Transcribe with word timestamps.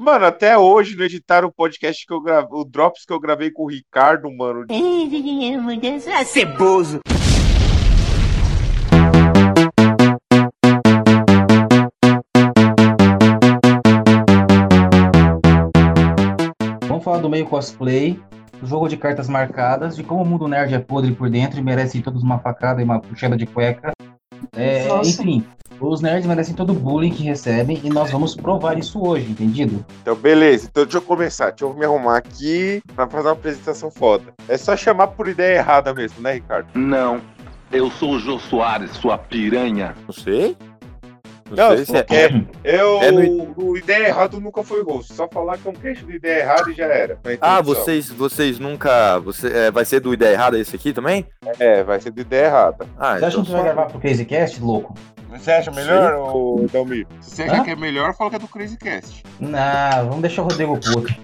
Mano, 0.00 0.26
até 0.26 0.56
hoje 0.56 0.96
não 0.96 1.04
editaram 1.04 1.48
o 1.48 1.52
podcast 1.52 2.06
que 2.06 2.12
eu 2.12 2.20
gravei, 2.20 2.48
o 2.52 2.64
Drops 2.64 3.04
que 3.04 3.12
eu 3.12 3.18
gravei 3.18 3.50
com 3.50 3.64
o 3.64 3.68
Ricardo, 3.68 4.30
mano. 4.30 4.64
Ceboso. 6.24 7.00
Vamos 16.86 17.02
falar 17.02 17.18
do 17.18 17.28
meio 17.28 17.46
cosplay, 17.46 18.20
do 18.60 18.68
jogo 18.68 18.86
de 18.86 18.96
cartas 18.96 19.28
marcadas, 19.28 19.96
de 19.96 20.04
como 20.04 20.22
o 20.22 20.24
mundo 20.24 20.46
nerd 20.46 20.72
é 20.72 20.78
podre 20.78 21.10
por 21.10 21.28
dentro 21.28 21.58
e 21.58 21.62
merece 21.62 22.00
todos 22.00 22.22
uma 22.22 22.38
facada 22.38 22.80
e 22.80 22.84
uma 22.84 23.00
puxada 23.00 23.36
de 23.36 23.46
cueca. 23.46 23.90
É, 24.56 24.88
enfim, 25.04 25.44
os 25.80 26.00
nerds 26.00 26.26
merecem 26.26 26.54
todo 26.54 26.70
o 26.70 26.74
bullying 26.74 27.10
que 27.10 27.22
recebem 27.22 27.80
e 27.84 27.88
nós 27.88 28.10
vamos 28.10 28.34
provar 28.34 28.78
isso 28.78 29.00
hoje, 29.00 29.30
entendido? 29.30 29.84
Então, 30.02 30.14
beleza. 30.14 30.68
Então, 30.70 30.84
deixa 30.84 30.98
eu 30.98 31.02
começar. 31.02 31.50
Deixa 31.50 31.64
eu 31.64 31.74
me 31.74 31.84
arrumar 31.84 32.18
aqui 32.18 32.82
pra 32.94 33.06
fazer 33.06 33.28
uma 33.28 33.34
apresentação 33.34 33.90
foda. 33.90 34.34
É 34.48 34.56
só 34.56 34.76
chamar 34.76 35.08
por 35.08 35.28
ideia 35.28 35.58
errada 35.58 35.94
mesmo, 35.94 36.20
né, 36.20 36.34
Ricardo? 36.34 36.68
Não. 36.74 37.20
Eu 37.70 37.90
sou 37.90 38.12
o 38.12 38.18
Jô 38.18 38.38
Soares, 38.38 38.92
sua 38.92 39.18
piranha. 39.18 39.94
Não 40.06 40.14
sei. 40.14 40.56
Não, 41.50 41.70
Não, 41.70 41.76
sei 41.76 41.84
se 41.84 41.96
é. 41.96 42.02
porque 42.02 42.44
eu. 42.64 43.02
é 43.02 43.10
O 43.56 43.76
ideia 43.76 44.08
errado 44.08 44.40
nunca 44.40 44.62
foi 44.62 44.82
rosto. 44.82 45.12
Só 45.12 45.28
falar 45.28 45.58
que 45.58 45.66
é 45.66 45.70
um 45.70 45.74
cast 45.74 46.04
do 46.04 46.12
ideia 46.12 46.40
errada 46.40 46.70
e 46.70 46.74
já 46.74 46.86
era. 46.86 47.18
Ah, 47.40 47.60
vocês, 47.60 48.10
vocês 48.10 48.58
nunca. 48.58 49.18
Você, 49.20 49.48
é, 49.48 49.70
vai 49.70 49.84
ser 49.84 50.00
do 50.00 50.12
Ideia 50.12 50.34
Errada 50.34 50.58
esse 50.58 50.74
aqui 50.76 50.92
também? 50.92 51.26
É, 51.58 51.82
vai 51.82 52.00
ser 52.00 52.10
do 52.10 52.20
ideia 52.20 52.46
errada. 52.46 52.86
Ah, 52.98 53.18
Você 53.18 53.24
acha 53.24 53.24
que 53.24 53.24
a 53.24 53.28
então 53.28 53.44
gente 53.44 53.52
vai 53.52 53.62
gravar 53.64 53.86
pro 53.86 54.00
Crazy 54.00 54.24
Cast, 54.24 54.60
louco? 54.62 54.94
Você 55.38 55.52
acha 55.52 55.70
melhor, 55.70 56.14
ô 56.34 56.66
Dalmir? 56.72 57.06
Se 57.20 57.36
você 57.36 57.42
acha 57.44 57.60
Hã? 57.60 57.64
que 57.64 57.70
é 57.70 57.76
melhor, 57.76 58.14
fala 58.14 58.30
que 58.30 58.36
é 58.36 58.38
do 58.38 58.48
Crazy 58.48 58.76
Cast. 58.76 59.22
Não, 59.40 60.08
vamos 60.08 60.20
deixar 60.22 60.42
o 60.42 60.44
Rodrigo 60.44 60.78
puto. 60.78 61.14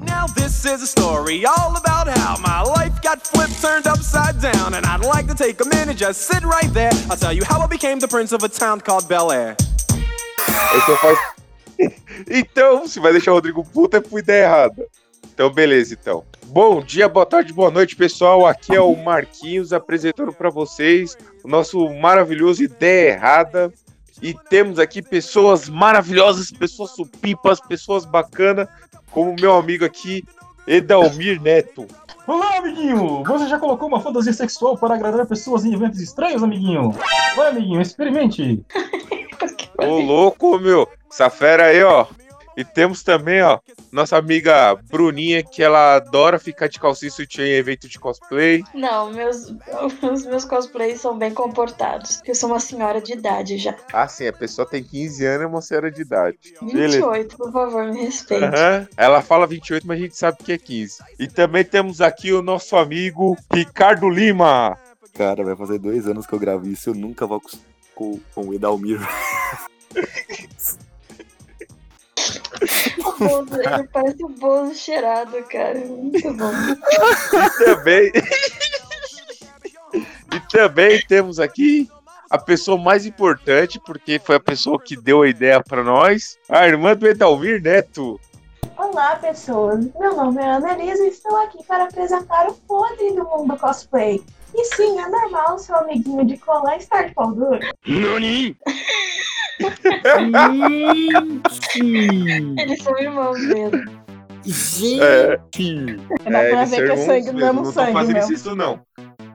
Now 0.00 0.26
this 0.34 0.64
is 0.64 0.82
a 0.82 0.86
story 0.86 1.44
all 1.44 1.76
about 1.76 2.08
how 2.08 2.38
my 2.38 2.62
life 2.62 3.00
got 3.02 3.26
flipped, 3.26 3.60
turned 3.60 3.86
upside 3.86 4.40
down, 4.40 4.74
and 4.74 4.86
I'd 4.86 5.04
like 5.04 5.26
to 5.28 5.34
take 5.34 5.60
a 5.62 5.66
minute, 5.66 5.96
just 5.96 6.20
sit 6.20 6.44
right 6.44 6.72
there. 6.72 6.92
I'll 7.10 7.16
tell 7.16 7.32
you 7.32 7.44
how 7.44 7.60
I 7.60 7.66
became 7.66 7.98
the 7.98 8.08
prince 8.08 8.32
of 8.32 8.42
a 8.44 8.48
town 8.48 8.80
called 8.80 9.08
Bel 9.08 9.32
Air. 9.32 9.56
Então 10.76 10.96
faz. 10.96 11.18
então, 12.30 12.86
se 12.86 13.00
vai 13.00 13.12
deixar 13.12 13.32
o 13.32 13.34
Rodrigo 13.34 13.64
puto, 13.64 13.96
é 13.96 14.00
por 14.00 14.18
ideia 14.18 14.44
errada. 14.44 14.86
Então, 15.32 15.50
beleza, 15.50 15.94
então. 15.94 16.24
Bom 16.46 16.80
dia, 16.80 17.08
boa 17.08 17.26
tarde, 17.26 17.52
boa 17.52 17.70
noite, 17.70 17.96
pessoal. 17.96 18.46
Aqui 18.46 18.74
é 18.76 18.80
o 18.80 18.94
Marquinhos 18.94 19.72
apresentando 19.72 20.32
pra 20.32 20.50
vocês 20.50 21.16
o 21.44 21.48
nosso 21.48 21.88
maravilhoso 21.90 22.64
Ideia 22.64 23.12
Errada. 23.12 23.72
E 24.22 24.32
temos 24.48 24.78
aqui 24.78 25.02
pessoas 25.02 25.68
maravilhosas, 25.68 26.50
pessoas 26.50 26.92
supipas, 26.92 27.60
pessoas 27.60 28.06
bacanas, 28.06 28.66
como 29.10 29.32
o 29.32 29.36
meu 29.38 29.54
amigo 29.54 29.84
aqui, 29.84 30.24
Edalmir 30.66 31.40
Neto. 31.42 31.86
Olá, 32.26 32.56
amiguinho! 32.56 33.22
Você 33.22 33.46
já 33.46 33.58
colocou 33.58 33.86
uma 33.86 34.00
fantasia 34.00 34.32
sexual 34.32 34.78
para 34.78 34.94
agradar 34.94 35.26
pessoas 35.26 35.64
em 35.64 35.74
eventos 35.74 36.00
estranhos, 36.00 36.42
amiguinho? 36.42 36.90
Vai, 37.36 37.48
amiguinho, 37.48 37.82
experimente! 37.82 38.64
Ô, 39.76 39.98
louco, 39.98 40.58
meu. 40.58 40.88
Essa 41.10 41.28
fera 41.28 41.66
aí, 41.66 41.82
ó. 41.82 42.06
E 42.56 42.64
temos 42.64 43.02
também, 43.02 43.42
ó, 43.42 43.58
nossa 43.90 44.16
amiga 44.16 44.76
Bruninha, 44.90 45.42
que 45.42 45.62
ela 45.62 45.96
adora 45.96 46.38
ficar 46.38 46.68
de 46.68 46.78
calcinha 46.78 47.08
e 47.08 47.12
sutiã 47.12 47.44
em 47.44 47.52
evento 47.52 47.88
de 47.88 47.98
cosplay. 47.98 48.62
Não, 48.74 49.10
meus, 49.12 49.52
os 50.02 50.24
meus 50.26 50.44
cosplays 50.44 51.00
são 51.00 51.16
bem 51.18 51.32
comportados. 51.32 52.16
porque 52.16 52.30
Eu 52.30 52.34
sou 52.34 52.50
uma 52.50 52.60
senhora 52.60 53.00
de 53.00 53.12
idade 53.12 53.58
já. 53.58 53.74
Ah, 53.92 54.06
sim, 54.06 54.26
a 54.26 54.32
pessoa 54.32 54.68
tem 54.68 54.82
15 54.82 55.24
anos 55.24 55.40
e 55.40 55.44
é 55.44 55.46
uma 55.46 55.62
senhora 55.62 55.90
de 55.90 56.02
idade. 56.02 56.38
Beleza. 56.62 56.98
28, 56.98 57.36
por 57.36 57.52
favor, 57.52 57.84
me 57.86 58.04
respeite. 58.04 58.44
Aham. 58.44 58.88
Ela 58.96 59.22
fala 59.22 59.46
28, 59.46 59.86
mas 59.86 59.98
a 59.98 60.02
gente 60.02 60.16
sabe 60.16 60.38
que 60.38 60.52
é 60.52 60.58
15. 60.58 61.02
E 61.18 61.26
também 61.26 61.64
temos 61.64 62.00
aqui 62.00 62.32
o 62.32 62.42
nosso 62.42 62.76
amigo 62.76 63.36
Ricardo 63.52 64.08
Lima. 64.08 64.78
Cara, 65.14 65.44
vai 65.44 65.56
fazer 65.56 65.78
dois 65.78 66.06
anos 66.06 66.26
que 66.26 66.32
eu 66.32 66.38
gravo 66.38 66.66
isso. 66.66 66.90
Eu 66.90 66.94
nunca 66.94 67.26
vou 67.26 67.40
com, 67.94 68.20
com 68.34 68.48
o 68.48 68.54
Edalmir. 68.54 69.00
Bozo, 73.28 73.60
ele 73.60 73.88
parece 73.92 74.24
o 74.24 74.28
Bozo 74.28 74.74
cheirado, 74.74 75.42
cara. 75.44 75.78
Muito 75.80 76.32
bom. 76.34 76.52
E 76.52 77.64
também. 77.64 78.12
e 80.32 80.40
também 80.50 81.02
temos 81.06 81.38
aqui 81.38 81.88
a 82.30 82.38
pessoa 82.38 82.76
mais 82.76 83.06
importante, 83.06 83.80
porque 83.80 84.18
foi 84.18 84.36
a 84.36 84.40
pessoa 84.40 84.80
que 84.80 84.96
deu 84.96 85.22
a 85.22 85.28
ideia 85.28 85.62
pra 85.62 85.84
nós, 85.84 86.38
a 86.48 86.66
irmã 86.66 86.96
do 86.96 87.06
Edalmir 87.06 87.62
Neto. 87.62 88.20
Olá, 88.76 89.16
pessoas. 89.16 89.86
Meu 89.98 90.16
nome 90.16 90.42
é 90.42 90.46
Ana 90.46 90.72
Elisa 90.72 91.04
e 91.04 91.08
estou 91.08 91.36
aqui 91.36 91.62
para 91.64 91.84
apresentar 91.84 92.48
o 92.48 92.54
podre 92.54 93.12
do 93.12 93.24
mundo 93.24 93.56
cosplay. 93.56 94.20
E 94.54 94.64
sim, 94.76 94.98
é 94.98 95.08
normal 95.08 95.58
seu 95.58 95.76
amiguinho 95.76 96.24
de 96.24 96.36
colar 96.38 96.76
estar 96.76 97.08
de 97.08 97.14
pau 97.14 97.32
duro. 97.32 97.58
Nani? 97.86 98.56
Eles 102.58 102.82
são 102.82 102.98
irmãos 102.98 103.40
mesmo. 103.40 104.04
É, 105.00 105.36
Dá 106.30 106.38
é, 106.38 106.50
pra 106.50 106.58
eles 106.60 106.70
ver 106.70 106.76
que 106.76 106.82
é 106.82 106.84
irmãos 106.84 107.06
sangue 107.06 107.26
do 107.26 107.32
mesmo, 107.32 107.38
mesmo 107.38 107.62
não 107.62 107.72
sangue 107.72 107.92
fazendo 107.92 108.14
mesmo. 108.14 108.32
isso, 108.32 108.54
não. 108.54 108.80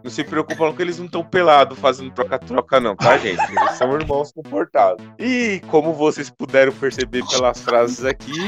Não 0.04 0.12
se 0.12 0.24
preocupa 0.24 0.66
não 0.66 0.74
que 0.74 0.82
eles 0.82 0.98
não 0.98 1.06
estão 1.08 1.24
pelados 1.24 1.78
fazendo 1.80 2.12
troca-troca, 2.12 2.80
não, 2.80 2.96
tá, 2.96 3.18
gente? 3.18 3.42
Eles 3.52 3.72
são 3.72 3.94
irmãos 4.00 4.32
comportados. 4.32 5.06
E 5.18 5.62
como 5.68 5.94
vocês 5.94 6.30
puderam 6.30 6.72
perceber 6.72 7.26
pelas 7.28 7.62
frases 7.62 8.06
aqui, 8.06 8.40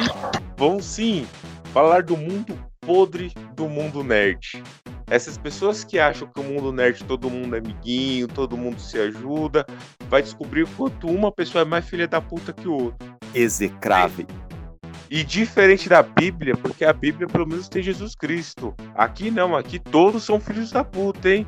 vamos 0.55 0.85
sim 0.85 1.27
falar 1.73 2.03
do 2.03 2.15
mundo 2.15 2.57
podre 2.79 3.33
do 3.53 3.67
mundo 3.67 4.03
nerd. 4.03 4.63
Essas 5.11 5.37
pessoas 5.37 5.83
que 5.83 5.99
acham 5.99 6.25
que 6.25 6.39
o 6.39 6.43
mundo 6.43 6.71
nerd 6.71 7.03
todo 7.03 7.29
mundo 7.29 7.53
é 7.53 7.59
amiguinho, 7.59 8.29
todo 8.29 8.55
mundo 8.55 8.79
se 8.79 8.97
ajuda, 8.97 9.65
vai 10.07 10.21
descobrir 10.21 10.63
o 10.63 10.67
quanto 10.69 11.05
uma 11.07 11.29
pessoa 11.29 11.63
é 11.63 11.65
mais 11.65 11.85
filha 11.85 12.07
da 12.07 12.21
puta 12.21 12.53
que 12.53 12.65
o 12.65 12.85
outro. 12.85 13.13
Execrável. 13.35 14.25
E 15.09 15.21
diferente 15.25 15.89
da 15.89 16.01
Bíblia, 16.01 16.55
porque 16.55 16.85
a 16.85 16.93
Bíblia 16.93 17.27
pelo 17.27 17.45
menos 17.45 17.67
tem 17.67 17.83
Jesus 17.83 18.15
Cristo. 18.15 18.73
Aqui 18.95 19.29
não, 19.29 19.53
aqui 19.53 19.79
todos 19.79 20.23
são 20.23 20.39
filhos 20.39 20.71
da 20.71 20.81
puta, 20.81 21.29
hein? 21.29 21.45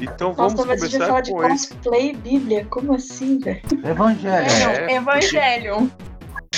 Então 0.00 0.32
vamos 0.32 0.52
Nossa, 0.52 0.66
mas 0.66 0.80
a 0.80 0.86
gente 0.86 1.00
vai 1.00 1.08
começar 1.08 1.08
falar 1.08 1.20
de 1.22 1.32
com 1.32 1.54
esse. 1.54 1.74
cosplay 1.74 2.10
e 2.10 2.16
Bíblia? 2.16 2.64
Como 2.66 2.94
assim, 2.94 3.40
velho? 3.40 3.60
Evangelho. 3.84 4.46
É, 4.48 4.94
Evangelho. 4.94 5.90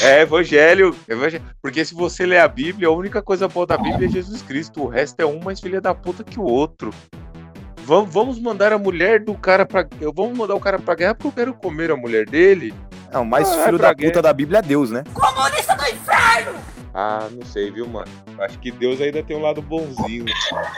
É, 0.00 0.22
evangelho, 0.22 0.96
evangelho. 1.08 1.44
Porque 1.60 1.84
se 1.84 1.94
você 1.94 2.24
ler 2.24 2.38
a 2.38 2.48
Bíblia, 2.48 2.88
a 2.88 2.92
única 2.92 3.20
coisa 3.22 3.46
boa 3.46 3.66
da 3.66 3.76
Bíblia 3.76 4.08
é 4.08 4.10
Jesus 4.10 4.40
Cristo. 4.42 4.82
O 4.82 4.88
resto 4.88 5.20
é 5.20 5.26
um 5.26 5.38
mais 5.40 5.60
filha 5.60 5.80
da 5.80 5.94
puta 5.94 6.24
que 6.24 6.40
o 6.40 6.44
outro. 6.44 6.90
Vamos, 7.84 8.12
vamos 8.12 8.38
mandar 8.40 8.72
a 8.72 8.78
mulher 8.78 9.20
do 9.22 9.34
cara 9.34 9.66
pra. 9.66 9.86
Eu 10.00 10.12
vamos 10.14 10.36
mandar 10.36 10.54
o 10.54 10.60
cara 10.60 10.78
pra 10.78 10.94
guerra 10.94 11.14
porque 11.14 11.28
eu 11.28 11.32
quero 11.32 11.54
comer 11.54 11.90
a 11.90 11.96
mulher 11.96 12.24
dele. 12.26 12.72
É, 13.12 13.18
o 13.18 13.24
mais 13.26 13.48
Ah, 13.50 13.64
filho 13.66 13.78
pra 13.78 13.88
da 13.88 13.94
guerra. 13.94 14.10
puta 14.12 14.22
da 14.22 14.32
Bíblia 14.32 14.58
é 14.60 14.62
Deus, 14.62 14.90
né? 14.90 15.02
Ah, 16.94 17.28
não 17.30 17.44
sei, 17.44 17.70
viu, 17.70 17.86
mano? 17.86 18.06
Acho 18.40 18.58
que 18.58 18.70
Deus 18.70 19.00
ainda 19.00 19.22
tem 19.22 19.36
um 19.36 19.42
lado 19.42 19.60
bonzinho. 19.60 20.24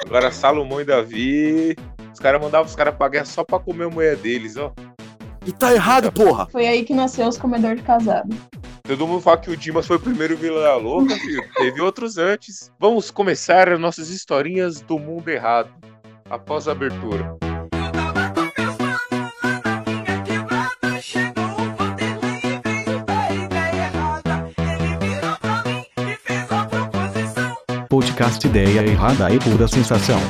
Agora, 0.04 0.31
Salomão 0.31 0.81
e 0.81 0.84
Davi. 0.84 1.76
Os 2.12 2.19
caras 2.20 2.41
mandavam 2.41 2.66
os 2.66 2.75
caras 2.76 2.94
pra 2.94 3.08
guerra 3.08 3.25
só 3.25 3.44
pra 3.44 3.58
comer 3.58 3.84
a 3.86 3.91
mulher 3.91 4.16
deles, 4.16 4.56
ó. 4.56 4.72
E 5.46 5.52
tá 5.52 5.75
errado, 5.75 6.10
porra! 6.10 6.46
Foi 6.50 6.66
aí 6.66 6.84
que 6.84 6.94
nasceu 6.94 7.26
os 7.28 7.36
comedores 7.36 7.76
de 7.78 7.82
casado. 7.82 8.34
Todo 8.86 9.06
mundo 9.06 9.22
fala 9.22 9.38
que 9.38 9.50
o 9.50 9.56
Dimas 9.56 9.86
foi 9.86 9.96
o 9.96 10.00
primeiro 10.00 10.36
Vila 10.36 10.60
da 10.60 10.76
Louca, 10.76 11.16
filho. 11.16 11.42
Teve 11.56 11.80
outros 11.80 12.18
antes. 12.18 12.70
Vamos 12.78 13.10
começar 13.10 13.66
as 13.70 13.80
nossas 13.80 14.10
historinhas 14.10 14.82
do 14.82 14.98
mundo 14.98 15.30
errado. 15.30 15.70
Após 16.28 16.68
a 16.68 16.72
abertura. 16.72 17.34
Podcast 27.88 28.46
Ideia 28.46 28.87
Errada 28.87 29.32
e 29.32 29.38
Pura 29.38 29.66
Sensação. 29.66 30.20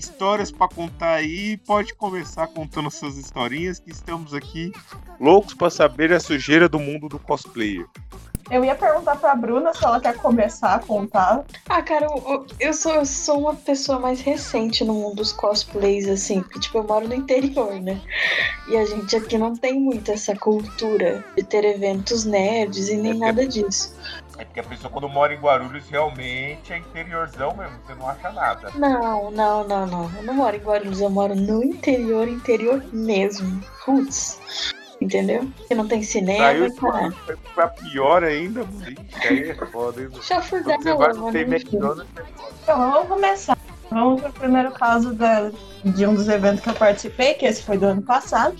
Histórias 0.00 0.50
pra 0.50 0.66
contar 0.66 1.12
aí, 1.12 1.56
pode 1.58 1.94
começar 1.94 2.46
contando 2.48 2.90
suas 2.90 3.16
historinhas, 3.16 3.78
que 3.78 3.90
estamos 3.90 4.34
aqui 4.34 4.72
loucos 5.20 5.54
pra 5.54 5.70
saber 5.70 6.12
a 6.12 6.18
sujeira 6.18 6.68
do 6.68 6.80
mundo 6.80 7.08
do 7.08 7.18
cosplayer. 7.18 7.86
Eu 8.50 8.64
ia 8.64 8.74
perguntar 8.74 9.14
pra 9.16 9.34
Bruna 9.36 9.72
se 9.72 9.84
ela 9.84 10.00
quer 10.00 10.16
começar 10.16 10.74
a 10.74 10.78
contar. 10.80 11.44
Ah, 11.68 11.80
cara, 11.80 12.06
eu, 12.06 12.46
eu 12.58 12.74
sou, 12.74 12.92
eu 12.92 13.06
sou 13.06 13.38
uma 13.38 13.54
pessoa 13.54 14.00
mais 14.00 14.20
recente 14.20 14.82
no 14.82 14.92
mundo 14.92 15.16
dos 15.16 15.32
cosplays, 15.32 16.08
assim, 16.08 16.40
porque, 16.40 16.58
tipo, 16.58 16.78
eu 16.78 16.84
moro 16.84 17.06
no 17.06 17.14
interior, 17.14 17.80
né? 17.80 18.00
E 18.68 18.76
a 18.76 18.84
gente 18.84 19.14
aqui 19.14 19.38
não 19.38 19.54
tem 19.54 19.78
muito 19.78 20.10
essa 20.10 20.34
cultura 20.34 21.24
de 21.36 21.44
ter 21.44 21.64
eventos 21.64 22.24
nerds 22.24 22.88
e 22.88 22.96
nem 22.96 23.12
É 23.12 23.14
nada 23.14 23.46
disso. 23.46 23.94
É 24.40 24.44
porque 24.46 24.60
a 24.60 24.64
pessoa 24.64 24.90
quando 24.90 25.06
mora 25.06 25.34
em 25.34 25.38
Guarulhos 25.38 25.86
realmente 25.90 26.72
é 26.72 26.78
interiorzão 26.78 27.54
mesmo, 27.54 27.76
você 27.86 27.94
não 27.94 28.08
acha 28.08 28.32
nada. 28.32 28.70
Não, 28.74 29.30
não, 29.30 29.68
não, 29.68 29.86
não. 29.86 30.10
Eu 30.16 30.22
não 30.22 30.32
moro 30.34 30.56
em 30.56 30.60
Guarulhos, 30.60 30.98
eu 31.00 31.10
moro 31.10 31.34
no 31.34 31.62
interior, 31.62 32.26
interior 32.26 32.82
mesmo. 32.90 33.62
Roots. 33.84 34.40
Entendeu? 34.98 35.46
Que 35.68 35.74
não 35.74 35.86
tem 35.86 36.02
cinema 36.02 36.38
Saiu 36.44 36.66
e 36.66 36.74
caralho. 36.74 37.12
foi 37.26 37.36
pra 37.54 37.68
pior 37.68 38.24
ainda. 38.24 38.62
Ixi, 38.62 39.28
aí 39.28 39.50
é 39.50 39.54
foda, 39.54 40.00
hein, 40.00 40.08
mano. 40.10 40.22
Chafurdar 40.22 40.78
Quando 40.82 41.14
você 41.18 41.22
vai 41.22 41.32
tem. 41.32 41.42
McDonald's, 41.42 42.06
é. 42.16 42.22
Então, 42.62 42.90
vamos 42.92 43.08
começar. 43.08 43.58
Vamos 43.90 44.22
pro 44.22 44.32
primeiro 44.32 44.70
caso 44.72 45.12
da- 45.14 45.50
de 45.84 46.06
um 46.06 46.14
dos 46.14 46.28
eventos 46.28 46.60
que 46.62 46.68
eu 46.70 46.74
participei, 46.74 47.34
que 47.34 47.44
esse 47.44 47.62
foi 47.62 47.76
do 47.76 47.86
ano 47.86 48.02
passado. 48.02 48.56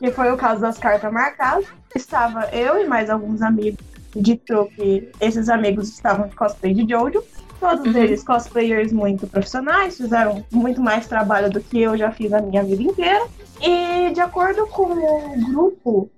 Que 0.00 0.10
foi 0.10 0.32
o 0.32 0.36
caso 0.36 0.60
das 0.60 0.78
cartas 0.78 1.12
marcadas. 1.12 1.66
Estava 1.94 2.46
eu 2.54 2.80
e 2.80 2.86
mais 2.86 3.10
alguns 3.10 3.42
amigos 3.42 3.78
de 4.14 4.36
truque. 4.36 5.10
Esses 5.20 5.48
amigos 5.48 5.88
estavam 5.88 6.28
de 6.28 6.34
cosplay 6.34 6.74
de 6.74 6.88
Jojo. 6.88 7.22
Todos 7.58 7.94
eles 7.94 8.24
cosplayers 8.24 8.90
muito 8.90 9.26
profissionais, 9.26 9.98
fizeram 9.98 10.42
muito 10.50 10.80
mais 10.80 11.06
trabalho 11.06 11.50
do 11.50 11.60
que 11.60 11.82
eu 11.82 11.96
já 11.96 12.10
fiz 12.10 12.32
a 12.32 12.40
minha 12.40 12.64
vida 12.64 12.82
inteira. 12.82 13.26
E 13.60 14.10
de 14.12 14.20
acordo 14.20 14.66
com 14.68 14.84
o 14.84 15.46
grupo 15.46 16.10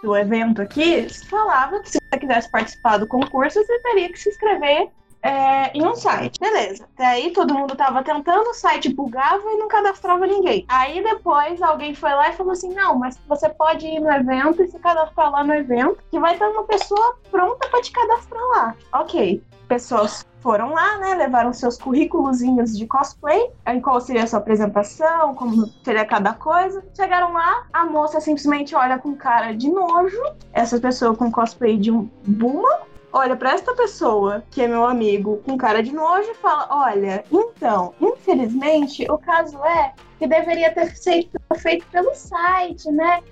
do 0.00 0.16
evento 0.16 0.62
aqui, 0.62 1.08
falava 1.28 1.80
que 1.80 1.90
se 1.90 1.98
você 1.98 2.20
quisesse 2.20 2.50
participar 2.50 2.98
do 2.98 3.06
concurso, 3.06 3.58
você 3.62 3.78
teria 3.80 4.12
que 4.12 4.18
se 4.18 4.28
inscrever 4.28 4.88
é, 5.22 5.76
em 5.76 5.86
um 5.86 5.94
site. 5.94 6.38
Beleza. 6.40 6.88
Até 6.94 7.06
aí 7.06 7.30
todo 7.30 7.54
mundo 7.54 7.76
tava 7.76 8.02
tentando, 8.02 8.50
o 8.50 8.54
site 8.54 8.92
bugava 8.92 9.42
e 9.50 9.56
não 9.56 9.68
cadastrava 9.68 10.26
ninguém. 10.26 10.64
Aí 10.68 11.02
depois 11.02 11.60
alguém 11.62 11.94
foi 11.94 12.10
lá 12.10 12.30
e 12.30 12.36
falou 12.36 12.52
assim: 12.52 12.72
não, 12.74 12.98
mas 12.98 13.18
você 13.28 13.48
pode 13.48 13.86
ir 13.86 14.00
no 14.00 14.10
evento 14.10 14.62
e 14.62 14.68
se 14.68 14.78
cadastrar 14.78 15.30
lá 15.30 15.44
no 15.44 15.54
evento, 15.54 15.98
que 16.10 16.18
vai 16.18 16.36
ter 16.36 16.44
uma 16.44 16.64
pessoa 16.64 17.18
pronta 17.30 17.68
pra 17.68 17.82
te 17.82 17.92
cadastrar 17.92 18.42
lá. 18.48 18.74
Ok. 18.92 19.42
Pessoas 19.68 20.26
foram 20.40 20.72
lá, 20.72 20.98
né? 20.98 21.14
Levaram 21.14 21.52
seus 21.52 21.76
currículozinhos 21.76 22.76
de 22.76 22.86
cosplay, 22.86 23.50
em 23.66 23.80
qual 23.80 24.00
seria 24.00 24.24
a 24.24 24.26
sua 24.26 24.38
apresentação, 24.38 25.34
como 25.34 25.66
seria 25.84 26.04
cada 26.04 26.34
coisa. 26.34 26.82
Chegaram 26.96 27.32
lá, 27.32 27.66
a 27.72 27.84
moça 27.84 28.20
simplesmente 28.20 28.74
olha 28.74 28.98
com 28.98 29.14
cara 29.14 29.52
de 29.52 29.70
nojo, 29.70 30.20
essa 30.52 30.80
pessoa 30.80 31.14
com 31.14 31.30
cosplay 31.30 31.76
de 31.76 31.90
um 31.90 32.08
Buma, 32.26 32.80
olha 33.12 33.36
pra 33.36 33.52
esta 33.52 33.74
pessoa, 33.74 34.42
que 34.50 34.62
é 34.62 34.68
meu 34.68 34.84
amigo, 34.84 35.42
com 35.44 35.56
cara 35.56 35.82
de 35.82 35.92
nojo, 35.92 36.30
e 36.30 36.34
fala: 36.34 36.66
Olha, 36.70 37.24
então, 37.30 37.94
infelizmente, 38.00 39.06
o 39.10 39.18
caso 39.18 39.62
é 39.64 39.92
que 40.18 40.26
deveria 40.26 40.72
ter 40.72 40.94
sido 40.96 41.40
feito 41.56 41.86
pelo 41.86 42.14
site, 42.14 42.90
né? 42.90 43.22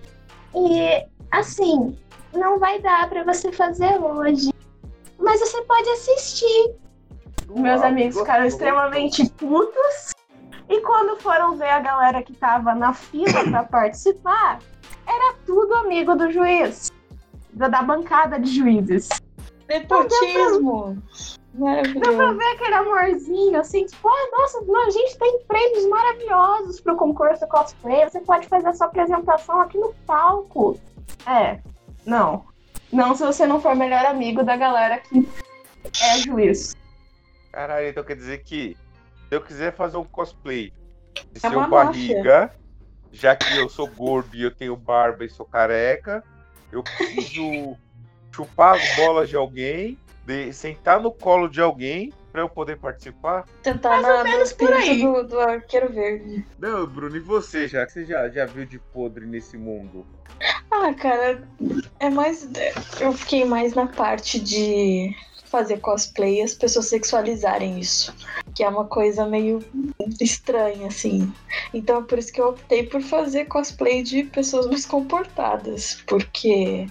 E, 0.54 1.04
assim, 1.30 1.96
não 2.32 2.58
vai 2.58 2.80
dar 2.80 3.08
pra 3.08 3.24
você 3.24 3.52
fazer 3.52 3.98
hoje. 4.00 4.52
Mas 5.18 5.40
você 5.40 5.62
pode 5.62 5.88
assistir. 5.90 6.74
Meus 7.48 7.82
amigos 7.82 8.18
ficaram 8.18 8.44
extremamente 8.44 9.28
putos. 9.30 10.12
E 10.68 10.80
quando 10.82 11.18
foram 11.20 11.56
ver 11.56 11.70
a 11.70 11.80
galera 11.80 12.22
que 12.22 12.34
tava 12.34 12.74
na 12.74 12.92
fila 12.92 13.44
pra 13.44 13.64
participar, 13.68 14.58
era 15.06 15.34
tudo 15.46 15.74
amigo 15.74 16.14
do 16.14 16.30
juiz. 16.30 16.92
Da, 17.52 17.68
da 17.68 17.82
bancada 17.82 18.38
de 18.38 18.54
juízes. 18.54 19.08
Nepotismo. 19.68 21.02
Dá 21.54 21.60
pra 21.60 21.74
Maravilhoso. 21.74 22.38
ver 22.38 22.44
aquele 22.52 22.74
amorzinho, 22.74 23.60
assim, 23.60 23.84
tipo, 23.84 24.08
ah, 24.08 24.28
nossa, 24.32 24.60
não, 24.62 24.86
a 24.86 24.90
gente 24.90 25.18
tem 25.18 25.40
prêmios 25.46 25.86
maravilhosos 25.88 26.80
pro 26.80 26.96
concurso 26.96 27.46
cosplay. 27.48 28.04
Você 28.04 28.20
pode 28.20 28.46
fazer 28.48 28.68
a 28.68 28.74
sua 28.74 28.86
apresentação 28.86 29.60
aqui 29.60 29.76
no 29.76 29.92
palco. 30.06 30.78
É, 31.26 31.58
não. 32.06 32.44
Não 32.92 33.14
se 33.14 33.24
você 33.24 33.46
não 33.46 33.60
for 33.60 33.74
melhor 33.74 34.04
amigo 34.06 34.42
da 34.42 34.56
galera 34.56 34.98
que 34.98 35.28
é 36.00 36.18
juiz. 36.18 36.76
Caralho, 37.52 37.88
então 37.88 38.04
quer 38.04 38.16
dizer 38.16 38.38
que 38.44 38.76
se 39.28 39.34
eu 39.34 39.40
quiser 39.40 39.74
fazer 39.74 39.96
um 39.96 40.04
cosplay 40.04 40.72
de 41.32 41.44
É 41.44 41.50
seu 41.50 41.68
barriga, 41.68 42.54
já 43.12 43.34
que 43.34 43.56
eu 43.56 43.68
sou 43.68 43.86
gordo 43.88 44.34
e 44.36 44.42
eu 44.42 44.54
tenho 44.54 44.76
barba 44.76 45.24
e 45.24 45.28
sou 45.28 45.44
careca, 45.44 46.22
eu 46.70 46.82
preciso 46.82 47.76
chupar 48.32 48.74
as 48.76 48.96
bolas 48.96 49.28
de 49.28 49.36
alguém, 49.36 49.98
de- 50.24 50.52
sentar 50.52 51.00
no 51.00 51.10
colo 51.10 51.48
de 51.48 51.60
alguém 51.60 52.12
pra 52.30 52.42
eu 52.42 52.48
poder 52.48 52.76
participar? 52.78 53.44
Tentar 53.62 54.00
Mais 54.00 54.04
ou 54.04 54.10
na, 54.12 54.24
no 54.24 54.30
menos 54.30 54.52
por 54.52 54.72
aí. 54.72 55.00
do, 55.02 55.22
do 55.24 55.40
arqueiro 55.40 55.92
verde. 55.92 56.44
Não, 56.58 56.86
Bruno, 56.86 57.16
e 57.16 57.20
você, 57.20 57.66
já 57.66 57.84
que 57.86 57.92
você 57.92 58.04
já, 58.04 58.28
já 58.28 58.44
viu 58.46 58.64
de 58.66 58.78
podre 58.78 59.26
nesse 59.26 59.56
mundo? 59.56 60.06
Ah, 60.70 60.92
cara, 60.94 61.42
é 61.98 62.10
mais. 62.10 62.48
Eu 63.00 63.12
fiquei 63.12 63.44
mais 63.44 63.74
na 63.74 63.86
parte 63.86 64.38
de 64.38 65.12
fazer 65.46 65.78
cosplay 65.80 66.38
e 66.40 66.42
as 66.42 66.54
pessoas 66.54 66.86
sexualizarem 66.86 67.80
isso. 67.80 68.14
Que 68.54 68.62
é 68.62 68.68
uma 68.68 68.84
coisa 68.84 69.24
meio 69.26 69.64
estranha, 70.20 70.86
assim. 70.88 71.32
Então 71.72 72.00
é 72.00 72.02
por 72.02 72.18
isso 72.18 72.32
que 72.32 72.40
eu 72.40 72.48
optei 72.50 72.82
por 72.84 73.00
fazer 73.00 73.46
cosplay 73.46 74.02
de 74.02 74.24
pessoas 74.24 74.66
mais 74.66 74.84
comportadas. 74.86 76.02
Porque 76.06 76.86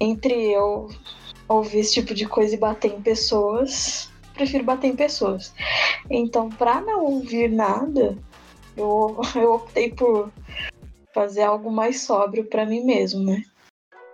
entre 0.00 0.52
eu 0.52 0.88
ouvir 1.48 1.80
esse 1.80 1.94
tipo 1.94 2.14
de 2.14 2.26
coisa 2.26 2.54
e 2.54 2.58
bater 2.58 2.92
em 2.92 3.00
pessoas, 3.00 4.10
prefiro 4.34 4.64
bater 4.64 4.88
em 4.88 4.96
pessoas. 4.96 5.54
Então, 6.10 6.48
pra 6.48 6.80
não 6.80 7.04
ouvir 7.04 7.50
nada, 7.50 8.16
eu, 8.76 9.16
eu 9.34 9.54
optei 9.54 9.92
por 9.92 10.30
fazer 11.14 11.42
algo 11.42 11.70
mais 11.70 12.02
sóbrio 12.02 12.44
pra 12.44 12.66
mim 12.66 12.84
mesmo, 12.84 13.24
né? 13.24 13.42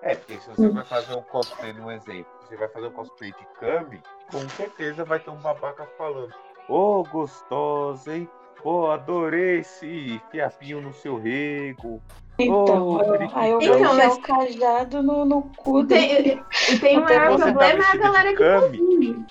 É, 0.03 0.17
porque 0.17 0.39
se 0.41 0.49
você 0.51 0.69
vai 0.69 0.85
fazer 0.85 1.15
um 1.15 1.23
cosplay, 1.23 1.73
um 1.73 1.91
exemplo, 1.91 2.27
você 2.41 2.57
vai 2.57 2.69
fazer 2.69 2.87
um 2.89 2.93
cosplay 2.93 3.33
de 3.33 3.47
Kami, 3.61 4.01
com 4.31 4.49
certeza 4.51 5.05
vai 5.05 5.21
ter 5.21 5.31
um 5.31 5.37
babaca 5.37 5.87
falando: 5.97 6.35
Ô, 6.69 7.05
gostosa, 7.05 8.17
hein? 8.17 8.29
Pô, 8.63 8.91
adorei 8.91 9.59
esse 9.61 10.21
fiapinho 10.31 10.81
no 10.81 10.93
seu 10.95 11.19
rego. 11.19 12.01
Então, 12.39 13.01
eu- 13.03 13.31
aí 13.35 13.51
eu 13.51 13.61
vou 13.61 13.77
Então, 13.79 13.95
mas- 13.95 14.15
o 14.15 14.21
cajado 14.21 15.03
no, 15.03 15.25
no 15.25 15.43
cu 15.57 15.81
E 15.81 15.85
dele. 15.85 16.23
tem, 16.67 16.75
e 16.77 16.79
tem 16.79 16.99
o 16.99 17.03
Até 17.05 17.19
maior 17.19 17.33
você 17.33 17.45
tá 17.45 17.51
problema 17.51 17.85
é 17.85 17.87
a 17.87 17.97
galera 17.97 18.35
que 18.35 18.61
confunde. 18.61 19.27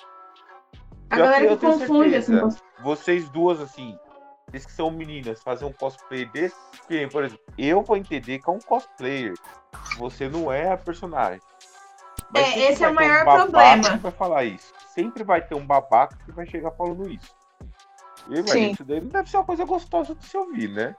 A 1.10 1.16
galera 1.16 1.46
que 1.48 1.56
confunde, 1.66 2.16
assim. 2.16 2.40
Vocês 2.82 3.28
duas, 3.30 3.60
assim, 3.60 3.98
vocês 4.48 4.66
que 4.66 4.72
são 4.72 4.90
meninas, 4.90 5.42
fazer 5.42 5.64
um 5.64 5.72
cosplay 5.72 6.24
desse, 6.26 6.56
porque, 6.70 7.06
por 7.08 7.24
exemplo, 7.24 7.44
eu 7.58 7.82
vou 7.82 7.96
entender 7.96 8.38
que 8.38 8.48
é 8.48 8.52
um 8.52 8.58
cosplayer. 8.58 9.34
Você 9.98 10.28
não 10.28 10.52
é 10.52 10.70
a 10.72 10.76
personagem. 10.76 11.40
É, 12.34 12.44
sempre 12.44 12.62
esse 12.62 12.84
é 12.84 12.88
o 12.88 12.90
um 12.90 12.94
maior 12.94 13.24
babaca 13.24 13.50
problema. 13.50 13.96
Vai 13.98 14.12
falar 14.12 14.44
isso. 14.44 14.72
Sempre 14.88 15.22
vai 15.22 15.42
ter 15.42 15.54
um 15.54 15.66
babaca 15.66 16.16
que 16.24 16.32
vai 16.32 16.46
chegar 16.46 16.70
falando 16.72 17.10
isso. 17.10 17.34
E, 18.28 18.42
Sim. 18.48 18.70
isso 18.70 18.84
daí 18.84 19.00
não 19.00 19.08
deve 19.08 19.28
ser 19.30 19.36
uma 19.38 19.44
coisa 19.44 19.64
gostosa 19.64 20.14
de 20.14 20.24
se 20.24 20.36
ouvir, 20.36 20.68
né? 20.68 20.94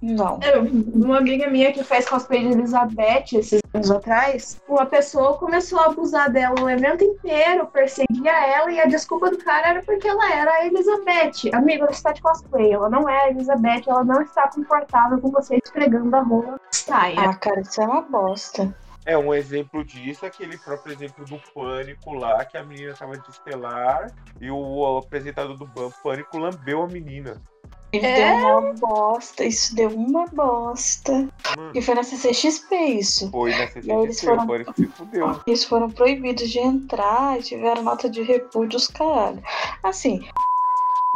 Não. 0.00 0.38
Eu- 0.44 0.62
uma 0.94 1.18
amiga 1.18 1.50
minha 1.50 1.72
que 1.72 1.82
fez 1.82 2.08
cosplay 2.08 2.46
de 2.46 2.52
Elizabeth 2.52 3.24
esses 3.32 3.60
anos 3.74 3.90
atrás, 3.90 4.60
uma 4.68 4.86
pessoa 4.86 5.36
começou 5.36 5.80
a 5.80 5.86
abusar 5.86 6.30
dela 6.30 6.54
o 6.62 6.70
evento 6.70 7.02
inteiro, 7.02 7.66
perseguia 7.66 8.46
ela 8.46 8.70
e 8.70 8.78
a 8.80 8.86
desculpa 8.86 9.28
do 9.28 9.38
cara 9.38 9.70
era 9.70 9.82
porque 9.82 10.06
ela 10.06 10.32
era 10.32 10.52
a 10.52 10.66
Elizabeth. 10.66 11.50
Amigo, 11.52 11.82
ela 11.82 11.90
está 11.90 12.12
de 12.12 12.22
cosplay, 12.22 12.72
ela 12.72 12.88
não 12.88 13.08
é 13.08 13.24
a 13.24 13.30
Elizabeth, 13.30 13.82
ela 13.88 14.04
não 14.04 14.22
está 14.22 14.48
confortável 14.48 15.20
com 15.20 15.30
você 15.32 15.58
esfregando 15.62 16.14
a 16.14 16.20
rola 16.20 16.52
na 16.52 16.58
saia. 16.70 17.16
Ah, 17.18 17.34
cara, 17.34 17.60
isso 17.60 17.82
é 17.82 17.84
uma 17.84 18.02
bosta. 18.02 18.72
É, 19.08 19.16
um 19.16 19.32
exemplo 19.32 19.82
disso 19.82 20.26
é 20.26 20.28
aquele 20.28 20.58
próprio 20.58 20.92
exemplo 20.92 21.24
do 21.24 21.40
Pânico 21.54 22.12
lá, 22.12 22.44
que 22.44 22.58
a 22.58 22.62
menina 22.62 22.92
tava 22.94 23.16
de 23.16 23.30
estelar 23.30 24.12
e 24.38 24.50
o 24.50 24.98
apresentador 24.98 25.56
do 25.56 25.66
Pânico 26.02 26.36
lambeu 26.36 26.82
a 26.82 26.86
menina. 26.86 27.40
Ele 27.90 28.04
É? 28.06 28.36
deu 28.36 28.58
uma 28.58 28.74
bosta, 28.74 29.46
isso 29.46 29.74
deu 29.74 29.88
uma 29.88 30.26
bosta. 30.26 31.26
Mano, 31.56 31.72
E 31.74 31.80
foi 31.80 31.94
na 31.94 32.02
CCXP 32.02 32.76
isso. 32.76 33.30
foi 33.30 33.50
na 33.52 33.56
aí 33.56 33.64
eles 33.64 33.72
CCXP, 34.20 34.26
foram- 34.26 34.44
o 34.44 34.46
Pânico 34.46 34.72
se 34.76 34.86
fudeu. 34.88 35.40
Eles 35.46 35.64
foram 35.64 35.90
proibidos 35.90 36.50
de 36.50 36.58
entrar 36.58 37.38
e 37.40 37.42
tiveram 37.42 37.82
nota 37.82 38.10
de 38.10 38.20
repúdio 38.22 38.76
os 38.76 38.88
caralho. 38.88 39.42
Assim, 39.82 40.28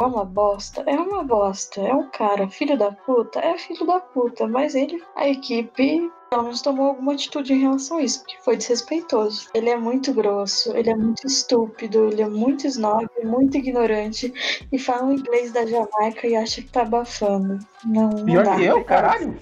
é 0.01 0.05
uma 0.07 0.25
bosta, 0.25 0.83
é 0.87 0.95
uma 0.95 1.23
bosta. 1.23 1.79
É 1.83 1.93
um 1.95 2.09
cara, 2.09 2.49
filho 2.49 2.79
da 2.79 2.91
puta, 2.91 3.39
é 3.41 3.59
filho 3.59 3.85
da 3.87 4.01
puta, 4.01 4.49
mas 4.49 4.75
ele, 4.75 5.05
a 5.15 5.29
equipe 5.29 6.11
pelo 6.33 6.45
menos 6.45 6.63
tomou 6.63 6.87
alguma 6.87 7.13
atitude 7.13 7.53
em 7.53 7.61
relação 7.61 7.99
a 7.99 8.03
isso, 8.03 8.21
porque 8.21 8.37
foi 8.43 8.57
desrespeitoso. 8.57 9.51
Ele 9.53 9.69
é 9.69 9.77
muito 9.77 10.15
grosso, 10.15 10.75
ele 10.75 10.89
é 10.89 10.97
muito 10.97 11.27
estúpido, 11.27 12.09
ele 12.09 12.23
é 12.23 12.29
muito 12.29 12.67
snob, 12.67 13.07
muito 13.23 13.59
ignorante 13.59 14.33
e 14.73 14.79
fala 14.79 15.09
o 15.09 15.13
inglês 15.13 15.53
da 15.53 15.67
Jamaica 15.67 16.27
e 16.27 16.35
acha 16.35 16.63
que 16.63 16.69
tá 16.69 16.83
abafando. 16.83 17.59
Não, 17.85 18.09
não 18.09 18.25
Pior 18.25 18.45
dá. 18.45 18.57
que 18.57 18.65
eu, 18.65 18.83
caralho. 18.83 19.39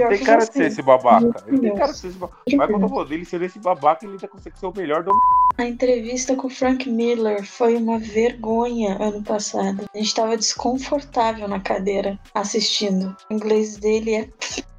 Ele 0.00 0.16
tem 0.16 0.24
cara 0.24 0.44
de 0.44 0.52
ser 0.52 0.66
esse 0.66 0.82
babaca. 0.82 1.44
Ele 1.46 1.58
tem 1.58 1.74
cara 1.74 1.92
de 1.92 1.98
ser 1.98 2.08
esse 2.08 2.18
babaca. 2.18 2.42
Mas 2.52 2.70
quando 2.70 2.82
eu 2.82 2.88
vou 2.88 3.04
dele 3.04 3.24
ser 3.24 3.42
esse 3.42 3.58
babaca, 3.58 4.04
ele 4.04 4.14
ainda 4.14 4.28
consegue 4.28 4.58
ser 4.58 4.66
o 4.66 4.72
melhor 4.74 5.02
do 5.02 5.12
A 5.58 5.64
entrevista 5.64 6.34
com 6.36 6.46
o 6.46 6.50
Frank 6.50 6.88
Miller 6.88 7.44
foi 7.44 7.76
uma 7.76 7.98
vergonha 7.98 8.96
ano 9.00 9.22
passado. 9.22 9.84
A 9.94 9.98
gente 9.98 10.14
tava 10.14 10.36
desconfortável 10.36 11.48
na 11.48 11.60
cadeira 11.60 12.18
assistindo. 12.34 13.16
O 13.30 13.34
inglês 13.34 13.76
dele 13.76 14.14
é 14.14 14.28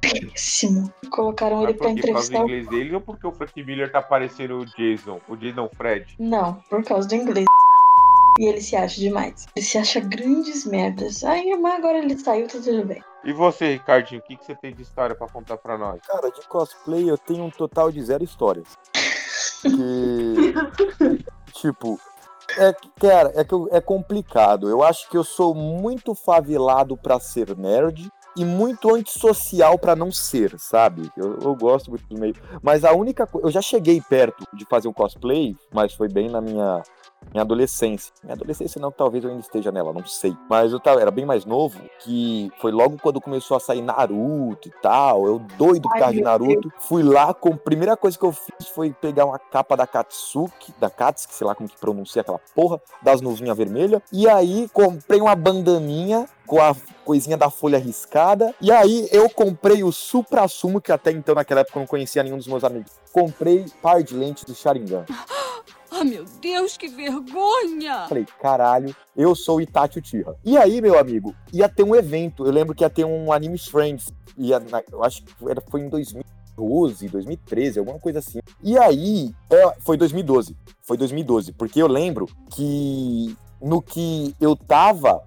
péssimo. 0.00 0.92
Colocaram 1.10 1.62
ele 1.62 1.74
pra 1.74 1.92
quê? 1.94 2.00
Por 2.00 2.12
causa 2.12 2.28
do 2.28 2.34
entrevistar 2.34 2.42
inglês 2.42 2.68
dele 2.68 2.94
ou 2.94 3.00
porque 3.00 3.26
o 3.26 3.32
Frank 3.32 3.62
Miller 3.62 3.90
tá 3.90 4.02
parecendo 4.02 4.58
o 4.58 4.66
Jason? 4.66 5.20
O 5.28 5.36
Jason 5.36 5.68
Fred? 5.76 6.14
Não, 6.18 6.54
por 6.68 6.82
causa 6.84 7.08
do 7.08 7.14
inglês. 7.14 7.46
E 8.38 8.46
ele 8.46 8.60
se 8.60 8.76
acha 8.76 9.00
demais. 9.00 9.46
Ele 9.56 9.64
se 9.64 9.78
acha 9.78 10.00
grandes 10.00 10.64
merdas. 10.66 11.24
Ai, 11.24 11.44
mas 11.60 11.74
agora 11.74 11.98
ele 11.98 12.16
saiu, 12.18 12.46
tá 12.46 12.58
tudo 12.62 12.84
bem. 12.84 13.02
E 13.24 13.32
você, 13.32 13.72
Ricardinho, 13.72 14.20
o 14.20 14.24
que, 14.24 14.36
que 14.36 14.44
você 14.44 14.54
tem 14.54 14.74
de 14.74 14.82
história 14.82 15.14
pra 15.16 15.26
contar 15.28 15.56
pra 15.56 15.76
nós? 15.76 16.00
Cara, 16.06 16.30
de 16.30 16.46
cosplay 16.46 17.08
eu 17.10 17.18
tenho 17.18 17.44
um 17.44 17.50
total 17.50 17.90
de 17.90 18.02
zero 18.02 18.22
histórias. 18.22 18.68
Que. 19.62 20.54
tipo. 21.52 21.98
É, 22.58 22.72
que, 22.72 22.88
cara, 23.00 23.32
é, 23.34 23.42
que 23.44 23.52
eu- 23.52 23.68
é 23.72 23.80
complicado. 23.80 24.70
Eu 24.70 24.82
acho 24.82 25.08
que 25.10 25.16
eu 25.16 25.24
sou 25.24 25.54
muito 25.54 26.14
favelado 26.14 26.96
pra 26.96 27.18
ser 27.18 27.56
nerd 27.56 28.08
e 28.36 28.44
muito 28.44 28.94
antissocial 28.94 29.76
pra 29.78 29.96
não 29.96 30.12
ser, 30.12 30.54
sabe? 30.58 31.10
Eu, 31.16 31.38
eu 31.40 31.54
gosto 31.56 31.90
muito 31.90 32.06
do 32.06 32.18
meio. 32.18 32.34
Mas 32.62 32.84
a 32.84 32.92
única 32.92 33.26
coisa. 33.26 33.46
Eu 33.48 33.50
já 33.50 33.60
cheguei 33.60 34.00
perto 34.00 34.44
de 34.54 34.64
fazer 34.66 34.86
um 34.88 34.92
cosplay, 34.92 35.56
mas 35.74 35.92
foi 35.94 36.08
bem 36.08 36.30
na 36.30 36.40
minha. 36.40 36.82
Minha 37.32 37.42
adolescência. 37.42 38.12
Minha 38.22 38.34
adolescência 38.34 38.80
não, 38.80 38.90
talvez 38.90 39.22
eu 39.22 39.30
ainda 39.30 39.42
esteja 39.42 39.70
nela, 39.70 39.92
não 39.92 40.04
sei. 40.06 40.36
Mas 40.48 40.72
eu 40.72 40.80
tava, 40.80 41.00
era 41.00 41.10
bem 41.10 41.24
mais 41.24 41.44
novo, 41.44 41.78
que 42.00 42.50
foi 42.60 42.72
logo 42.72 42.96
quando 43.00 43.20
começou 43.20 43.56
a 43.56 43.60
sair 43.60 43.82
Naruto 43.82 44.68
e 44.68 44.72
tal. 44.82 45.26
Eu 45.26 45.38
doido 45.58 45.88
por 45.88 45.98
causa 45.98 46.14
de 46.14 46.22
Naruto. 46.22 46.72
Fui 46.80 47.02
lá, 47.02 47.34
com 47.34 47.50
a 47.50 47.56
primeira 47.56 47.96
coisa 47.96 48.18
que 48.18 48.24
eu 48.24 48.32
fiz 48.32 48.68
foi 48.68 48.92
pegar 48.92 49.26
uma 49.26 49.38
capa 49.38 49.76
da 49.76 49.86
Katsuki, 49.86 50.72
da 50.78 50.88
Katsuki, 50.88 51.34
sei 51.34 51.46
lá 51.46 51.54
como 51.54 51.68
que 51.68 51.78
pronuncia 51.78 52.22
aquela 52.22 52.40
porra, 52.54 52.80
das 53.02 53.20
nuvinhas 53.20 53.56
vermelhas. 53.56 54.00
E 54.12 54.28
aí 54.28 54.68
comprei 54.72 55.20
uma 55.20 55.34
bandaninha 55.34 56.26
com 56.46 56.60
a 56.60 56.74
coisinha 57.04 57.36
da 57.36 57.50
folha 57.50 57.78
riscada. 57.78 58.54
E 58.60 58.70
aí 58.72 59.08
eu 59.12 59.28
comprei 59.28 59.82
o 59.82 59.92
supra-sumo, 59.92 60.80
que 60.80 60.92
até 60.92 61.10
então 61.10 61.34
naquela 61.34 61.60
época 61.60 61.78
eu 61.78 61.80
não 61.80 61.86
conhecia 61.86 62.22
nenhum 62.22 62.38
dos 62.38 62.46
meus 62.46 62.64
amigos. 62.64 62.92
Comprei 63.12 63.66
par 63.82 64.02
de 64.02 64.14
lentes 64.14 64.44
do 64.44 64.54
Sharingan. 64.54 65.04
Ah, 65.98 66.04
meu 66.04 66.24
Deus, 66.42 66.76
que 66.76 66.88
vergonha! 66.88 68.06
Falei, 68.08 68.26
caralho, 68.40 68.94
eu 69.16 69.34
sou 69.34 69.60
Itachi 69.60 69.98
Uchiha. 70.00 70.34
E 70.44 70.56
aí, 70.58 70.80
meu 70.82 70.98
amigo, 70.98 71.34
ia 71.52 71.68
ter 71.68 71.82
um 71.84 71.94
evento. 71.94 72.44
Eu 72.46 72.52
lembro 72.52 72.74
que 72.74 72.84
ia 72.84 72.90
ter 72.90 73.04
um 73.04 73.32
Anime 73.32 73.58
Friends. 73.58 74.12
Ia 74.36 74.60
na- 74.60 74.82
eu 74.92 75.02
acho 75.02 75.22
que 75.22 75.32
era, 75.48 75.62
foi 75.70 75.80
em 75.80 75.88
2012, 75.88 77.08
2013, 77.08 77.78
alguma 77.78 77.98
coisa 77.98 78.18
assim. 78.18 78.40
E 78.62 78.76
aí, 78.78 79.32
é, 79.50 79.72
foi 79.80 79.96
2012. 79.96 80.54
Foi 80.82 80.96
2012. 80.96 81.52
Porque 81.52 81.80
eu 81.80 81.86
lembro 81.86 82.26
que 82.54 83.34
no 83.66 83.82
que 83.82 84.34
eu 84.40 84.54
tava. 84.54 85.22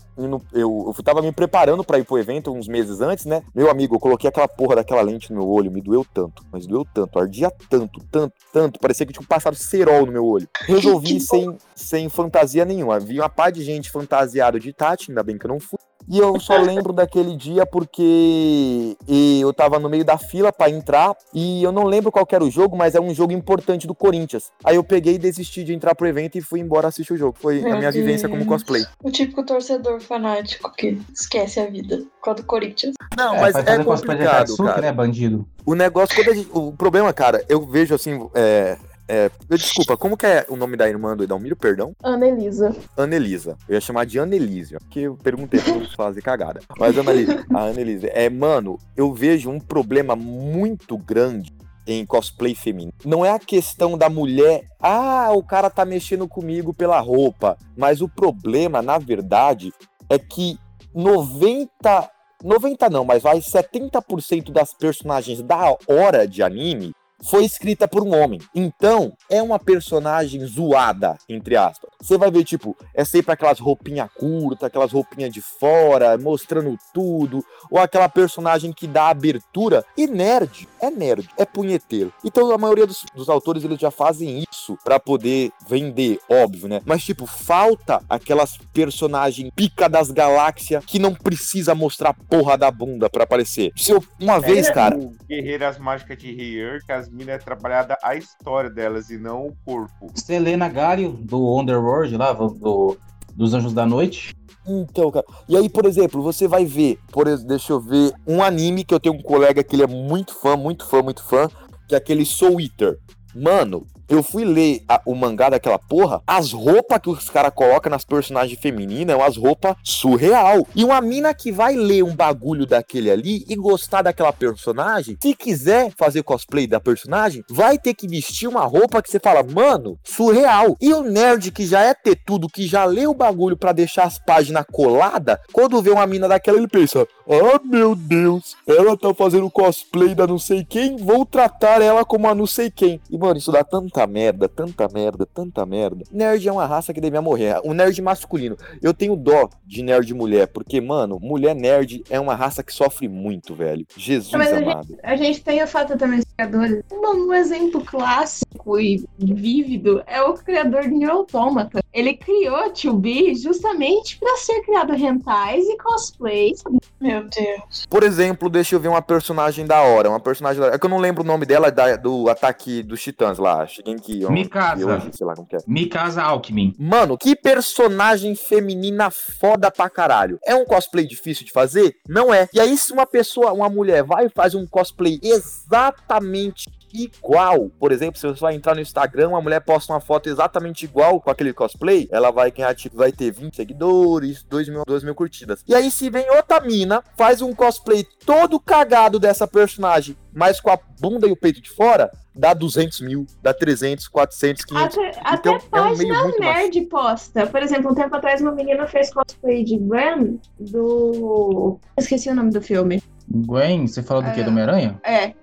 eu, 0.53 0.93
eu 0.97 1.03
tava 1.03 1.21
me 1.21 1.31
preparando 1.31 1.83
pra 1.83 1.99
ir 1.99 2.05
pro 2.05 2.17
evento 2.17 2.53
uns 2.53 2.67
meses 2.69 3.01
antes, 3.01 3.25
né? 3.25 3.43
Meu 3.53 3.69
amigo, 3.69 3.95
eu 3.95 3.99
coloquei 3.99 4.29
aquela 4.29 4.47
porra 4.47 4.77
daquela 4.77 5.01
lente 5.01 5.31
no 5.31 5.39
meu 5.39 5.49
olho, 5.49 5.69
me 5.69 5.81
doeu 5.81 6.05
tanto, 6.13 6.45
mas 6.51 6.65
doeu 6.65 6.85
tanto, 6.93 7.19
ardia 7.19 7.51
tanto, 7.69 7.99
tanto, 8.09 8.33
tanto, 8.53 8.79
parecia 8.79 9.05
que 9.05 9.11
tinha 9.11 9.27
passado 9.27 9.55
cerol 9.55 10.05
no 10.05 10.13
meu 10.13 10.25
olho. 10.25 10.47
Resolvi 10.61 11.19
sem, 11.21 11.57
sem 11.75 12.07
fantasia 12.07 12.63
nenhuma. 12.63 12.99
Vi 12.99 13.19
uma 13.19 13.29
par 13.29 13.51
de 13.51 13.61
gente 13.61 13.91
fantasiada 13.91 14.57
de 14.57 14.71
Tati, 14.71 15.11
ainda 15.11 15.21
bem 15.21 15.37
que 15.37 15.45
eu 15.45 15.49
não 15.49 15.59
fui. 15.59 15.77
E 16.09 16.17
eu 16.17 16.39
só 16.39 16.57
lembro 16.57 16.91
daquele 16.91 17.35
dia 17.35 17.65
porque 17.65 18.97
eu 19.07 19.53
tava 19.53 19.77
no 19.79 19.87
meio 19.89 20.03
da 20.03 20.17
fila 20.17 20.51
pra 20.51 20.69
entrar 20.69 21.15
e 21.33 21.61
eu 21.63 21.71
não 21.71 21.83
lembro 21.83 22.11
qual 22.11 22.25
que 22.25 22.33
era 22.33 22.43
o 22.43 22.49
jogo, 22.49 22.75
mas 22.75 22.95
é 22.95 22.99
um 22.99 23.13
jogo 23.13 23.31
importante 23.31 23.85
do 23.85 23.93
Corinthians. 23.93 24.51
Aí 24.63 24.75
eu 24.75 24.83
peguei 24.83 25.15
e 25.15 25.19
desisti 25.19 25.63
de 25.63 25.73
entrar 25.73 25.93
pro 25.95 26.07
evento 26.07 26.37
e 26.37 26.41
fui 26.41 26.59
embora 26.59 26.87
assistir 26.87 27.13
o 27.13 27.17
jogo. 27.17 27.37
Foi 27.39 27.59
a 27.59 27.63
Meu 27.63 27.77
minha 27.77 27.91
vivência 27.91 28.27
como 28.27 28.39
Deus. 28.41 28.49
cosplay. 28.49 28.83
O 29.03 29.11
típico 29.11 29.45
torcedor 29.45 29.99
fanático 30.01 30.71
que 30.75 30.99
esquece 31.13 31.59
a 31.59 31.67
vida 31.67 31.97
por 31.97 32.23
causa 32.23 32.41
do 32.41 32.45
Corinthians. 32.45 32.95
Não, 33.15 33.35
É, 33.35 33.41
mas 33.41 33.55
é 33.55 33.63
fazer 33.63 33.83
cosplay 33.85 34.17
de 34.17 34.23
complicado, 34.23 34.47
Katsuki, 34.47 34.63
cara. 34.69 34.81
né, 34.81 34.91
bandido? 34.91 35.47
O 35.65 35.75
negócio, 35.75 36.15
quando 36.15 36.31
a 36.31 36.33
gente, 36.33 36.49
o 36.51 36.71
problema, 36.71 37.13
cara, 37.13 37.43
eu 37.47 37.65
vejo 37.65 37.93
assim, 37.93 38.27
é, 38.33 38.77
é, 39.09 39.31
desculpa, 39.49 39.97
como 39.97 40.15
que 40.15 40.27
é 40.27 40.45
o 40.47 40.55
nome 40.55 40.77
da 40.77 40.87
irmã 40.87 41.17
do 41.17 41.23
Edalmiro, 41.23 41.55
perdão? 41.55 41.93
Annelisa. 42.03 42.75
Anelisa. 42.95 43.57
Eu 43.67 43.73
ia 43.73 43.81
chamar 43.81 44.05
de 44.05 44.19
Anelise, 44.19 44.77
porque 44.77 44.99
eu 44.99 45.15
perguntei 45.15 45.59
pra 45.59 45.73
fazer 45.97 46.21
cagada. 46.21 46.61
Mas 46.77 46.95
Anelisa, 46.95 47.43
a 47.51 47.63
Anelisa, 47.63 48.07
é, 48.07 48.29
mano, 48.29 48.77
eu 48.95 49.11
vejo 49.11 49.49
um 49.49 49.59
problema 49.59 50.15
muito 50.15 50.95
grande 50.95 51.51
em 51.87 52.05
cosplay 52.05 52.53
feminino. 52.53 52.93
Não 53.03 53.25
é 53.25 53.31
a 53.31 53.39
questão 53.39 53.97
da 53.97 54.09
mulher, 54.11 54.63
ah, 54.79 55.31
o 55.33 55.41
cara 55.41 55.71
tá 55.71 55.83
mexendo 55.83 56.27
comigo 56.27 56.71
pela 56.71 56.99
roupa, 56.99 57.57
mas 57.75 58.01
o 58.01 58.07
problema, 58.07 58.79
na 58.79 58.99
verdade, 58.99 59.73
é 60.07 60.19
que 60.19 60.59
90 60.93 62.11
90 62.41 62.89
não, 62.89 63.03
mas 63.03 63.21
vai 63.21 63.39
70% 63.39 64.51
das 64.51 64.73
personagens 64.73 65.41
da 65.41 65.75
hora 65.87 66.25
de 66.25 66.41
anime 66.41 66.93
foi 67.23 67.45
escrita 67.45 67.87
por 67.87 68.03
um 68.03 68.15
homem. 68.15 68.39
Então, 68.53 69.13
é 69.29 69.41
uma 69.41 69.59
personagem 69.59 70.45
zoada, 70.45 71.17
entre 71.27 71.55
aspas. 71.55 71.89
Você 72.01 72.17
vai 72.17 72.31
ver, 72.31 72.43
tipo, 72.43 72.77
é 72.93 73.03
sempre 73.03 73.33
aquelas 73.33 73.59
roupinhas 73.59 74.09
curtas, 74.13 74.63
aquelas 74.63 74.91
roupinhas 74.91 75.31
de 75.31 75.41
fora, 75.41 76.17
mostrando 76.17 76.77
tudo, 76.93 77.43
ou 77.69 77.79
aquela 77.79 78.07
personagem 78.07 78.71
que 78.71 78.87
dá 78.87 79.09
abertura. 79.09 79.83
E 79.97 80.07
nerd, 80.07 80.67
é 80.81 80.89
nerd, 80.89 81.29
é 81.37 81.45
punheteiro. 81.45 82.13
Então, 82.23 82.51
a 82.51 82.57
maioria 82.57 82.87
dos, 82.87 83.05
dos 83.13 83.29
autores, 83.29 83.63
eles 83.63 83.79
já 83.79 83.91
fazem 83.91 84.43
isso 84.49 84.77
pra 84.83 84.99
poder 84.99 85.51
vender, 85.67 86.19
óbvio, 86.29 86.67
né? 86.67 86.81
Mas, 86.85 87.03
tipo, 87.03 87.25
falta 87.25 88.01
aquelas 88.09 88.57
personagens 88.73 89.51
pica 89.55 89.89
das 89.89 90.11
galáxias 90.11 90.85
que 90.85 90.99
não 90.99 91.13
precisa 91.13 91.75
mostrar 91.75 92.13
porra 92.13 92.57
da 92.57 92.71
bunda 92.71 93.09
pra 93.09 93.23
aparecer. 93.23 93.71
Se 93.75 93.91
eu, 93.91 94.03
uma 94.19 94.39
vez, 94.39 94.69
cara, 94.69 94.97
Guerreiras 95.27 95.77
Mágicas 95.77 96.17
de 96.17 96.59
as 96.89 97.08
minas 97.11 97.35
é 97.35 97.37
trabalhada 97.37 97.97
a 98.03 98.15
história 98.15 98.69
delas 98.69 99.09
e 99.09 99.17
não 99.17 99.47
o 99.47 99.55
corpo. 99.65 100.11
Selena 100.15 100.67
Galho, 100.67 101.11
do 101.11 101.59
Underworld, 101.59 102.15
lá, 102.17 102.33
do, 102.33 102.97
dos 103.33 103.53
Anjos 103.53 103.73
da 103.73 103.85
Noite. 103.85 104.35
Então, 104.67 105.09
cara. 105.11 105.25
E 105.47 105.57
aí, 105.57 105.69
por 105.69 105.85
exemplo, 105.85 106.21
você 106.21 106.47
vai 106.47 106.65
ver, 106.65 106.99
por 107.11 107.27
exemplo, 107.27 107.47
deixa 107.47 107.73
eu 107.73 107.79
ver, 107.79 108.13
um 108.27 108.43
anime 108.43 108.83
que 108.83 108.93
eu 108.93 108.99
tenho 108.99 109.15
um 109.15 109.21
colega 109.21 109.63
que 109.63 109.75
ele 109.75 109.83
é 109.83 109.87
muito 109.87 110.35
fã, 110.35 110.55
muito 110.55 110.85
fã, 110.85 111.01
muito 111.01 111.23
fã, 111.23 111.49
que 111.87 111.95
é 111.95 111.97
aquele 111.97 112.25
Soul 112.25 112.59
Eater. 112.61 112.99
Mano, 113.35 113.85
eu 114.09 114.23
fui 114.23 114.43
ler 114.43 114.81
a- 114.87 115.01
o 115.05 115.15
mangá 115.15 115.49
daquela 115.49 115.77
porra, 115.79 116.21
as 116.25 116.51
roupas 116.51 116.99
que 116.99 117.09
os 117.09 117.29
caras 117.29 117.51
colocam 117.53 117.89
nas 117.89 118.03
personagens 118.03 118.59
femininas 118.59 119.13
é 119.13 119.17
umas 119.17 119.37
roupas 119.37 119.75
surreal. 119.83 120.67
E 120.75 120.83
uma 120.83 120.99
mina 121.01 121.33
que 121.33 121.51
vai 121.51 121.75
ler 121.75 122.03
um 122.03 122.15
bagulho 122.15 122.65
daquele 122.65 123.09
ali 123.11 123.45
e 123.47 123.55
gostar 123.55 124.01
daquela 124.01 124.33
personagem, 124.33 125.17
se 125.21 125.35
quiser 125.35 125.91
fazer 125.97 126.23
cosplay 126.23 126.67
da 126.67 126.79
personagem, 126.79 127.43
vai 127.49 127.77
ter 127.77 127.93
que 127.93 128.07
vestir 128.07 128.47
uma 128.47 128.65
roupa 128.65 129.01
que 129.01 129.09
você 129.09 129.19
fala, 129.19 129.43
mano, 129.43 129.97
surreal. 130.03 130.75
E 130.81 130.93
o 130.93 131.03
nerd 131.03 131.51
que 131.51 131.65
já 131.65 131.81
é 131.81 131.93
ter 131.93 132.15
tudo, 132.25 132.47
que 132.49 132.65
já 132.67 132.85
lê 132.85 133.05
o 133.07 133.13
bagulho 133.13 133.57
pra 133.57 133.71
deixar 133.71 134.03
as 134.03 134.17
páginas 134.19 134.65
coladas, 134.71 135.37
quando 135.53 135.81
vê 135.81 135.91
uma 135.91 136.07
mina 136.07 136.27
daquela, 136.27 136.57
ele 136.57 136.67
pensa, 136.67 137.07
ah, 137.29 137.61
meu 137.63 137.95
Deus, 137.95 138.55
ela 138.65 138.97
tá 138.97 139.13
fazendo 139.13 139.49
cosplay 139.51 140.15
da 140.15 140.25
não 140.25 140.39
sei 140.39 140.65
quem, 140.65 140.97
vou 140.97 141.25
tratar 141.25 141.81
ela 141.81 142.03
como 142.03 142.27
a 142.27 142.33
não 142.33 142.47
sei 142.47 142.71
quem. 142.71 142.99
E, 143.09 143.17
mano, 143.17 143.37
isso 143.37 143.51
dá 143.51 143.63
tanta 143.63 144.05
merda, 144.07 144.49
tanta 144.49 144.87
merda, 144.87 145.25
tanta 145.25 145.65
merda. 145.65 146.03
Nerd 146.11 146.47
é 146.47 146.51
uma 146.51 146.65
raça 146.65 146.93
que 146.93 147.01
devia 147.01 147.21
morrer. 147.21 147.59
O 147.63 147.73
nerd 147.73 148.01
masculino. 148.01 148.57
Eu 148.81 148.93
tenho 148.93 149.15
dó 149.15 149.49
de 149.65 149.83
nerd 149.83 150.13
mulher, 150.13 150.47
porque, 150.47 150.81
mano, 150.81 151.19
mulher 151.21 151.55
nerd 151.55 152.03
é 152.09 152.19
uma 152.19 152.35
raça 152.35 152.63
que 152.63 152.73
sofre 152.73 153.07
muito, 153.07 153.53
velho. 153.53 153.85
Jesus 153.95 154.33
Mas 154.33 154.51
a 154.51 154.57
amado. 154.57 154.97
A 155.03 155.15
gente 155.15 155.43
tem 155.43 155.61
o 155.61 155.67
fato 155.67 155.97
também 155.97 156.19
dos 156.19 156.33
criadores. 156.33 156.83
Um, 156.91 157.33
exemplo 157.33 157.83
clássico 157.83 158.79
e 158.79 159.05
vívido 159.17 160.01
é 160.07 160.21
o 160.21 160.33
criador 160.33 160.89
de 160.89 161.05
Automata. 161.05 161.83
Ele 161.93 162.15
criou 162.15 162.71
Tio 162.71 162.93
B 162.93 163.33
justamente 163.35 164.17
pra 164.17 164.35
ser 164.37 164.61
criado 164.61 164.93
rentais 164.93 165.67
e 165.67 165.77
cosplays. 165.77 166.63
Meu 166.99 167.18
Deus. 167.21 167.85
Por 167.89 168.03
exemplo, 168.03 168.49
deixa 168.49 168.75
eu 168.75 168.79
ver 168.79 168.87
uma 168.87 169.01
personagem 169.01 169.65
da 169.65 169.81
hora. 169.81 170.09
Uma 170.09 170.19
personagem 170.19 170.59
da 170.59 170.67
hora. 170.67 170.75
É 170.75 170.79
que 170.79 170.85
eu 170.85 170.89
não 170.89 170.97
lembro 170.97 171.23
o 171.23 171.25
nome 171.25 171.45
dela 171.45 171.71
da- 171.71 171.95
do 171.95 172.29
ataque 172.29 172.83
dos 172.83 173.01
titãs 173.01 173.37
lá. 173.37 173.65
Shigeki 173.67 174.25
on- 174.25 174.31
Mikasa. 174.31 174.75
Kyoji, 174.85 175.09
sei 175.17 175.25
lá 175.27 175.35
como 175.35 175.47
que 175.47 175.55
é. 175.55 175.59
Mikasa 175.67 176.21
Alckmin. 176.23 176.73
Mano, 176.79 177.17
que 177.17 177.35
personagem 177.35 178.35
feminina 178.35 179.09
foda 179.11 179.69
pra 179.71 179.89
caralho. 179.89 180.39
É 180.45 180.55
um 180.55 180.65
cosplay 180.65 181.05
difícil 181.05 181.45
de 181.45 181.51
fazer? 181.51 181.95
Não 182.07 182.33
é. 182.33 182.47
E 182.53 182.59
aí, 182.59 182.77
se 182.77 182.91
uma 182.93 183.05
pessoa, 183.05 183.51
uma 183.53 183.69
mulher, 183.69 184.03
vai 184.03 184.25
e 184.25 184.29
faz 184.29 184.55
um 184.55 184.65
cosplay 184.67 185.19
exatamente 185.23 186.69
igual, 186.93 187.69
por 187.79 187.91
exemplo, 187.91 188.19
se 188.19 188.27
você 188.27 188.39
vai 188.39 188.55
entrar 188.55 188.75
no 188.75 188.81
Instagram, 188.81 189.29
uma 189.29 189.41
mulher 189.41 189.59
posta 189.61 189.93
uma 189.93 189.99
foto 189.99 190.29
exatamente 190.29 190.85
igual 190.85 191.19
com 191.21 191.29
aquele 191.29 191.53
cosplay, 191.53 192.07
ela 192.11 192.31
vai 192.31 192.51
ganhar, 192.51 192.73
tipo, 192.75 192.97
vai 192.97 193.11
ter 193.11 193.31
20 193.31 193.55
seguidores, 193.55 194.43
2 194.43 194.69
mil, 194.69 194.83
2 194.85 195.03
mil 195.03 195.15
curtidas. 195.15 195.63
E 195.67 195.73
aí, 195.75 195.89
se 195.91 196.09
vem 196.09 196.29
outra 196.31 196.59
mina, 196.61 197.03
faz 197.17 197.41
um 197.41 197.53
cosplay 197.53 198.05
todo 198.25 198.59
cagado 198.59 199.19
dessa 199.19 199.47
personagem, 199.47 200.15
mas 200.33 200.59
com 200.61 200.69
a 200.71 200.79
bunda 200.99 201.27
e 201.27 201.31
o 201.31 201.35
peito 201.37 201.61
de 201.61 201.69
fora, 201.69 202.11
dá 202.35 202.53
200 202.53 203.01
mil, 203.01 203.25
dá 203.41 203.53
300, 203.53 204.07
400, 204.07 204.63
500. 204.65 204.97
Até, 204.97 205.09
Então, 205.09 205.55
até 205.55 205.77
é 205.77 205.81
um 205.81 205.97
meio 205.97 206.09
página 206.09 206.23
muito 206.23 206.39
mais- 206.39 206.57
nerd 206.57 206.81
posta. 206.85 207.47
Por 207.47 207.61
exemplo, 207.61 207.91
um 207.91 207.95
tempo 207.95 208.15
atrás 208.15 208.41
uma 208.41 208.51
menina 208.51 208.87
fez 208.87 209.13
cosplay 209.13 209.63
de 209.63 209.77
Gwen 209.77 210.39
do. 210.59 211.79
Esqueci 211.97 212.29
o 212.29 212.35
nome 212.35 212.51
do 212.51 212.61
filme. 212.61 213.01
Gwen, 213.27 213.87
você 213.87 214.01
falou 214.01 214.23
do 214.23 214.31
quê? 214.31 214.43
Do 214.43 214.49
Homem-Aranha? 214.49 214.99
É. 215.03 215.33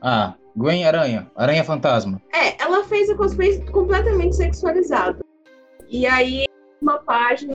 Ah, 0.00 0.34
Gwen 0.56 0.84
Aranha. 0.86 1.30
Aranha 1.36 1.62
Fantasma. 1.62 2.20
É, 2.32 2.60
ela 2.62 2.82
fez 2.84 3.10
o 3.10 3.16
cosplay 3.16 3.60
completamente 3.66 4.36
sexualizado. 4.36 5.24
E 5.88 6.06
aí, 6.06 6.46
uma 6.80 6.98
página 6.98 7.54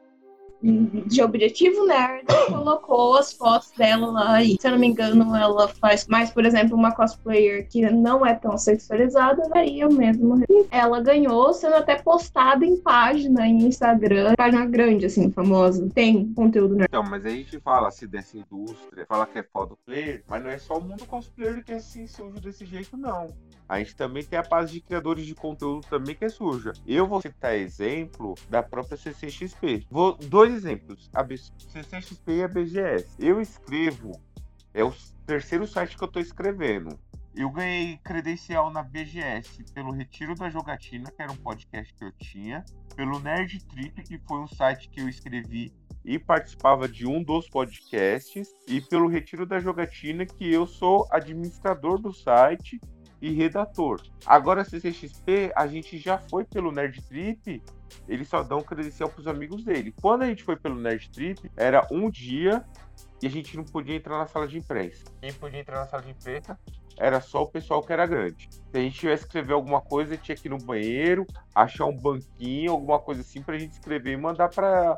de 0.62 1.22
objetivo 1.22 1.86
nerd 1.86 2.25
colocou 2.48 3.18
as 3.18 3.34
fotos 3.34 3.72
dela 3.72 4.12
lá. 4.12 4.44
E, 4.44 4.58
se 4.60 4.68
eu 4.68 4.72
não 4.72 4.80
me 4.80 4.88
engano, 4.88 5.36
ela 5.36 5.68
faz 5.68 6.08
mais, 6.08 6.30
por 6.30 6.46
exemplo, 6.46 6.75
uma 6.77 6.94
cosplayer 6.94 7.68
que 7.68 7.89
não 7.89 8.25
é 8.25 8.36
tão 8.36 8.58
sexualizada. 8.58 9.50
Daí 9.50 9.80
eu 9.80 9.91
mesmo. 9.91 10.44
Ela 10.70 11.01
ganhou, 11.01 11.53
sendo 11.53 11.75
até 11.75 11.96
postada 11.96 12.65
em 12.65 12.77
página 12.77 13.48
em 13.48 13.65
Instagram. 13.65 14.34
Página 14.38 14.65
grande, 14.65 15.06
assim, 15.06 15.32
famosa. 15.32 15.89
Tem 15.94 16.32
conteúdo 16.34 16.75
nerd. 16.75 16.88
Então, 16.89 17.03
mas 17.03 17.25
aí 17.25 17.34
a 17.34 17.38
gente 17.38 17.60
fala 17.60 17.88
assim 17.88 18.08
dessa 18.08 18.38
indústria, 18.38 19.06
fala 19.08 19.25
que 19.25 19.39
é 19.39 19.44
foda 19.44 19.75
player, 19.86 20.24
mas 20.27 20.44
não 20.44 20.50
é 20.50 20.58
só 20.58 20.77
o 20.77 20.82
mundo 20.82 21.06
cosplayer 21.06 21.63
que 21.63 21.74
é 21.74 21.75
assim 21.77 22.08
sujo 22.08 22.39
desse 22.39 22.65
jeito, 22.65 22.96
não. 22.96 23.30
A 23.72 23.80
gente 23.80 23.96
também 23.96 24.22
tem 24.22 24.38
a 24.38 24.44
parte 24.44 24.74
de 24.74 24.82
criadores 24.82 25.25
de 25.25 25.34
conteúdo 25.34 25.88
também 25.88 26.13
que 26.13 26.25
é 26.25 26.30
suja. 26.30 26.74
Eu 26.86 27.08
vou 27.08 27.22
citar 27.22 27.56
exemplo 27.56 28.36
da 28.50 28.62
própria 28.62 28.98
CCXP. 28.98 29.88
Vou, 29.90 30.18
dois 30.18 30.54
exemplos, 30.54 31.10
a 31.13 31.25
CCXP 31.25 32.34
e 32.34 32.44
a 32.44 32.50
BGS. 32.50 33.16
Eu 33.18 33.40
escrevo, 33.40 34.12
é 34.74 34.84
o 34.84 34.94
terceiro 35.25 35.66
site 35.66 35.96
que 35.96 36.04
eu 36.04 36.10
tô 36.10 36.20
escrevendo. 36.20 37.00
Eu 37.34 37.50
ganhei 37.50 37.98
credencial 38.04 38.70
na 38.70 38.84
BGS 38.84 39.63
pelo 39.74 39.92
Retiro 39.92 40.36
da 40.36 40.50
Jogatina, 40.50 41.10
que 41.10 41.22
era 41.22 41.32
um 41.32 41.38
podcast 41.38 41.94
que 41.94 42.04
eu 42.04 42.12
tinha, 42.12 42.66
pelo 42.94 43.22
Nerd 43.22 43.63
Trip, 43.68 44.04
que 44.04 44.20
foi 44.28 44.40
um 44.42 44.48
site 44.48 44.90
que 44.90 45.00
eu 45.00 45.08
escrevi 45.08 45.74
e 46.04 46.20
participava 46.20 46.90
de 46.90 47.08
um 47.08 47.24
dos 47.24 47.48
podcasts, 47.48 48.50
e 48.68 48.82
pelo 48.82 49.08
Retiro 49.08 49.46
da 49.46 49.60
Jogatina, 49.60 50.25
que 50.25 50.51
eu 50.51 50.68
sou 50.68 51.08
administrador 51.10 51.98
do 51.98 52.12
site 52.12 52.78
e 53.22 53.32
redator. 53.32 54.01
Agora, 54.25 54.62
a 54.62 54.66
CCXP, 54.66 55.51
a 55.56 55.68
gente 55.68 55.98
já 55.98 56.18
foi 56.18 56.44
pelo 56.44 56.72
Nerd 56.72 57.01
Trip, 57.04 57.62
eles 58.08 58.28
só 58.28 58.42
dão 58.42 58.62
credencial 58.62 59.10
para 59.10 59.20
os 59.20 59.28
amigos 59.28 59.63
dele. 59.63 59.94
Quando 60.01 60.24
a 60.24 60.28
gente 60.28 60.44
foi 60.44 60.56
pelo 60.56 60.75
Nerd 60.75 61.10
Trip, 61.12 61.51
era 61.56 61.88
um 61.92 62.10
dia 62.10 62.66
e 63.22 63.28
a 63.28 63.30
gente 63.30 63.56
não 63.56 63.63
podia 63.63 63.96
entrar 63.96 64.18
na 64.18 64.28
sala 64.28 64.48
de 64.48 64.58
imprensa. 64.58 65.06
Quem 65.22 65.32
podia 65.34 65.60
entrar 65.60 65.80
na 65.80 65.88
sala 65.88 66.01
de 66.01 66.10
imprensa 66.10 66.58
era 66.98 67.22
só 67.22 67.44
o 67.44 67.48
pessoal 67.48 67.82
que 67.82 67.94
era 67.94 68.06
grande. 68.06 68.50
Se 68.51 68.78
a 68.78 68.80
gente 68.80 69.00
tivesse 69.00 69.24
que 69.24 69.30
escrever 69.30 69.54
alguma 69.54 69.82
coisa, 69.82 70.18
tinha 70.18 70.36
que 70.36 70.48
ir 70.48 70.51
no 70.51 70.58
banheiro, 70.58 71.25
achar 71.54 71.86
um 71.86 71.96
banquinho, 71.96 72.72
alguma 72.72 73.00
coisa 73.00 73.22
assim, 73.22 73.42
pra 73.42 73.58
gente 73.58 73.72
escrever 73.72 74.13
e 74.13 74.18
mandar 74.18 74.50
pra 74.50 74.98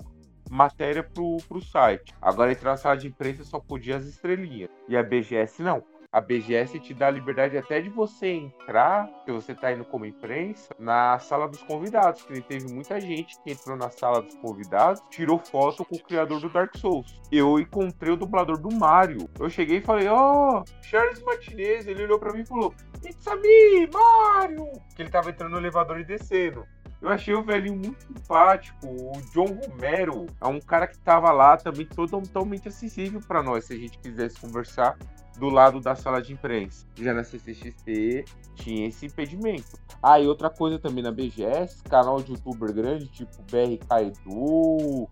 matéria 0.49 1.03
pro, 1.03 1.37
pro 1.47 1.61
site. 1.61 2.13
Agora 2.21 2.51
entrar 2.51 2.71
na 2.71 2.77
sala 2.77 2.95
de 2.95 3.07
imprensa 3.07 3.43
só 3.43 3.59
podia 3.59 3.97
as 3.97 4.05
estrelinhas. 4.05 4.69
E 4.87 4.95
a 4.95 5.03
BGS 5.03 5.61
não. 5.61 5.83
A 6.13 6.21
BGS 6.21 6.79
te 6.79 6.93
dá 6.93 7.07
a 7.07 7.11
liberdade 7.11 7.57
até 7.57 7.81
de 7.81 7.89
você 7.89 8.27
entrar, 8.27 9.09
se 9.25 9.31
você 9.31 9.55
tá 9.55 9.73
indo 9.73 9.83
como 9.83 10.05
imprensa, 10.05 10.75
na 10.77 11.17
sala 11.17 11.47
dos 11.47 11.63
convidados. 11.63 12.21
Que 12.21 12.39
teve 12.39 12.71
muita 12.71 13.01
gente 13.01 13.35
que 13.41 13.51
entrou 13.51 13.75
na 13.75 13.89
sala 13.89 14.21
dos 14.21 14.35
convidados, 14.35 15.01
tirou 15.09 15.39
foto 15.39 15.83
com 15.83 15.95
o 15.95 16.03
criador 16.03 16.39
do 16.39 16.49
Dark 16.49 16.77
Souls. 16.77 17.19
Eu 17.31 17.59
encontrei 17.59 18.13
o 18.13 18.15
dublador 18.15 18.59
do 18.59 18.71
Mario. 18.71 19.27
Eu 19.39 19.49
cheguei 19.49 19.77
e 19.77 19.81
falei, 19.81 20.07
ó, 20.07 20.59
oh, 20.59 20.83
Charles 20.83 21.19
Martinez. 21.23 21.87
Ele 21.87 22.03
olhou 22.03 22.19
pra 22.19 22.31
mim 22.31 22.41
e 22.41 22.45
falou, 22.45 22.75
It's 23.03 23.27
a 23.27 23.35
me, 23.35 23.89
Mario! 23.91 24.71
Que 24.95 25.01
ele 25.01 25.09
tava 25.09 25.31
entrando 25.31 25.53
no 25.53 25.57
elevador 25.57 25.99
e 25.99 26.03
descendo. 26.03 26.63
Eu 27.01 27.09
achei 27.09 27.33
o 27.33 27.43
velhinho 27.43 27.75
muito 27.75 28.01
simpático. 28.03 28.85
O 28.85 29.11
John 29.33 29.59
Romero 29.67 30.27
é 30.39 30.47
um 30.47 30.61
cara 30.61 30.85
que 30.85 30.97
tava 30.99 31.31
lá 31.31 31.57
também 31.57 31.87
totalmente 31.87 32.67
acessível 32.67 33.19
para 33.27 33.41
nós, 33.43 33.65
se 33.65 33.73
a 33.73 33.77
gente 33.77 33.97
quisesse 33.97 34.39
conversar 34.39 34.95
do 35.37 35.49
lado 35.49 35.79
da 35.79 35.95
sala 35.95 36.21
de 36.21 36.33
imprensa. 36.33 36.85
Já 36.95 37.13
na 37.13 37.23
CCXP 37.23 38.25
tinha 38.55 38.87
esse 38.87 39.05
impedimento. 39.05 39.77
Ah, 40.01 40.19
e 40.19 40.27
outra 40.27 40.49
coisa 40.49 40.77
também 40.77 41.03
na 41.03 41.11
BGS, 41.11 41.83
canal 41.83 42.21
de 42.21 42.33
youtuber 42.33 42.73
grande, 42.73 43.07
tipo 43.07 43.41
BRK 43.43 44.07
Edu, 44.07 45.07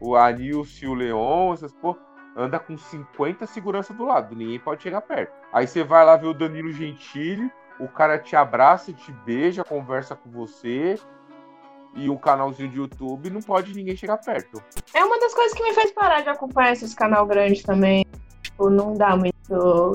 o 0.00 0.16
Anilcio 0.16 0.94
Leon, 0.94 1.52
essas 1.52 1.72
porra, 1.72 1.98
anda 2.36 2.58
com 2.58 2.76
50 2.76 3.46
segurança 3.46 3.92
do 3.92 4.04
lado, 4.04 4.36
ninguém 4.36 4.60
pode 4.60 4.82
chegar 4.82 5.00
perto. 5.00 5.32
Aí 5.52 5.66
você 5.66 5.82
vai 5.82 6.04
lá 6.04 6.16
ver 6.16 6.28
o 6.28 6.34
Danilo 6.34 6.72
Gentili, 6.72 7.50
o 7.80 7.88
cara 7.88 8.18
te 8.18 8.36
abraça, 8.36 8.92
te 8.92 9.12
beija, 9.24 9.64
conversa 9.64 10.14
com 10.14 10.30
você. 10.30 10.98
E 11.94 12.10
um 12.10 12.16
canalzinho 12.16 12.68
de 12.68 12.76
YouTube 12.76 13.30
não 13.30 13.40
pode 13.40 13.72
ninguém 13.72 13.96
chegar 13.96 14.18
perto. 14.18 14.62
É 14.92 15.02
uma 15.02 15.18
das 15.18 15.32
coisas 15.32 15.56
que 15.56 15.62
me 15.62 15.72
fez 15.72 15.90
parar 15.92 16.20
de 16.20 16.28
acompanhar 16.28 16.72
esses 16.72 16.94
canal 16.94 17.24
grandes 17.24 17.62
também. 17.62 18.04
Tipo, 18.42 18.68
não 18.68 18.92
dá 18.92 19.16
muito 19.16 19.35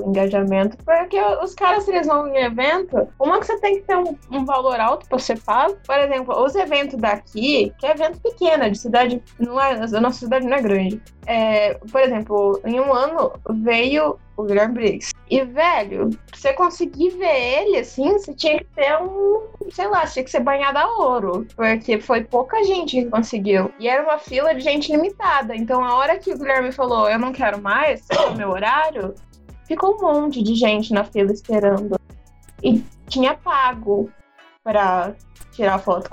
engajamento. 0.06 0.78
Porque 0.84 1.20
os 1.44 1.54
caras, 1.54 1.84
se 1.84 1.92
eles 1.92 2.08
vão 2.08 2.28
em 2.28 2.38
evento, 2.38 3.08
uma 3.20 3.40
que 3.40 3.46
você 3.46 3.60
tem 3.60 3.76
que 3.76 3.82
ter 3.82 3.98
um, 3.98 4.16
um 4.32 4.46
valor 4.46 4.80
alto 4.80 5.08
pra 5.08 5.20
ser 5.20 5.40
pago. 5.42 5.78
Por 5.86 5.98
exemplo, 5.98 6.44
os 6.44 6.56
eventos 6.56 7.00
daqui, 7.00 7.74
que 7.80 7.86
é 7.86 7.92
evento 7.92 8.20
pequeno, 8.20 8.70
de 8.70 8.78
cidade. 8.78 9.22
Não 9.40 9.60
é, 9.60 9.74
a 9.74 10.02
nossa 10.02 10.20
cidade 10.20 10.46
não 10.46 10.58
é 10.58 10.62
grande. 10.62 11.02
É, 11.26 11.76
por 11.92 12.02
exemplo, 12.02 12.60
em 12.66 12.80
um 12.80 12.94
ano 12.94 13.32
veio 13.50 14.18
o 14.36 14.44
Guilherme 14.44 14.74
Briggs. 14.74 15.14
E, 15.30 15.44
velho, 15.44 16.10
pra 16.10 16.40
você 16.40 16.54
conseguir 16.54 17.10
ver 17.12 17.62
ele, 17.62 17.78
assim, 17.78 18.12
você 18.14 18.34
tinha 18.34 18.58
que 18.58 18.66
ter 18.76 18.98
um. 18.98 19.44
Sei 19.70 19.88
lá, 19.88 20.06
tinha 20.06 20.24
que 20.24 20.32
ser 20.32 20.42
banhado 20.42 20.78
a 20.78 20.98
ouro. 20.98 21.48
Porque 21.56 22.00
foi 22.00 22.24
pouca 22.24 22.64
gente 22.64 23.02
que 23.02 23.10
conseguiu. 23.10 23.72
E 23.80 23.88
era 23.88 24.04
uma 24.04 24.18
fila 24.18 24.54
de 24.54 24.62
gente 24.62 24.92
limitada. 24.92 25.56
Então, 25.56 25.84
a 25.84 25.96
hora 25.96 26.18
que 26.18 26.34
o 26.34 26.38
Guilherme 26.38 26.72
falou, 26.72 27.10
eu 27.10 27.20
não 27.20 27.32
quero 27.32 27.62
mais, 27.62 28.06
é 28.10 28.20
o 28.28 28.36
meu 28.36 28.50
horário, 28.50 29.14
ficou 29.72 29.96
um 29.98 30.02
monte 30.22 30.44
de 30.44 30.54
gente 30.56 30.94
na 30.94 31.04
fila 31.04 31.32
esperando. 31.32 32.00
E 32.64 32.84
tinha 33.08 33.34
pago 33.36 34.12
pra 34.64 35.14
tirar 35.52 35.80
foto. 35.80 36.10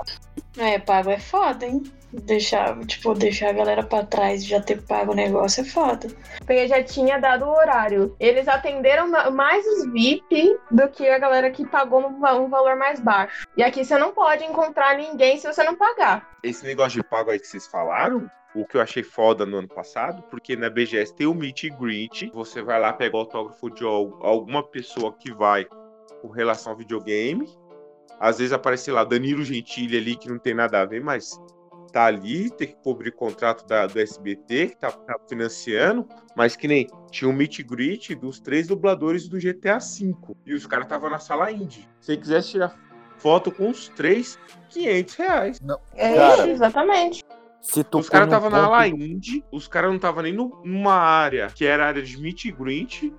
É, 0.57 0.79
pago 0.79 1.09
é 1.09 1.19
foda, 1.19 1.65
hein? 1.65 1.83
Deixar, 2.11 2.75
tipo, 2.87 3.13
deixar 3.13 3.49
a 3.49 3.53
galera 3.53 3.83
pra 3.83 4.03
trás 4.03 4.41
e 4.41 4.47
já 4.47 4.59
ter 4.59 4.81
pago 4.81 5.11
o 5.11 5.15
negócio 5.15 5.61
é 5.61 5.63
foda. 5.63 6.07
Porque 6.39 6.67
já 6.67 6.83
tinha 6.83 7.19
dado 7.19 7.45
o 7.45 7.51
horário. 7.51 8.15
Eles 8.19 8.47
atenderam 8.47 9.07
ma- 9.11 9.29
mais 9.29 9.63
os 9.67 9.91
VIP 9.91 10.57
do 10.71 10.87
que 10.89 11.07
a 11.07 11.19
galera 11.19 11.51
que 11.51 11.63
pagou 11.67 12.01
um, 12.01 12.15
um 12.43 12.49
valor 12.49 12.75
mais 12.75 12.99
baixo. 12.99 13.47
E 13.55 13.61
aqui 13.61 13.85
você 13.85 13.95
não 13.97 14.11
pode 14.11 14.43
encontrar 14.43 14.97
ninguém 14.97 15.37
se 15.37 15.45
você 15.45 15.63
não 15.63 15.75
pagar. 15.75 16.27
Esse 16.41 16.65
negócio 16.65 16.99
de 16.99 17.07
pago 17.07 17.29
aí 17.29 17.39
que 17.39 17.45
vocês 17.47 17.67
falaram, 17.67 18.27
o 18.55 18.65
que 18.65 18.77
eu 18.77 18.81
achei 18.81 19.03
foda 19.03 19.45
no 19.45 19.57
ano 19.57 19.67
passado, 19.67 20.23
porque 20.23 20.55
na 20.55 20.69
BGS 20.69 21.13
tem 21.13 21.27
o 21.27 21.33
Meet 21.35 21.65
and 21.65 21.77
Greet, 21.77 22.31
você 22.33 22.61
vai 22.61 22.79
lá 22.79 22.91
pegar 22.91 23.17
o 23.17 23.19
autógrafo 23.21 23.69
de 23.69 23.83
al- 23.83 24.17
alguma 24.21 24.63
pessoa 24.63 25.13
que 25.13 25.31
vai 25.31 25.65
com 26.21 26.29
relação 26.29 26.71
ao 26.71 26.77
videogame. 26.77 27.47
Às 28.19 28.39
vezes 28.39 28.51
aparece 28.51 28.91
lá 28.91 29.03
Danilo 29.03 29.43
Gentili 29.45 29.97
ali, 29.97 30.15
que 30.15 30.27
não 30.27 30.39
tem 30.39 30.53
nada 30.53 30.81
a 30.81 30.85
ver, 30.85 31.01
mas 31.01 31.39
tá 31.93 32.05
ali, 32.05 32.49
tem 32.51 32.67
que 32.67 32.75
cobrir 32.83 33.11
contrato 33.11 33.65
da, 33.65 33.87
do 33.87 33.99
SBT, 33.99 34.69
que 34.69 34.77
tá, 34.77 34.91
tá 34.91 35.15
financiando, 35.27 36.07
mas 36.35 36.55
que 36.55 36.67
nem 36.67 36.87
tinha 37.09 37.29
um 37.29 37.33
meet 37.33 37.59
and 37.59 37.63
greet 37.67 38.13
dos 38.15 38.39
três 38.39 38.67
dubladores 38.67 39.27
do 39.27 39.39
GTA 39.39 39.77
V. 39.79 40.13
E 40.45 40.53
os 40.53 40.65
caras 40.67 40.85
estavam 40.85 41.09
na 41.09 41.19
sala 41.19 41.51
indie. 41.51 41.87
Se 41.99 42.07
você 42.13 42.17
quisesse 42.17 42.49
tirar 42.51 42.75
foto 43.17 43.51
com 43.51 43.69
os 43.69 43.89
três, 43.89 44.37
500 44.69 45.15
reais. 45.15 45.59
É 45.95 46.15
Cara, 46.15 46.43
isso, 46.43 46.51
exatamente. 46.51 47.23
Os 47.99 48.09
caras 48.09 48.27
um 48.27 48.29
estavam 48.31 48.49
na 48.49 48.65
ala 48.65 48.87
indie, 48.87 49.43
os 49.51 49.67
caras 49.67 49.89
não 49.89 49.97
estavam 49.97 50.23
nem 50.23 50.33
no- 50.33 50.61
numa 50.63 50.93
área 50.93 51.47
que 51.47 51.65
era 51.65 51.83
a 51.85 51.87
área 51.87 52.01
de 52.01 52.19
meet 52.19 52.45
and 52.45 52.55
greet 52.55 53.13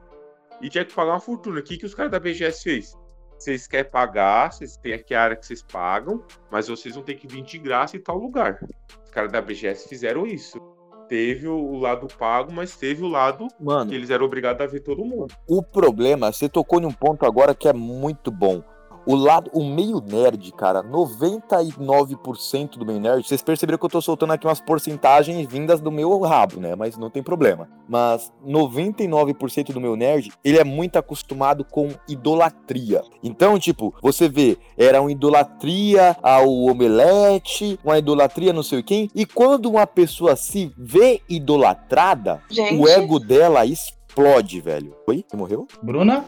e 0.60 0.68
tinha 0.68 0.84
que 0.84 0.94
pagar 0.94 1.12
uma 1.12 1.20
fortuna. 1.20 1.60
O 1.60 1.62
que, 1.62 1.76
que 1.76 1.86
os 1.86 1.94
caras 1.94 2.10
da 2.12 2.18
BGS 2.20 2.62
fez? 2.62 2.98
vocês 3.38 3.66
querem 3.66 3.90
pagar, 3.90 4.52
vocês 4.52 4.76
têm 4.76 4.92
aqui 4.92 5.14
a 5.14 5.22
área 5.22 5.34
que 5.36 5.46
vocês 5.46 5.62
pagam, 5.62 6.22
mas 6.50 6.68
vocês 6.68 6.94
vão 6.94 7.02
ter 7.02 7.14
que 7.14 7.26
vir 7.26 7.42
de 7.42 7.56
graça 7.56 7.96
em 7.96 8.00
tal 8.00 8.18
lugar. 8.18 8.60
Os 9.02 9.10
caras 9.10 9.32
da 9.32 9.40
BGS 9.40 9.88
fizeram 9.88 10.26
isso. 10.26 10.60
Teve 11.08 11.48
o, 11.48 11.56
o 11.56 11.78
lado 11.78 12.06
pago, 12.18 12.52
mas 12.52 12.76
teve 12.76 13.02
o 13.02 13.08
lado 13.08 13.48
Mano, 13.58 13.88
que 13.88 13.96
eles 13.96 14.10
eram 14.10 14.26
obrigados 14.26 14.62
a 14.62 14.66
ver 14.66 14.80
todo 14.80 15.02
mundo. 15.06 15.34
o 15.48 15.62
problema, 15.62 16.30
você 16.30 16.50
tocou 16.50 16.82
em 16.82 16.84
um 16.84 16.92
ponto 16.92 17.24
agora 17.24 17.54
que 17.54 17.66
é 17.66 17.72
muito 17.72 18.30
bom. 18.30 18.62
O 19.06 19.14
lado, 19.14 19.50
o 19.52 19.64
meio 19.64 20.00
nerd, 20.00 20.52
cara, 20.52 20.82
99% 20.82 22.78
do 22.78 22.86
meio 22.86 23.00
nerd, 23.00 23.26
vocês 23.26 23.42
perceberam 23.42 23.78
que 23.78 23.84
eu 23.84 23.90
tô 23.90 24.00
soltando 24.00 24.32
aqui 24.32 24.46
umas 24.46 24.60
porcentagens 24.60 25.46
vindas 25.46 25.80
do 25.80 25.90
meu 25.90 26.20
rabo, 26.20 26.60
né? 26.60 26.74
Mas 26.74 26.96
não 26.96 27.10
tem 27.10 27.22
problema. 27.22 27.68
Mas 27.88 28.32
99% 28.46 29.72
do 29.72 29.80
meu 29.80 29.96
nerd, 29.96 30.32
ele 30.44 30.58
é 30.58 30.64
muito 30.64 30.96
acostumado 30.96 31.64
com 31.64 31.88
idolatria. 32.08 33.02
Então, 33.22 33.58
tipo, 33.58 33.94
você 34.02 34.28
vê, 34.28 34.58
era 34.76 35.00
uma 35.00 35.10
idolatria 35.10 36.16
ao 36.22 36.48
omelete, 36.48 37.78
uma 37.84 37.98
idolatria 37.98 38.52
não 38.52 38.62
sei 38.62 38.82
quem, 38.82 39.10
e 39.14 39.24
quando 39.26 39.66
uma 39.66 39.86
pessoa 39.86 40.36
se 40.36 40.72
vê 40.76 41.20
idolatrada, 41.28 42.42
Gente, 42.50 42.80
o 42.80 42.88
ego 42.88 43.18
dela 43.18 43.64
explode, 44.10 44.60
velho. 44.60 44.96
Oi? 45.06 45.24
Você 45.26 45.36
morreu? 45.36 45.68
Bruna, 45.80 46.24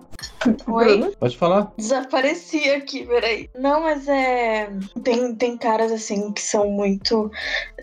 oi? 0.68 1.14
pode 1.18 1.36
falar. 1.36 1.72
Desapareci 1.76 2.70
aqui, 2.70 3.04
peraí. 3.04 3.50
Não, 3.58 3.82
mas 3.82 4.06
é. 4.06 4.70
Tem, 5.02 5.34
tem 5.34 5.58
caras 5.58 5.90
assim 5.90 6.32
que 6.32 6.40
são 6.40 6.70
muito. 6.70 7.30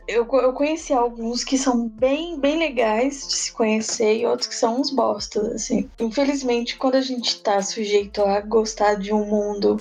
Eu, 0.07 0.25
eu 0.31 0.53
conheci 0.53 0.93
alguns 0.93 1.43
que 1.43 1.57
são 1.57 1.87
bem, 1.89 2.39
bem 2.39 2.57
legais 2.57 3.27
de 3.27 3.35
se 3.35 3.51
conhecer 3.51 4.19
e 4.19 4.25
outros 4.25 4.47
que 4.47 4.55
são 4.55 4.79
uns 4.79 4.89
bostas, 4.89 5.47
assim. 5.47 5.89
Infelizmente, 5.99 6.77
quando 6.77 6.95
a 6.95 7.01
gente 7.01 7.41
tá 7.41 7.61
sujeito 7.61 8.23
a 8.23 8.39
gostar 8.39 8.95
de 8.95 9.13
um 9.13 9.25
mundo 9.25 9.79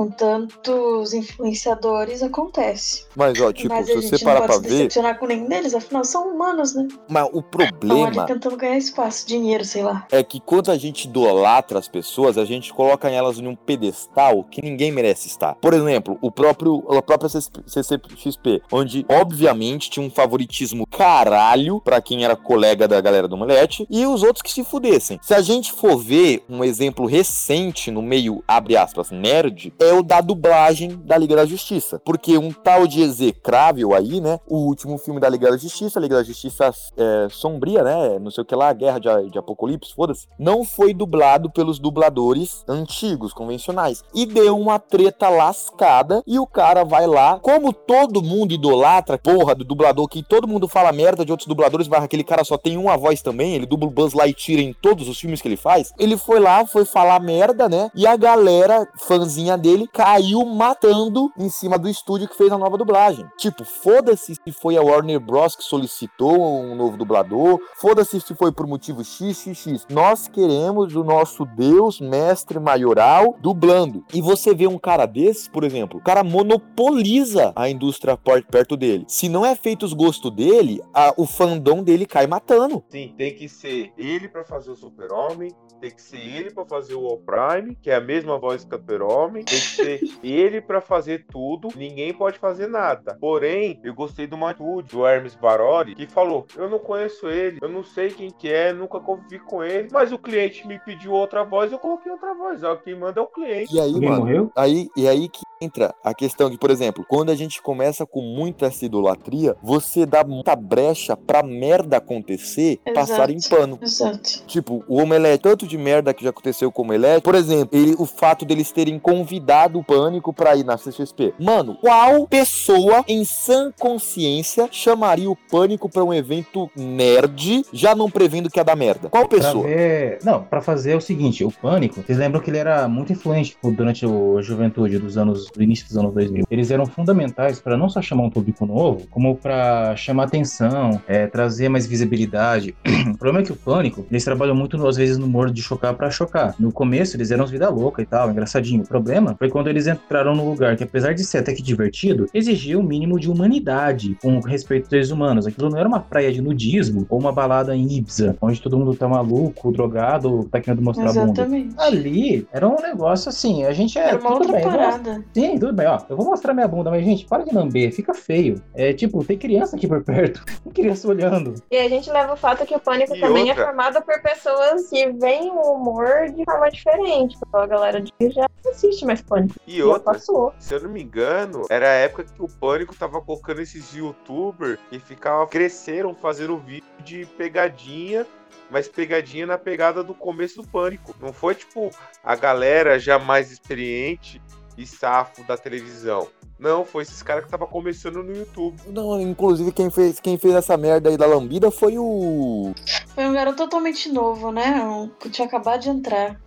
com 0.00 0.08
tantos 0.08 1.12
influenciadores, 1.12 2.22
acontece. 2.22 3.04
Mas, 3.14 3.38
ó, 3.38 3.52
tipo, 3.52 3.68
mas 3.68 3.84
se 3.84 3.94
você 3.96 4.18
parar 4.24 4.46
pra 4.46 4.54
se 4.54 4.62
ver, 4.62 4.68
decepcionar 4.70 5.18
com 5.18 5.26
nenhum 5.26 5.46
deles, 5.46 5.74
afinal 5.74 6.02
são 6.06 6.32
humanos, 6.32 6.74
né? 6.74 6.88
mas 7.06 7.28
o 7.34 7.40
Estão 7.40 7.60
ali 7.60 7.72
problema 7.72 8.24
tentando 8.24 8.56
ganhar 8.56 8.78
espaço, 8.78 9.26
dinheiro, 9.26 9.62
sei 9.62 9.82
lá. 9.82 10.06
é 10.10 10.22
que 10.22 10.40
quando 10.40 10.70
a 10.70 10.78
gente 10.78 11.04
idolatra 11.04 11.78
as 11.78 11.86
pessoas, 11.86 12.38
a 12.38 12.46
gente 12.46 12.72
coloca 12.72 13.10
elas 13.10 13.38
em 13.38 13.46
um 13.46 13.54
pedestal 13.54 14.42
que 14.44 14.62
ninguém 14.62 14.90
merece 14.90 15.28
estar. 15.28 15.54
Por 15.56 15.74
exemplo, 15.74 16.16
o 16.22 16.30
próprio, 16.30 16.82
a 16.96 17.02
própria 17.02 17.28
CCXP, 17.28 18.62
onde 18.72 19.04
obviamente 19.06 19.90
tinha 19.90 20.06
um 20.06 20.10
favoritismo 20.10 20.86
caralho 20.86 21.78
pra 21.78 22.00
quem 22.00 22.24
era 22.24 22.34
colega 22.34 22.88
da 22.88 22.98
galera 23.02 23.28
do 23.28 23.34
Omelete 23.34 23.86
e 23.90 24.06
os 24.06 24.22
outros 24.22 24.40
que 24.40 24.50
se 24.50 24.64
fudessem. 24.64 25.18
Se 25.20 25.34
a 25.34 25.42
gente 25.42 25.70
for 25.72 25.98
ver 25.98 26.42
um 26.48 26.64
exemplo 26.64 27.04
recente 27.04 27.90
no 27.90 28.00
meio, 28.00 28.42
abre 28.48 28.78
aspas, 28.78 29.10
nerd, 29.10 29.74
é 29.78 29.89
o 29.92 30.02
da 30.02 30.20
dublagem 30.20 31.00
da 31.04 31.16
Liga 31.16 31.36
da 31.36 31.46
Justiça. 31.46 32.00
Porque 32.04 32.36
um 32.36 32.52
tal 32.52 32.86
de 32.86 33.00
execrável 33.02 33.94
aí, 33.94 34.20
né? 34.20 34.38
O 34.46 34.58
último 34.58 34.98
filme 34.98 35.20
da 35.20 35.28
Liga 35.28 35.50
da 35.50 35.56
Justiça, 35.56 35.98
a 35.98 36.02
Liga 36.02 36.16
da 36.16 36.22
Justiça 36.22 36.70
é, 36.96 37.28
sombria, 37.30 37.82
né? 37.82 38.18
Não 38.18 38.30
sei 38.30 38.42
o 38.42 38.44
que 38.44 38.54
lá, 38.54 38.72
Guerra 38.72 38.98
de, 38.98 39.30
de 39.30 39.38
Apocalipse, 39.38 39.94
foda-se. 39.94 40.26
Não 40.38 40.64
foi 40.64 40.92
dublado 40.94 41.50
pelos 41.50 41.78
dubladores 41.78 42.64
antigos, 42.68 43.32
convencionais. 43.32 44.04
E 44.14 44.26
deu 44.26 44.58
uma 44.58 44.78
treta 44.78 45.28
lascada. 45.28 46.22
E 46.26 46.38
o 46.38 46.46
cara 46.46 46.84
vai 46.84 47.06
lá, 47.06 47.38
como 47.38 47.72
todo 47.72 48.22
mundo 48.22 48.52
idolatra, 48.52 49.18
porra, 49.18 49.54
do 49.54 49.64
dublador 49.64 50.08
que 50.08 50.22
todo 50.22 50.48
mundo 50.48 50.68
fala 50.68 50.92
merda 50.92 51.24
de 51.24 51.30
outros 51.30 51.46
dubladores, 51.46 51.88
mas 51.88 52.02
aquele 52.02 52.24
cara 52.24 52.44
só 52.44 52.56
tem 52.58 52.76
uma 52.76 52.96
voz 52.96 53.22
também, 53.22 53.54
ele 53.54 53.66
dubla 53.66 53.88
o 53.88 53.90
Buzz 53.90 54.12
Lightyear 54.12 54.60
em 54.60 54.72
todos 54.72 55.08
os 55.08 55.18
filmes 55.18 55.40
que 55.40 55.48
ele 55.48 55.56
faz. 55.56 55.92
Ele 55.98 56.16
foi 56.16 56.40
lá, 56.40 56.66
foi 56.66 56.84
falar 56.84 57.20
merda, 57.20 57.68
né? 57.68 57.90
E 57.94 58.06
a 58.06 58.16
galera, 58.16 58.88
fãzinha 58.98 59.56
dele, 59.56 59.69
caiu 59.92 60.44
matando 60.44 61.30
em 61.38 61.48
cima 61.48 61.78
do 61.78 61.88
estúdio 61.88 62.28
que 62.28 62.36
fez 62.36 62.50
a 62.52 62.58
nova 62.58 62.76
dublagem. 62.78 63.26
Tipo, 63.38 63.64
foda-se 63.64 64.34
se 64.34 64.52
foi 64.52 64.76
a 64.76 64.82
Warner 64.82 65.18
Bros. 65.20 65.54
que 65.56 65.62
solicitou 65.64 66.40
um 66.62 66.74
novo 66.74 66.96
dublador, 66.96 67.60
foda-se 67.76 68.20
se 68.20 68.34
foi 68.34 68.52
por 68.52 68.66
motivo 68.66 69.02
XXX. 69.04 69.86
Nós 69.90 70.28
queremos 70.28 70.94
o 70.94 71.02
nosso 71.04 71.44
Deus, 71.44 72.00
mestre 72.00 72.58
maioral, 72.58 73.36
dublando. 73.40 74.04
E 74.12 74.20
você 74.20 74.54
vê 74.54 74.66
um 74.66 74.78
cara 74.78 75.06
desses, 75.06 75.48
por 75.48 75.64
exemplo, 75.64 75.98
o 75.98 76.02
cara 76.02 76.22
monopoliza 76.24 77.52
a 77.56 77.68
indústria 77.68 78.16
perto 78.50 78.76
dele. 78.76 79.04
Se 79.08 79.28
não 79.28 79.44
é 79.44 79.54
feito 79.54 79.84
os 79.84 79.92
gostos 79.92 80.30
dele, 80.30 80.80
a- 80.94 81.12
o 81.16 81.26
fandom 81.26 81.82
dele 81.82 82.06
cai 82.06 82.26
matando. 82.26 82.82
Sim, 82.88 83.14
tem 83.16 83.34
que 83.34 83.48
ser 83.48 83.92
ele 83.96 84.28
pra 84.28 84.44
fazer 84.44 84.70
o 84.70 84.76
Super-Homem, 84.76 85.50
tem 85.80 85.90
que 85.90 86.02
ser 86.02 86.18
ele 86.18 86.50
pra 86.50 86.64
fazer 86.64 86.94
o 86.94 87.06
All 87.06 87.18
Prime, 87.18 87.76
que 87.82 87.90
é 87.90 87.94
a 87.96 88.00
mesma 88.00 88.38
voz 88.38 88.64
que 88.64 88.74
o 88.74 88.78
Super-Homem, 88.78 89.44
tem 89.44 89.59
ser 89.60 90.00
ele 90.22 90.60
pra 90.60 90.80
fazer 90.80 91.26
tudo, 91.30 91.68
ninguém 91.76 92.12
pode 92.12 92.38
fazer 92.38 92.66
nada. 92.66 93.16
Porém, 93.20 93.80
eu 93.82 93.94
gostei 93.94 94.26
de 94.26 94.34
uma 94.34 94.50
atitude 94.50 94.90
do 94.90 95.06
Hermes 95.06 95.34
Barori, 95.34 95.94
que 95.94 96.06
falou: 96.06 96.46
Eu 96.56 96.68
não 96.68 96.78
conheço 96.78 97.28
ele, 97.28 97.58
eu 97.60 97.68
não 97.68 97.84
sei 97.84 98.10
quem 98.10 98.30
que 98.30 98.50
é, 98.50 98.72
nunca 98.72 99.00
convivi 99.00 99.38
com 99.38 99.62
ele, 99.62 99.88
mas 99.92 100.12
o 100.12 100.18
cliente 100.18 100.66
me 100.66 100.78
pediu 100.78 101.12
outra 101.12 101.44
voz, 101.44 101.72
eu 101.72 101.78
coloquei 101.78 102.10
outra 102.10 102.34
voz. 102.34 102.62
Ó, 102.62 102.76
quem 102.76 102.96
manda 102.96 103.20
é 103.20 103.22
o 103.22 103.26
cliente. 103.26 103.74
E 103.74 103.80
aí, 103.80 103.92
Alguém 103.92 104.08
mano, 104.08 104.20
morreu? 104.20 104.52
Aí, 104.56 104.88
e 104.96 105.08
aí 105.08 105.28
que 105.28 105.40
entra 105.60 105.94
a 106.02 106.14
questão 106.14 106.48
de, 106.48 106.56
por 106.56 106.70
exemplo, 106.70 107.04
quando 107.06 107.30
a 107.30 107.34
gente 107.34 107.60
começa 107.60 108.06
com 108.06 108.22
muita 108.22 108.66
essa 108.66 108.84
idolatria, 108.86 109.54
você 109.62 110.06
dá 110.06 110.24
muita 110.24 110.56
brecha 110.56 111.16
pra 111.16 111.42
merda 111.42 111.98
acontecer, 111.98 112.80
Exato. 112.86 112.94
passar 112.94 113.30
em 113.30 113.40
pano. 113.40 113.78
Exato. 113.82 114.42
Tipo, 114.46 114.82
o 114.88 115.02
Omelete, 115.02 115.42
tanto 115.42 115.66
de 115.66 115.76
merda 115.76 116.14
que 116.14 116.24
já 116.24 116.30
aconteceu 116.30 116.72
com 116.72 116.82
o 116.82 116.84
Omelete, 116.86 117.22
por 117.22 117.34
exemplo, 117.34 117.78
ele, 117.78 117.94
o 117.98 118.06
fato 118.06 118.44
deles 118.44 118.72
terem 118.72 118.98
convidado 118.98 119.49
o 119.78 119.84
Pânico 119.84 120.32
pra 120.32 120.54
ir 120.56 120.64
na 120.64 120.76
CXP. 120.76 121.34
Mano, 121.38 121.76
qual 121.80 122.26
pessoa 122.26 123.04
em 123.08 123.24
sã 123.24 123.72
consciência 123.78 124.68
chamaria 124.70 125.30
o 125.30 125.36
Pânico 125.36 125.88
pra 125.88 126.04
um 126.04 126.14
evento 126.14 126.70
nerd, 126.76 127.64
já 127.72 127.94
não 127.94 128.10
prevendo 128.10 128.48
que 128.48 128.60
é 128.60 128.64
da 128.64 128.76
merda? 128.76 129.08
Qual 129.08 129.26
Pra 129.26 129.38
pessoa? 129.38 129.66
ver... 129.66 130.18
Não, 130.24 130.42
pra 130.42 130.60
fazer 130.60 130.96
o 130.96 131.00
seguinte, 131.00 131.44
o 131.44 131.50
Pânico, 131.50 132.02
vocês 132.02 132.18
lembram 132.18 132.40
que 132.40 132.50
ele 132.50 132.58
era 132.58 132.86
muito 132.88 133.12
influente 133.12 133.50
tipo, 133.50 133.70
durante 133.70 134.04
a 134.04 134.42
juventude 134.42 134.98
dos 134.98 135.16
anos, 135.16 135.50
do 135.50 135.62
início 135.62 135.86
dos 135.86 135.96
anos 135.96 136.14
2000. 136.14 136.44
Eles 136.50 136.70
eram 136.70 136.86
fundamentais 136.86 137.60
pra 137.60 137.76
não 137.76 137.88
só 137.88 138.00
chamar 138.00 138.24
um 138.24 138.30
público 138.30 138.64
novo, 138.64 139.06
como 139.10 139.36
pra 139.36 139.94
chamar 139.96 140.24
atenção, 140.24 141.00
é, 141.06 141.26
trazer 141.26 141.68
mais 141.68 141.86
visibilidade. 141.86 142.74
o 143.12 143.18
problema 143.18 143.40
é 143.40 143.46
que 143.46 143.52
o 143.52 143.56
Pânico, 143.56 144.06
eles 144.10 144.24
trabalham 144.24 144.54
muito, 144.54 144.86
às 144.86 144.96
vezes, 144.96 145.18
no 145.18 145.26
humor 145.26 145.50
de 145.50 145.62
chocar 145.62 145.94
pra 145.94 146.10
chocar. 146.10 146.54
No 146.58 146.72
começo, 146.72 147.16
eles 147.16 147.30
eram 147.30 147.44
os 147.44 147.50
vida 147.50 147.68
louca 147.68 148.02
e 148.02 148.06
tal, 148.06 148.30
engraçadinho. 148.30 148.82
O 148.82 148.86
problema 148.86 149.34
foi 149.40 149.48
quando 149.48 149.68
eles 149.68 149.86
entraram 149.86 150.36
num 150.36 150.46
lugar 150.50 150.76
que, 150.76 150.84
apesar 150.84 151.14
de 151.14 151.24
ser 151.24 151.38
até 151.38 151.54
que 151.54 151.62
divertido, 151.62 152.26
exigia 152.34 152.78
um 152.78 152.82
mínimo 152.82 153.18
de 153.18 153.30
humanidade 153.30 154.14
com 154.20 154.38
respeito 154.40 154.82
aos 154.82 154.90
seres 154.90 155.10
humanos. 155.10 155.46
Aquilo 155.46 155.70
não 155.70 155.78
era 155.78 155.88
uma 155.88 155.98
praia 155.98 156.30
de 156.30 156.42
nudismo 156.42 157.06
ou 157.08 157.18
uma 157.18 157.32
balada 157.32 157.74
em 157.74 157.90
Ibiza, 157.90 158.36
onde 158.38 158.60
todo 158.60 158.76
mundo 158.76 158.94
tá 158.94 159.08
maluco, 159.08 159.72
drogado, 159.72 160.46
tá 160.52 160.60
querendo 160.60 160.82
mostrar 160.82 161.08
a 161.08 161.12
bunda. 161.14 161.40
Exatamente. 161.40 161.74
Ali 161.78 162.46
era 162.52 162.68
um 162.68 162.76
negócio 162.82 163.30
assim, 163.30 163.64
a 163.64 163.72
gente 163.72 163.98
é 163.98 164.08
Era 164.08 164.18
uma 164.20 164.28
tudo 164.32 164.42
outra 164.42 164.52
bem, 164.52 164.62
parada. 164.62 165.24
Sim, 165.32 165.58
tudo 165.58 165.72
bem, 165.72 165.86
ó. 165.86 165.98
Eu 166.10 166.18
vou 166.18 166.26
mostrar 166.26 166.52
minha 166.52 166.68
bunda, 166.68 166.90
mas, 166.90 167.02
gente, 167.02 167.24
para 167.24 167.42
de 167.42 167.54
lamber, 167.54 167.90
fica 167.94 168.12
feio. 168.12 168.60
É 168.74 168.92
tipo, 168.92 169.24
tem 169.24 169.38
criança 169.38 169.74
aqui 169.74 169.88
por 169.88 170.04
perto. 170.04 170.44
Tem 170.62 170.72
criança 170.72 171.08
olhando. 171.08 171.54
E 171.70 171.78
a 171.78 171.88
gente 171.88 172.10
leva 172.10 172.34
o 172.34 172.36
fato 172.36 172.66
que 172.66 172.74
o 172.74 172.78
pânico 172.80 173.16
E 173.16 173.20
também 173.20 173.48
outra? 173.48 173.62
é 173.62 173.66
formado 173.66 174.02
por 174.04 174.20
pessoas 174.20 174.88
que 174.90 175.10
veem 175.12 175.50
o 175.50 175.72
humor 175.72 176.30
de 176.36 176.44
forma 176.44 176.70
diferente. 176.70 177.38
Tipo, 177.38 177.56
a 177.56 177.66
galera 177.66 178.00
de 178.02 178.12
já 178.30 178.46
assiste 178.68 179.06
mais 179.06 179.22
pânico. 179.30 179.54
E 179.66 179.80
outra, 179.82 180.12
passou. 180.12 180.52
se 180.58 180.74
eu 180.74 180.82
não 180.82 180.90
me 180.90 181.02
engano, 181.02 181.62
era 181.70 181.86
a 181.86 181.94
época 181.94 182.24
que 182.24 182.42
o 182.42 182.48
Pânico 182.48 182.94
tava 182.96 183.20
colocando 183.20 183.60
esses 183.60 183.94
youtubers 183.94 184.78
que 184.90 184.98
ficavam, 184.98 185.46
cresceram 185.46 186.14
fazendo 186.14 186.58
vídeo 186.58 186.84
de 187.04 187.24
pegadinha, 187.38 188.26
mas 188.68 188.88
pegadinha 188.88 189.46
na 189.46 189.56
pegada 189.56 190.02
do 190.02 190.14
começo 190.14 190.60
do 190.60 190.68
Pânico. 190.68 191.14
Não 191.20 191.32
foi 191.32 191.54
tipo 191.54 191.90
a 192.24 192.34
galera 192.34 192.98
já 192.98 193.18
mais 193.18 193.52
experiente 193.52 194.42
e 194.76 194.84
safo 194.84 195.44
da 195.44 195.56
televisão. 195.56 196.28
Não, 196.58 196.84
foi 196.84 197.04
esses 197.04 197.22
caras 197.22 197.44
que 197.44 197.50
tava 197.50 197.66
começando 197.66 198.22
no 198.22 198.36
YouTube. 198.36 198.76
Não, 198.88 199.18
inclusive 199.18 199.72
quem 199.72 199.90
fez, 199.90 200.20
quem 200.20 200.36
fez 200.36 200.54
essa 200.54 200.76
merda 200.76 201.08
aí 201.08 201.16
da 201.16 201.24
lambida 201.24 201.70
foi 201.70 201.96
o. 201.96 202.74
Foi 203.14 203.26
um 203.26 203.32
garoto 203.32 203.56
totalmente 203.56 204.10
novo, 204.10 204.52
né? 204.52 204.82
Um, 204.82 205.08
que 205.08 205.30
tinha 205.30 205.48
acabado 205.48 205.80
de 205.80 205.88
entrar. 205.88 206.38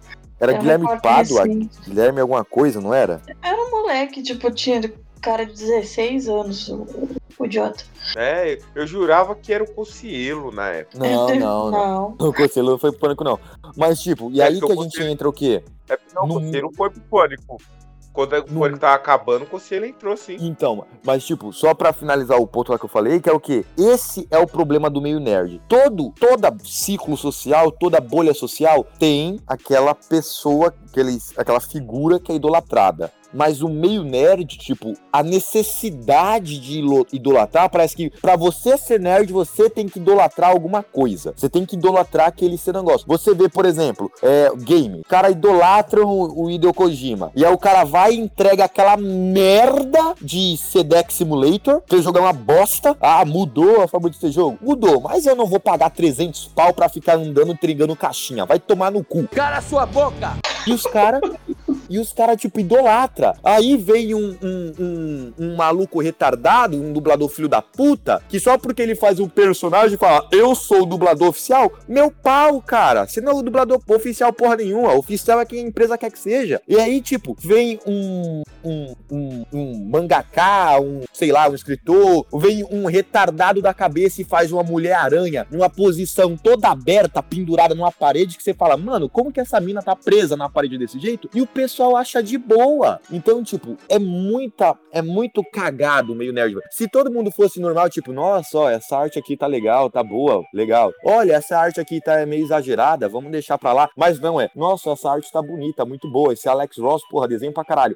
Era 0.44 0.52
Era 0.52 0.60
Guilherme 0.62 0.86
Pádua, 1.02 1.44
recente. 1.44 1.80
Guilherme 1.88 2.20
alguma 2.20 2.44
coisa, 2.44 2.82
não 2.82 2.94
era? 2.94 3.22
Era 3.42 3.62
um 3.62 3.72
moleque, 3.72 4.22
tipo, 4.22 4.52
tinha 4.52 4.94
cara 5.22 5.46
de 5.46 5.54
16 5.54 6.28
anos, 6.28 6.68
o, 6.68 6.86
o 7.40 7.46
idiota. 7.46 7.86
É, 8.18 8.60
eu 8.76 8.86
jurava 8.86 9.36
que 9.36 9.54
era 9.54 9.64
o 9.64 9.72
Cocielo 9.74 10.52
na 10.52 10.68
época. 10.70 11.00
Não, 11.00 11.30
não, 11.40 11.72
não. 11.72 12.16
Não. 12.20 12.28
O 12.30 12.34
não 12.64 12.78
foi 12.78 12.92
pro 12.92 13.00
pânico, 13.00 13.24
não. 13.24 13.40
Mas, 13.78 14.02
tipo, 14.02 14.30
e 14.32 14.42
É 14.42 14.46
aí 14.48 14.60
que 14.60 14.66
que 14.66 14.72
a 14.74 14.76
gente 14.76 15.02
entra 15.02 15.30
o 15.30 15.34
quê? 15.34 15.64
É, 15.88 15.98
não, 16.14 16.24
o 16.24 16.28
No- 16.28 16.34
Cocielo 16.42 16.72
foi 16.76 16.90
pro 16.90 17.02
Pânico. 17.02 17.58
Quando 18.14 18.38
o 18.38 18.44
Pânico 18.44 18.80
tava 18.80 18.94
acabando, 18.94 19.44
o 19.44 19.48
conselho 19.48 19.86
entrou 19.86 20.16
sim. 20.16 20.38
Então, 20.40 20.86
mas 21.04 21.26
tipo, 21.26 21.52
só 21.52 21.74
pra 21.74 21.92
finalizar 21.92 22.40
o 22.40 22.48
ponto 22.48 22.72
lá 22.72 22.78
que 22.78 22.86
eu 22.86 22.90
falei, 22.90 23.20
que 23.20 23.30
é 23.30 23.34
o 23.34 23.40
quê? 23.40 23.66
Esse 23.78 24.28
é 24.30 24.38
o 24.38 24.48
problema 24.48 24.90
do 24.90 25.02
meio 25.02 25.20
nerd. 25.20 25.62
Todo, 25.68 26.14
toda 26.20 26.56
ciclo 26.64 27.18
social, 27.18 27.72
toda 27.72 28.00
bolha 28.00 28.34
social 28.34 28.86
tem 29.00 29.40
aquela 29.48 29.96
pessoa, 29.96 30.74
aquele, 30.90 31.18
aquela 31.36 31.60
figura 31.60 32.20
que 32.20 32.32
é 32.32 32.36
idolatrada. 32.36 33.12
Mas 33.34 33.62
o 33.62 33.70
meio 33.70 34.04
nerd, 34.04 34.58
tipo, 34.58 34.94
a 35.12 35.24
necessidade 35.24 36.60
de 36.60 36.84
idolatrar, 37.12 37.70
parece 37.70 37.96
que 37.96 38.10
pra 38.22 38.36
você 38.36 38.78
ser 38.78 39.00
nerd, 39.00 39.32
você 39.32 39.70
tem 39.70 39.88
que 39.88 40.00
idolatrar 40.00 40.52
alguma 40.52 40.84
coisa. 40.84 41.34
Você 41.36 41.50
tem 41.50 41.66
que 41.66 41.76
idolatrar 41.76 42.28
aquele 42.28 42.58
seu 42.58 42.74
negócio. 42.74 43.08
Você 43.08 43.34
vê, 43.34 43.50
por 43.50 43.66
exemplo, 43.66 44.12
é, 44.22 44.52
game. 44.58 45.02
O 45.02 45.08
cara 45.08 45.30
idolatra 45.30 46.06
o, 46.06 46.44
o 46.44 46.50
Hideo 46.50 46.74
Kojima. 46.74 47.32
E 47.36 47.46
aí 47.46 47.52
o 47.52 47.58
cara 47.58 47.84
vai 47.84 48.14
e 48.14 48.20
entrega 48.20 48.66
aquela 48.66 48.98
merda 48.98 50.16
de 50.22 50.58
Sedex 50.58 51.16
Simulator. 51.16 51.82
Que 51.82 52.02
jogar 52.02 52.22
uma 52.22 52.34
bosta. 52.34 52.96
Ah, 53.02 53.24
mudou 53.26 53.82
a 53.82 53.88
forma 53.88 54.10
de 54.10 54.18
ser 54.18 54.32
jogo? 54.32 54.58
Mudou, 54.62 55.02
mas 55.02 55.26
eu 55.26 55.36
não 55.36 55.46
vou 55.46 55.60
pagar 55.60 55.90
300 55.90 56.48
pau 56.48 56.74
pra 56.74 56.90
ficar 56.90 57.18
andando 57.18 57.56
trigando 57.58 57.96
caixinha. 57.96 58.46
Vai 58.46 58.60
tomar 58.60 58.92
no 58.92 59.04
cu. 59.04 59.28
Cara 59.28 59.62
sua 59.62 59.86
boca! 59.86 60.34
E 60.66 60.74
os 60.74 60.84
caras. 60.84 61.22
E 61.90 62.00
os 62.00 62.14
caras, 62.14 62.38
tipo, 62.38 62.60
idolatra. 62.60 63.23
Aí 63.44 63.78
vem 63.78 64.14
um, 64.14 64.36
um, 64.42 64.74
um, 64.80 65.34
um 65.40 65.56
maluco 65.56 66.02
retardado, 66.02 66.76
um 66.76 66.92
dublador 66.92 67.30
filho 67.30 67.48
da 67.48 67.62
puta, 67.62 68.22
que 68.28 68.40
só 68.40 68.58
porque 68.58 68.82
ele 68.82 68.96
faz 68.96 69.20
um 69.20 69.30
personagem 69.30 69.98
fala, 69.98 70.28
eu 70.32 70.54
sou 70.56 70.84
o 70.84 70.86
dublador 70.86 71.30
oficial, 71.30 71.72
meu 71.88 72.12
pau, 72.12 72.62
cara. 72.62 73.08
Você 73.08 73.22
não 73.22 73.34
é 73.34 73.36
o 73.36 73.42
dublador 73.42 73.80
oficial 73.88 74.34
porra 74.34 74.58
nenhuma. 74.58 74.94
Oficial 74.94 75.40
é 75.40 75.46
quem 75.46 75.60
a 75.60 75.68
empresa 75.68 75.98
quer 75.98 76.12
que 76.12 76.20
seja. 76.20 76.62
E 76.68 76.80
aí, 76.80 77.02
tipo, 77.02 77.36
vem 77.40 77.80
um, 77.86 78.42
um, 78.64 78.96
um, 79.12 79.46
um 79.52 79.90
mangaká, 79.90 80.80
um, 80.80 81.02
sei 81.12 81.32
lá, 81.32 81.50
um 81.50 81.56
escritor, 81.56 82.26
vem 82.34 82.64
um 82.70 82.86
retardado 82.86 83.62
da 83.62 83.74
cabeça 83.74 84.22
e 84.22 84.26
faz 84.26 84.52
uma 84.52 84.64
mulher-aranha 84.64 85.46
numa 85.52 85.70
posição 85.70 86.38
toda 86.38 86.70
aberta, 86.70 87.22
pendurada 87.22 87.76
numa 87.76 87.92
parede, 87.92 88.38
que 88.38 88.44
você 88.44 88.54
fala, 88.54 88.78
mano, 88.78 89.10
como 89.10 89.32
que 89.32 89.40
essa 89.40 89.60
mina 89.60 89.82
tá 89.82 89.96
presa 89.96 90.36
na 90.36 90.50
parede 90.50 90.78
desse 90.78 91.00
jeito? 91.00 91.30
E 91.34 91.42
o 91.42 91.48
pessoal 91.48 91.96
acha 91.96 92.22
de 92.22 92.38
boa. 92.38 93.00
Então, 93.12 93.44
tipo, 93.44 93.78
é 93.90 94.00
muita, 94.00 94.78
é 94.92 95.02
muito 95.02 95.44
cagado 95.52 96.16
meio 96.16 96.34
nerd. 96.34 96.58
Se 96.70 96.88
todo 96.88 97.12
mundo 97.12 97.32
fosse 97.32 97.60
normal, 97.60 97.90
tipo, 97.90 98.12
nossa, 98.12 98.58
ó, 98.58 98.70
essa 98.70 98.98
arte 98.98 99.18
aqui 99.18 99.36
tá 99.36 99.48
legal, 99.48 99.90
tá 99.90 100.04
boa, 100.04 100.44
legal. 100.54 100.92
Olha, 101.06 101.34
essa 101.34 101.58
arte 101.58 101.80
aqui 101.80 102.00
tá 102.02 102.26
meio 102.26 102.44
exagerada, 102.44 103.10
vamos 103.10 103.32
deixar 103.32 103.58
pra 103.58 103.74
lá. 103.74 103.90
Mas 103.98 104.20
não 104.20 104.40
é, 104.40 104.50
nossa, 104.56 104.92
essa 104.92 105.12
arte 105.12 105.32
tá 105.32 105.42
bonita, 105.42 105.86
muito 105.86 106.10
boa. 106.12 106.34
Esse 106.34 106.48
Alex 106.48 106.78
Ross, 106.78 107.02
porra, 107.10 107.28
desenho 107.28 107.54
pra 107.54 107.64
caralho. 107.66 107.96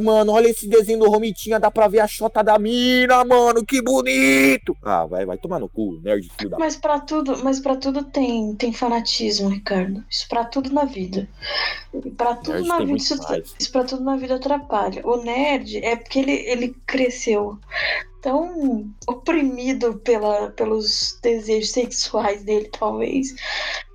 Mano, 0.00 0.32
olha 0.32 0.48
esse 0.48 0.68
desenho 0.68 1.00
do 1.00 1.10
Romitinha, 1.10 1.60
dá 1.60 1.70
pra 1.70 1.88
ver 1.88 2.00
a 2.00 2.06
chota 2.06 2.42
da 2.42 2.58
mina, 2.58 3.24
mano, 3.24 3.64
que 3.64 3.82
bonito. 3.82 4.76
Ah, 4.82 5.06
vai, 5.06 5.24
vai 5.24 5.38
tomar 5.38 5.58
no 5.58 5.68
cu, 5.68 6.00
nerd 6.02 6.30
filho 6.38 6.50
da 6.50 6.58
Mas 6.58 6.76
pra 6.76 7.00
tudo, 7.00 7.42
mas 7.42 7.60
para 7.60 7.76
tudo 7.76 8.04
tem 8.04 8.54
tem 8.54 8.72
fanatismo, 8.72 9.48
Ricardo. 9.48 10.04
Isso 10.10 10.28
pra 10.28 10.44
tudo 10.44 10.72
na 10.72 10.84
vida. 10.84 11.28
E 11.92 12.10
pra 12.10 12.34
tudo 12.34 12.54
Nerd 12.54 12.68
na 12.68 12.78
vida 12.78 12.96
isso, 12.96 13.22
mais. 13.22 13.54
isso 13.58 13.72
pra 13.72 13.84
tudo 13.84 14.04
na 14.04 14.16
vida 14.16 14.36
atrapalha. 14.36 15.02
O 15.04 15.16
nerd 15.22 15.78
é 15.78 15.96
porque 15.96 16.18
ele 16.18 16.32
ele 16.32 16.76
cresceu 16.86 17.58
tão 18.20 18.90
oprimido 19.06 19.98
pela, 19.98 20.50
pelos 20.50 21.18
desejos 21.22 21.70
sexuais 21.70 22.44
dele, 22.44 22.70
talvez, 22.78 23.34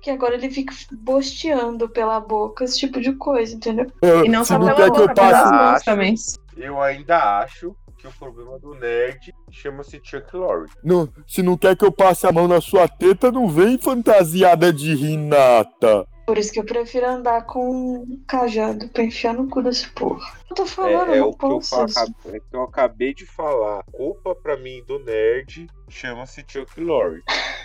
que 0.02 0.10
agora 0.10 0.34
ele 0.34 0.50
fica 0.50 0.74
bosteando 0.92 1.88
pela 1.88 2.20
boca 2.20 2.64
esse 2.64 2.78
tipo 2.78 3.00
de 3.00 3.12
coisa, 3.14 3.54
entendeu? 3.54 3.86
E 4.24 4.28
não 4.28 4.44
só 4.44 4.58
não 4.58 4.66
pela 4.66 4.76
quer 4.76 4.90
que 4.92 5.00
eu 5.00 5.08
boca, 5.08 5.14
pelas 5.14 5.50
mãos 5.50 5.76
Acho. 5.76 5.84
também. 5.84 6.14
Eu 6.56 6.80
ainda 6.80 7.40
acho 7.40 7.76
que 7.98 8.06
o 8.06 8.12
problema 8.12 8.58
do 8.58 8.74
nerd 8.74 9.34
chama-se 9.50 10.00
Chuck 10.02 10.34
Lorre. 10.36 10.70
Não, 10.82 11.08
se 11.26 11.42
não 11.42 11.56
quer 11.56 11.76
que 11.76 11.84
eu 11.84 11.92
passe 11.92 12.26
a 12.26 12.32
mão 12.32 12.46
na 12.46 12.60
sua 12.60 12.88
teta, 12.88 13.32
não 13.32 13.48
vem 13.48 13.78
fantasiada 13.78 14.72
de 14.72 14.94
Renata. 14.94 16.06
Por 16.26 16.38
isso 16.38 16.52
que 16.52 16.58
eu 16.58 16.64
prefiro 16.64 17.06
andar 17.06 17.42
com 17.46 17.70
um 17.70 18.20
cajado 18.26 18.88
pra 18.88 19.04
enfiar 19.04 19.32
no 19.32 19.48
cu 19.48 19.62
desse 19.62 19.88
porra. 19.90 20.26
Eu 20.50 20.56
tô 20.56 20.66
falando, 20.66 21.12
É, 21.12 21.18
é 21.18 21.22
o 21.22 21.32
que 21.32 21.44
eu, 21.44 21.58
acab- 21.58 22.14
é 22.26 22.40
que 22.40 22.56
eu 22.56 22.62
acabei 22.64 23.14
de 23.14 23.24
falar. 23.24 23.84
Culpa 23.92 24.34
pra 24.34 24.56
mim 24.56 24.82
do 24.84 24.98
nerd 24.98 25.68
chama-se 25.88 26.44
Chuck 26.48 26.80
Lorre. 26.80 27.22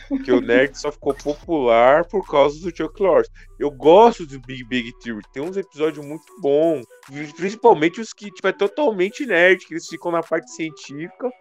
Porque 0.08 0.32
o 0.32 0.41
nerd 0.41 0.78
só 0.78 0.91
ficou 0.91 1.13
popular 1.13 2.06
por 2.06 2.28
causa 2.28 2.60
do 2.62 2.76
Chuck 2.76 3.02
Lorre. 3.02 3.26
Eu 3.58 3.71
gosto 3.71 4.28
do 4.28 4.39
Big 4.41 4.63
Big 4.65 4.91
Theory. 5.00 5.26
Tem 5.34 5.41
uns 5.41 5.58
episódios 5.58 6.06
muito 6.06 6.26
bons. 6.39 6.86
Principalmente 7.36 8.00
os 8.00 8.13
que 8.13 8.30
tipo, 8.30 8.47
é 8.47 8.52
totalmente 8.52 9.26
nerd, 9.26 9.65
que 9.65 9.74
eles 9.74 9.88
ficam 9.88 10.12
na 10.12 10.21
parte 10.21 10.52
científica 10.52 11.32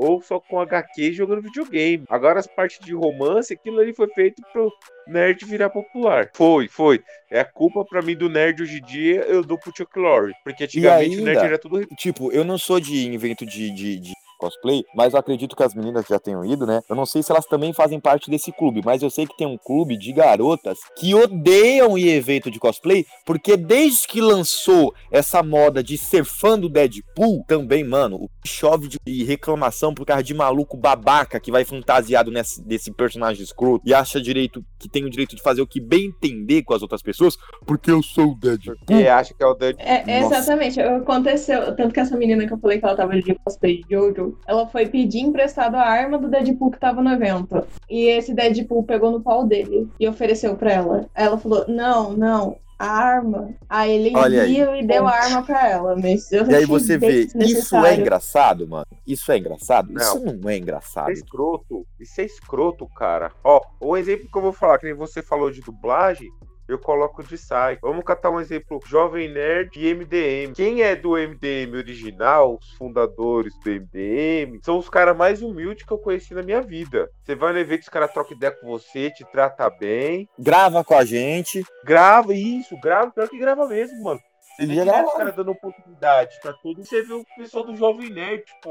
ou 0.00 0.22
só 0.22 0.40
com 0.40 0.58
HQ 0.58 1.12
jogando 1.12 1.42
videogame. 1.42 2.04
Agora 2.08 2.38
as 2.40 2.46
partes 2.46 2.78
de 2.84 2.94
romance, 2.94 3.52
aquilo 3.52 3.80
ali 3.80 3.94
foi 3.94 4.08
feito 4.14 4.42
pro 4.52 4.72
nerd 5.06 5.44
virar 5.44 5.68
popular. 5.68 6.30
Foi, 6.34 6.68
foi. 6.68 7.02
É 7.30 7.40
a 7.40 7.44
culpa 7.44 7.84
pra 7.84 8.00
mim 8.00 8.16
do 8.16 8.28
nerd 8.28 8.62
hoje 8.62 8.78
em 8.78 8.82
dia, 8.82 9.20
eu 9.22 9.42
dou 9.42 9.58
pro 9.58 9.72
Chuck 9.76 9.98
Lorre. 9.98 10.32
Porque 10.42 10.64
antigamente 10.64 11.16
o 11.18 11.24
nerd 11.24 11.36
ainda- 11.36 11.44
era 11.48 11.58
tudo 11.58 11.86
Tipo, 11.96 12.32
eu 12.32 12.44
não 12.44 12.56
sou 12.56 12.80
de 12.80 13.06
invento 13.06 13.44
de, 13.44 13.70
de, 13.70 13.98
de 14.00 14.12
cosplay, 14.40 14.84
mas 14.94 15.12
eu 15.12 15.20
acredito 15.20 15.54
que 15.54 15.62
as 15.62 15.74
meninas 15.74 16.06
já 16.08 16.18
tenham 16.18 16.44
ido, 16.44 16.66
né? 16.66 16.80
Eu 16.88 16.96
não 16.96 17.06
sei 17.06 17.22
se 17.22 17.30
elas 17.30 17.46
também 17.46 17.72
fazem 17.72 18.00
parte 18.00 18.30
desse 18.30 18.50
clube, 18.50 18.80
mas 18.84 19.02
eu 19.02 19.10
sei 19.10 19.26
que 19.26 19.36
tem 19.36 19.46
um 19.46 19.58
clube 19.58 19.96
de 19.96 20.12
garotas 20.12 20.78
que 20.96 21.14
odeiam 21.14 21.96
ir 21.96 22.08
evento 22.08 22.50
de 22.50 22.58
cosplay, 22.58 23.04
porque 23.24 23.56
desde 23.56 24.08
que 24.08 24.20
lançou 24.20 24.94
essa 25.10 25.42
moda 25.42 25.82
de 25.82 25.96
ser 25.98 26.24
fã 26.24 26.58
do 26.58 26.68
Deadpool, 26.68 27.44
também, 27.46 27.84
mano, 27.84 28.16
o 28.16 28.28
que 28.42 28.48
chove 28.48 28.88
de 28.88 29.24
reclamação 29.24 29.94
por 29.94 30.06
causa 30.06 30.22
de 30.22 30.34
maluco 30.34 30.76
babaca 30.76 31.38
que 31.38 31.50
vai 31.50 31.64
fantasiado 31.64 32.30
nesse, 32.30 32.62
desse 32.62 32.90
personagem 32.92 33.42
escroto 33.42 33.82
e 33.86 33.92
acha 33.92 34.20
direito 34.20 34.64
que 34.78 34.88
tem 34.88 35.04
o 35.04 35.10
direito 35.10 35.36
de 35.36 35.42
fazer 35.42 35.60
o 35.60 35.66
que 35.66 35.80
bem 35.80 36.06
entender 36.06 36.62
com 36.62 36.74
as 36.74 36.82
outras 36.82 37.02
pessoas, 37.02 37.36
porque 37.66 37.90
eu 37.90 38.02
sou 38.02 38.32
o 38.32 38.34
Deadpool. 38.34 38.76
Porque 38.86 39.06
acha 39.06 39.34
que 39.34 39.42
é 39.42 39.46
o 39.46 39.54
Deadpool. 39.54 39.86
É, 39.86 40.20
exatamente, 40.20 40.80
aconteceu. 40.80 41.74
Tanto 41.76 41.92
que 41.92 42.00
essa 42.00 42.16
menina 42.16 42.46
que 42.46 42.52
eu 42.52 42.58
falei 42.58 42.78
que 42.78 42.84
ela 42.84 42.96
tava 42.96 43.20
de 43.20 43.34
cosplay 43.34 43.82
de 43.82 43.94
Jojo, 43.94 44.29
ela 44.46 44.66
foi 44.66 44.86
pedir 44.86 45.20
emprestado 45.20 45.74
a 45.76 45.82
arma 45.82 46.18
do 46.18 46.28
Deadpool 46.28 46.70
que 46.70 46.78
tava 46.80 47.02
no 47.02 47.10
evento. 47.10 47.64
E 47.88 48.06
esse 48.06 48.34
Deadpool 48.34 48.84
pegou 48.84 49.10
no 49.10 49.20
pau 49.20 49.44
dele 49.46 49.88
e 49.98 50.08
ofereceu 50.08 50.56
pra 50.56 50.72
ela. 50.72 51.06
Aí 51.14 51.24
ela 51.26 51.38
falou: 51.38 51.64
Não, 51.68 52.12
não. 52.12 52.56
A 52.78 52.86
arma. 52.86 53.50
Aí 53.68 53.92
ele 53.92 54.16
Olha 54.16 54.40
aí. 54.42 54.54
viu 54.54 54.74
e 54.74 54.86
deu 54.86 55.06
a 55.06 55.10
arma 55.12 55.42
pra 55.42 55.68
ela. 55.68 55.94
Mas 55.96 56.32
eu 56.32 56.46
E 56.46 56.54
aí 56.54 56.64
você 56.64 56.96
vê, 56.96 57.28
isso 57.38 57.76
é 57.76 57.94
engraçado, 57.94 58.66
mano? 58.66 58.86
Isso 59.06 59.30
é 59.30 59.36
engraçado? 59.36 59.92
Não. 59.92 60.00
Isso 60.00 60.18
não 60.24 60.30
é 60.32 60.34
Isso 60.34 60.48
é 60.48 60.56
engraçado. 60.56 61.10
escroto. 61.12 61.86
Isso 62.00 62.18
é 62.22 62.24
escroto, 62.24 62.86
cara. 62.96 63.32
Ó, 63.44 63.60
o 63.78 63.98
exemplo 63.98 64.30
que 64.32 64.38
eu 64.38 64.40
vou 64.40 64.52
falar, 64.54 64.78
que 64.78 64.86
nem 64.86 64.94
você 64.94 65.20
falou 65.20 65.50
de 65.50 65.60
dublagem, 65.60 66.26
eu 66.72 66.78
coloco 66.78 67.22
de 67.22 67.36
sai. 67.36 67.78
Vamos 67.82 68.04
catar 68.04 68.30
um 68.30 68.40
exemplo: 68.40 68.80
Jovem 68.86 69.28
Nerd 69.28 69.70
e 69.76 69.94
MDM. 69.94 70.52
Quem 70.54 70.82
é 70.82 70.94
do 70.94 71.10
MDM 71.10 71.76
original, 71.76 72.58
os 72.60 72.70
fundadores 72.76 73.54
do 73.64 73.70
MDM, 73.70 74.60
são 74.62 74.78
os 74.78 74.88
caras 74.88 75.16
mais 75.16 75.42
humildes 75.42 75.84
que 75.84 75.92
eu 75.92 75.98
conheci 75.98 76.34
na 76.34 76.42
minha 76.42 76.60
vida. 76.60 77.10
Você 77.22 77.34
vai 77.34 77.52
no 77.52 77.58
evento, 77.58 77.82
os 77.82 77.88
caras 77.88 78.12
trocam 78.12 78.36
ideia 78.36 78.52
com 78.52 78.66
você, 78.66 79.10
te 79.10 79.24
trata 79.30 79.68
bem. 79.70 80.28
Grava 80.38 80.84
com 80.84 80.94
a 80.94 81.04
gente. 81.04 81.64
Grava 81.84 82.34
isso, 82.34 82.78
grava, 82.80 83.10
pior 83.10 83.28
que 83.28 83.38
grava 83.38 83.66
mesmo, 83.66 84.02
mano. 84.02 84.20
Você 84.40 84.66
vê 84.66 84.72
direto 84.74 84.86
grava. 84.86 85.08
os 85.08 85.14
caras 85.14 85.36
dando 85.36 85.50
oportunidade 85.52 86.38
pra 86.42 86.52
todo. 86.52 86.84
Você 86.84 87.02
vê 87.02 87.14
o 87.14 87.24
pessoal 87.36 87.64
do 87.64 87.76
Jovem 87.76 88.10
Nerd, 88.10 88.44
tipo. 88.44 88.70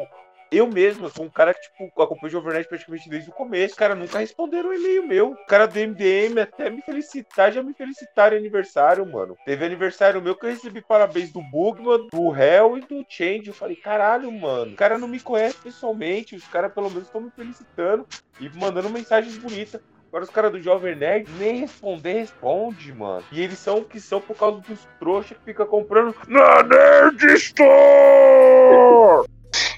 Eu 0.51 0.67
mesmo, 0.67 1.05
eu 1.05 1.09
sou 1.09 1.25
um 1.25 1.29
cara 1.29 1.53
que, 1.53 1.61
tipo, 1.61 2.01
acompanho 2.01 2.39
o 2.39 2.51
Nerd 2.51 2.67
praticamente 2.67 3.07
desde 3.07 3.29
o 3.29 3.33
começo. 3.33 3.73
Os 3.73 3.77
caras 3.77 3.97
nunca 3.97 4.17
responderam 4.17 4.69
um 4.69 4.73
e-mail 4.73 5.05
meu. 5.05 5.31
O 5.31 5.45
cara 5.45 5.67
do 5.67 5.79
MDM 5.79 6.39
até 6.41 6.69
me 6.71 6.81
felicitar, 6.81 7.51
já 7.51 7.61
me 7.61 7.73
felicitaram 7.73 8.35
aniversário, 8.35 9.05
mano. 9.05 9.37
Teve 9.45 9.63
aniversário 9.63 10.21
meu 10.21 10.35
que 10.35 10.45
eu 10.45 10.49
recebi 10.49 10.81
parabéns 10.81 11.31
do 11.31 11.41
Bugman, 11.41 12.07
do 12.11 12.35
Hell 12.35 12.77
e 12.79 12.81
do 12.81 13.05
Change. 13.07 13.47
Eu 13.47 13.53
falei, 13.53 13.75
caralho, 13.75 14.31
mano. 14.31 14.73
O 14.73 14.75
cara 14.75 14.97
não 14.97 15.07
me 15.07 15.19
conhece 15.19 15.57
pessoalmente. 15.57 16.35
Os 16.35 16.47
caras 16.47 16.73
pelo 16.73 16.89
menos 16.89 17.05
estão 17.05 17.21
me 17.21 17.29
felicitando 17.29 18.07
e 18.39 18.49
mandando 18.49 18.89
mensagens 18.89 19.37
bonitas. 19.37 19.79
Agora 20.07 20.23
os 20.23 20.31
caras 20.31 20.51
do 20.51 20.59
Jovem 20.59 20.95
Nerd 20.95 21.29
nem 21.37 21.59
responder 21.59 22.13
responde, 22.13 22.91
mano. 22.91 23.23
E 23.31 23.39
eles 23.41 23.59
são 23.59 23.77
o 23.77 23.85
que 23.85 23.99
são 23.99 24.19
por 24.19 24.35
causa 24.35 24.59
dos 24.61 24.87
trouxas 24.99 25.37
que 25.37 25.43
fica 25.45 25.67
comprando 25.67 26.15
na 26.27 26.63
Nerd 26.63 27.23
Store! 27.35 29.27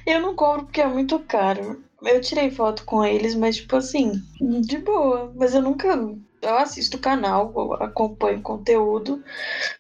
Eu 0.06 0.22
não 0.22 0.36
compro 0.36 0.64
porque 0.66 0.82
é 0.82 0.88
muito 0.88 1.20
caro. 1.20 1.84
Eu 2.04 2.20
tirei 2.20 2.50
foto 2.50 2.84
com 2.84 3.04
eles, 3.06 3.36
mas 3.36 3.58
tipo 3.58 3.76
assim, 3.76 4.12
de 4.62 4.78
boa. 4.80 5.32
Mas 5.36 5.54
eu 5.54 5.62
nunca. 5.62 5.88
Eu 6.42 6.58
assisto 6.58 6.98
o 6.98 7.00
canal, 7.00 7.54
eu 7.56 7.74
acompanho 7.74 8.42
conteúdo, 8.42 9.24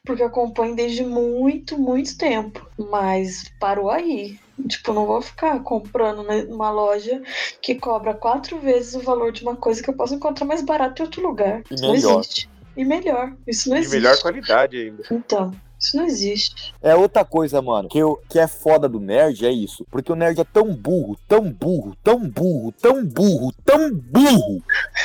porque 0.06 0.22
eu 0.22 0.28
acompanho 0.28 0.76
desde 0.76 1.04
muito, 1.04 1.76
muito 1.80 2.16
tempo. 2.16 2.64
Mas 2.78 3.46
parou 3.60 3.90
aí. 3.90 4.38
Tipo, 4.68 4.94
não 4.94 5.08
vou 5.08 5.24
ficar 5.24 5.60
comprando 5.64 6.22
numa 6.48 6.70
loja 6.70 7.20
que 7.64 7.74
cobra 7.74 8.14
quatro 8.14 8.60
vezes 8.60 8.94
o 8.94 9.00
valor 9.00 9.32
de 9.32 9.42
uma 9.42 9.56
coisa 9.56 9.82
que 9.82 9.90
eu 9.90 9.96
posso 9.96 10.14
encontrar 10.14 10.46
mais 10.46 10.62
barato 10.62 11.02
em 11.02 11.06
outro 11.06 11.24
lugar. 11.28 11.64
E 11.72 11.82
não 11.82 11.94
melhor. 11.94 12.20
existe. 12.20 12.48
E 12.78 12.86
melhor. 12.86 13.34
Isso 13.48 13.68
não 13.70 13.78
E 13.78 13.80
existe. 13.80 13.96
melhor 13.96 14.20
qualidade 14.22 14.78
ainda. 14.78 15.04
Então, 15.10 15.52
Isso 15.82 15.98
não 15.98 16.06
existe. 16.06 16.74
É 16.80 16.96
outra 16.96 17.26
coisa, 17.26 17.60
mano, 17.60 17.90
que, 17.90 17.98
eu, 17.98 18.22
que 18.30 18.38
é 18.38 18.48
foda 18.48 18.88
do 18.88 19.00
nerd, 19.00 19.44
é 19.46 19.52
isso. 19.52 19.84
Porque 19.90 20.12
o 20.12 20.16
nerd 20.16 20.40
é 20.40 20.44
tão 20.44 20.76
burro, 20.76 21.18
tão 21.28 21.52
burro, 21.52 21.98
tão 22.04 22.20
burro, 22.30 22.72
tão 22.80 23.04
burro, 23.04 23.52
tão 23.66 23.92
burro, 23.92 24.62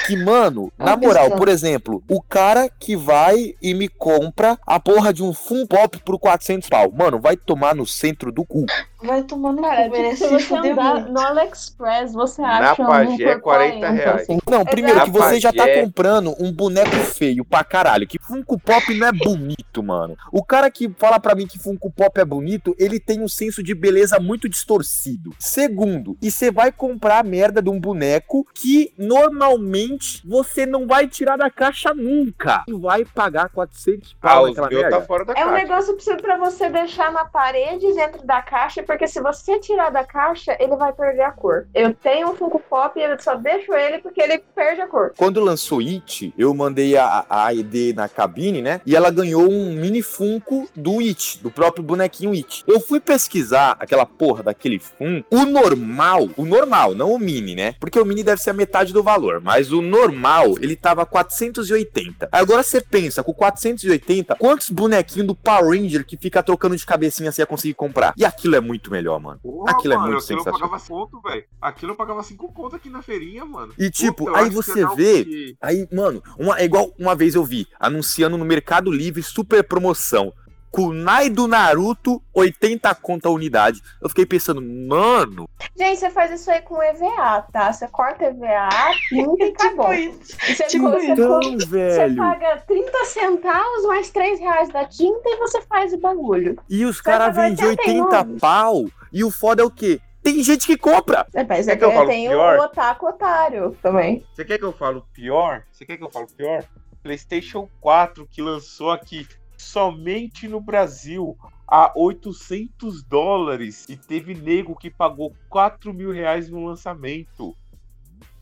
que, 0.06 0.16
mano, 0.16 0.70
na 0.76 0.92
Uma 0.92 0.96
moral, 0.98 1.22
questão. 1.24 1.38
por 1.38 1.48
exemplo, 1.48 2.02
o 2.08 2.20
cara 2.20 2.68
que 2.68 2.94
vai 2.94 3.54
e 3.62 3.72
me 3.72 3.88
compra 3.88 4.58
a 4.66 4.78
porra 4.78 5.14
de 5.14 5.22
um 5.22 5.32
Fun 5.32 5.66
Pop 5.66 5.98
por 6.04 6.18
400 6.18 6.68
pau, 6.68 6.92
mano, 6.92 7.18
vai 7.18 7.38
tomar 7.38 7.74
no 7.74 7.86
centro 7.86 8.30
do 8.30 8.44
cu. 8.44 8.66
Vai 9.06 9.22
tomando 9.22 9.62
Cara, 9.62 9.84
cu, 9.84 9.90
merece 9.90 10.16
se 10.24 10.28
você 10.28 10.54
andar 10.54 10.94
muito. 10.94 11.12
no 11.12 11.20
AliExpress, 11.20 12.12
você 12.12 12.42
Na 12.42 12.72
acha 12.72 12.84
Pagé, 12.84 13.30
um 13.30 13.32
por 13.34 13.40
40 13.42 13.90
reais. 13.90 14.20
assim. 14.22 14.38
Não, 14.50 14.64
primeiro 14.64 15.00
que 15.02 15.08
Exato. 15.10 15.24
você 15.24 15.40
já 15.40 15.52
tá 15.52 15.64
comprando 15.80 16.34
um 16.40 16.52
boneco 16.52 16.96
feio 16.96 17.44
pra 17.44 17.62
caralho, 17.64 18.06
que 18.06 18.18
Funko 18.20 18.58
Pop 18.58 18.94
não 18.94 19.06
é 19.06 19.12
bonito, 19.12 19.82
mano. 19.82 20.16
O 20.32 20.44
cara 20.44 20.70
que 20.70 20.88
fala 20.98 21.18
pra 21.20 21.34
mim 21.34 21.46
que 21.46 21.58
Funko 21.58 21.90
Pop 21.90 22.20
é 22.20 22.24
bonito, 22.24 22.74
ele 22.78 22.98
tem 23.00 23.20
um 23.22 23.28
senso 23.28 23.62
de 23.62 23.74
beleza 23.74 24.18
muito 24.18 24.48
distorcido. 24.48 25.30
Segundo, 25.38 26.16
e 26.22 26.30
você 26.30 26.50
vai 26.50 26.72
comprar 26.72 27.18
a 27.20 27.22
merda 27.22 27.62
de 27.62 27.70
um 27.70 27.78
boneco 27.80 28.46
que 28.54 28.92
normalmente 28.98 30.26
você 30.26 30.66
não 30.66 30.86
vai 30.86 31.06
tirar 31.06 31.36
da 31.36 31.50
caixa 31.50 31.92
nunca. 31.94 32.64
E 32.68 32.72
vai 32.72 33.04
pagar 33.04 33.48
400 33.50 34.16
Ah, 34.20 34.28
pau 34.28 34.46
naquela 34.48 34.68
merda. 34.68 34.90
tá 34.90 35.02
fora 35.02 35.24
da 35.24 35.32
É 35.34 35.44
um 35.44 35.48
caixa. 35.50 35.62
negócio 35.62 35.94
preciso 35.94 36.16
pra 36.18 36.36
você 36.36 36.68
deixar 36.68 37.12
na 37.12 37.24
parede 37.24 37.92
dentro 37.94 38.26
da 38.26 38.42
caixa, 38.42 38.82
porque 38.82 38.95
se 39.06 39.20
você 39.20 39.58
tirar 39.58 39.90
da 39.90 40.04
caixa, 40.04 40.56
ele 40.60 40.76
vai 40.76 40.92
perder 40.92 41.22
a 41.22 41.32
cor. 41.32 41.66
Eu 41.74 41.92
tenho 41.92 42.30
um 42.30 42.36
Funko 42.36 42.60
Pop 42.60 42.98
e 42.98 43.02
eu 43.02 43.18
só 43.18 43.34
deixo 43.34 43.72
ele 43.74 43.98
porque 43.98 44.20
ele 44.20 44.38
perde 44.54 44.80
a 44.80 44.86
cor. 44.86 45.12
Quando 45.16 45.40
lançou 45.40 45.80
It, 45.80 46.32
eu 46.38 46.54
mandei 46.54 46.96
a, 46.96 47.24
a 47.28 47.46
AED 47.46 47.94
na 47.94 48.08
cabine, 48.08 48.62
né? 48.62 48.80
E 48.86 48.94
ela 48.94 49.10
ganhou 49.10 49.50
um 49.50 49.72
mini 49.72 50.02
Funko 50.02 50.68
do 50.74 51.00
It, 51.00 51.42
do 51.42 51.50
próprio 51.50 51.82
bonequinho 51.82 52.32
It. 52.32 52.62
Eu 52.66 52.78
fui 52.78 53.00
pesquisar 53.00 53.76
aquela 53.80 54.06
porra 54.06 54.42
daquele 54.42 54.78
Funko. 54.78 55.26
O 55.30 55.44
normal, 55.44 56.28
o 56.36 56.44
normal, 56.44 56.94
não 56.94 57.12
o 57.12 57.18
mini, 57.18 57.54
né? 57.54 57.74
Porque 57.80 57.98
o 57.98 58.04
mini 58.04 58.22
deve 58.22 58.40
ser 58.40 58.50
a 58.50 58.54
metade 58.54 58.92
do 58.92 59.02
valor. 59.02 59.40
Mas 59.40 59.72
o 59.72 59.80
normal, 59.82 60.54
ele 60.60 60.76
tava 60.76 61.04
480. 61.06 62.28
Agora 62.30 62.62
você 62.62 62.80
pensa, 62.80 63.22
com 63.22 63.32
480, 63.32 64.36
quantos 64.36 64.70
bonequinhos 64.70 65.26
do 65.26 65.34
Power 65.34 65.70
Ranger 65.70 66.04
que 66.04 66.16
fica 66.16 66.42
trocando 66.42 66.76
de 66.76 66.84
cabecinha 66.84 67.32
você 67.32 67.42
ia 67.42 67.46
conseguir 67.46 67.74
comprar? 67.74 68.14
E 68.16 68.24
aquilo 68.24 68.56
é 68.56 68.60
muito 68.60 68.75
melhor, 68.90 69.20
mano. 69.20 69.40
Porra, 69.42 69.70
Aquilo 69.72 69.94
é 69.94 69.96
mano, 69.96 70.08
muito 70.12 70.22
aquilo 70.22 70.38
sensacional. 70.38 70.60
pagava 70.60 70.78
5 70.78 70.94
conto, 71.10 71.20
velho. 71.22 71.44
Aquilo 71.60 71.92
eu 71.92 71.96
pagava 71.96 72.22
5 72.22 72.52
conto 72.52 72.76
aqui 72.76 72.88
na 72.88 73.02
feirinha, 73.02 73.44
mano. 73.44 73.72
E 73.78 73.90
tipo, 73.90 74.26
Puta, 74.26 74.38
aí 74.38 74.48
que 74.48 74.54
você 74.54 74.86
vê 74.94 75.24
quê? 75.24 75.56
Aí, 75.60 75.88
mano, 75.92 76.22
uma, 76.38 76.58
é 76.58 76.64
igual 76.64 76.92
uma 76.98 77.14
vez 77.14 77.34
eu 77.34 77.44
vi, 77.44 77.66
anunciando 77.78 78.36
no 78.36 78.44
Mercado 78.44 78.90
Livre 78.90 79.22
super 79.22 79.62
promoção. 79.64 80.32
Kunai 80.76 81.30
do 81.30 81.48
Naruto, 81.48 82.22
80 82.34 82.94
conta 82.96 83.28
a 83.28 83.32
unidade. 83.32 83.82
Eu 84.02 84.10
fiquei 84.10 84.26
pensando, 84.26 84.60
mano, 84.60 85.48
Gente, 85.74 85.98
você 86.00 86.10
faz 86.10 86.30
isso 86.30 86.50
aí 86.50 86.60
com 86.60 86.82
EVA, 86.82 87.46
tá? 87.50 87.72
Você 87.72 87.88
corta 87.88 88.24
EVA, 88.26 88.68
pinta 89.08 89.44
e 89.44 89.48
acabou. 89.48 89.86
Tipo 89.94 89.94
isso. 89.94 90.36
Você, 90.38 90.64
tipo 90.64 90.90
você, 90.90 91.06
então, 91.12 91.40
você 91.40 91.66
velho. 91.66 92.16
paga 92.16 92.58
30 92.66 93.04
centavos 93.06 93.86
mais 93.86 94.10
3 94.10 94.38
reais 94.38 94.68
da 94.68 94.84
tinta 94.84 95.22
e 95.24 95.36
você 95.38 95.62
faz 95.62 95.94
o 95.94 95.98
bagulho. 95.98 96.58
E 96.68 96.84
os 96.84 96.96
Você 96.98 97.02
caras 97.02 97.34
vendem 97.34 97.56
ter 97.56 97.66
80 97.68 98.24
nome. 98.24 98.38
pau. 98.38 98.84
E 99.10 99.24
o 99.24 99.30
foda 99.30 99.62
é 99.62 99.64
o 99.64 99.70
quê? 99.70 99.98
Tem 100.22 100.42
gente 100.42 100.66
que 100.66 100.76
compra. 100.76 101.26
É, 101.32 101.42
mas 101.42 101.64
Quer 101.64 101.72
é 101.72 101.76
que 101.76 101.84
eu 101.86 101.92
falo 101.92 102.06
tem 102.08 102.28
pior? 102.28 102.58
o 102.58 102.62
otaku 102.64 103.06
otário 103.06 103.76
também. 103.80 104.22
Você 104.34 104.44
quer 104.44 104.58
que 104.58 104.64
eu 104.64 104.72
falo 104.74 105.06
pior? 105.14 105.62
Você 105.72 105.86
quer 105.86 105.96
que 105.96 106.04
eu 106.04 106.10
falo 106.10 106.26
pior? 106.26 106.64
PlayStation 107.02 107.66
4 107.80 108.28
que 108.30 108.42
lançou 108.42 108.90
aqui 108.90 109.26
somente 109.66 110.46
no 110.48 110.60
Brasil 110.60 111.36
a 111.68 111.92
800 111.96 113.02
dólares 113.02 113.86
e 113.88 113.96
teve 113.96 114.34
nego 114.34 114.76
que 114.76 114.88
pagou 114.90 115.34
4 115.48 115.92
mil 115.92 116.12
reais 116.12 116.48
no 116.48 116.64
lançamento. 116.64 117.56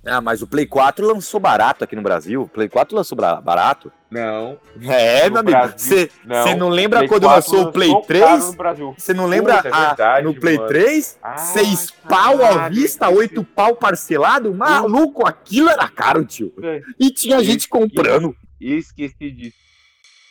Ah, 0.07 0.21
mas 0.21 0.43
o 0.43 0.47
Play 0.47 0.67
4 0.67 1.07
lançou 1.07 1.41
barato 1.41 1.83
aqui 1.83 1.97
no 1.97 2.03
Brasil. 2.03 2.43
O 2.43 2.49
Play 2.49 2.69
4 2.69 2.95
lançou 2.95 3.17
barato. 3.17 3.91
Não. 4.11 4.59
É, 4.83 5.31
meu 5.31 5.41
amigo. 5.41 5.59
Você 5.79 6.11
não. 6.27 6.57
não 6.59 6.69
lembra 6.69 6.99
Play 6.99 7.09
quando 7.09 7.23
4 7.23 7.37
lançou 7.37 7.69
o 7.69 7.73
Play 7.73 7.89
lançou 7.89 8.03
3? 8.03 8.23
caro 8.25 8.45
no 8.45 8.53
Brasil. 8.53 8.95
Você 8.99 9.15
não 9.15 9.27
lembra 9.27 9.57
Puta, 9.57 9.69
é 9.69 9.73
a- 9.73 9.87
verdade, 9.89 10.27
no 10.27 10.35
Play 10.39 10.57
mano. 10.59 10.69
3? 10.69 11.19
Ah, 11.23 11.39
Seis 11.39 11.91
pau 12.07 12.45
à 12.45 12.69
vista, 12.69 13.07
esqueci. 13.07 13.19
oito 13.19 13.43
pau 13.43 13.75
parcelado? 13.77 14.53
Maluco, 14.55 15.27
aquilo 15.27 15.71
era 15.71 15.89
caro, 15.89 16.23
tio. 16.27 16.53
É. 16.63 16.83
E 17.01 17.11
tinha 17.11 17.43
gente 17.43 17.67
comprando. 17.67 18.37
E 18.61 18.75
esqueci 18.75 19.31
disso. 19.31 19.57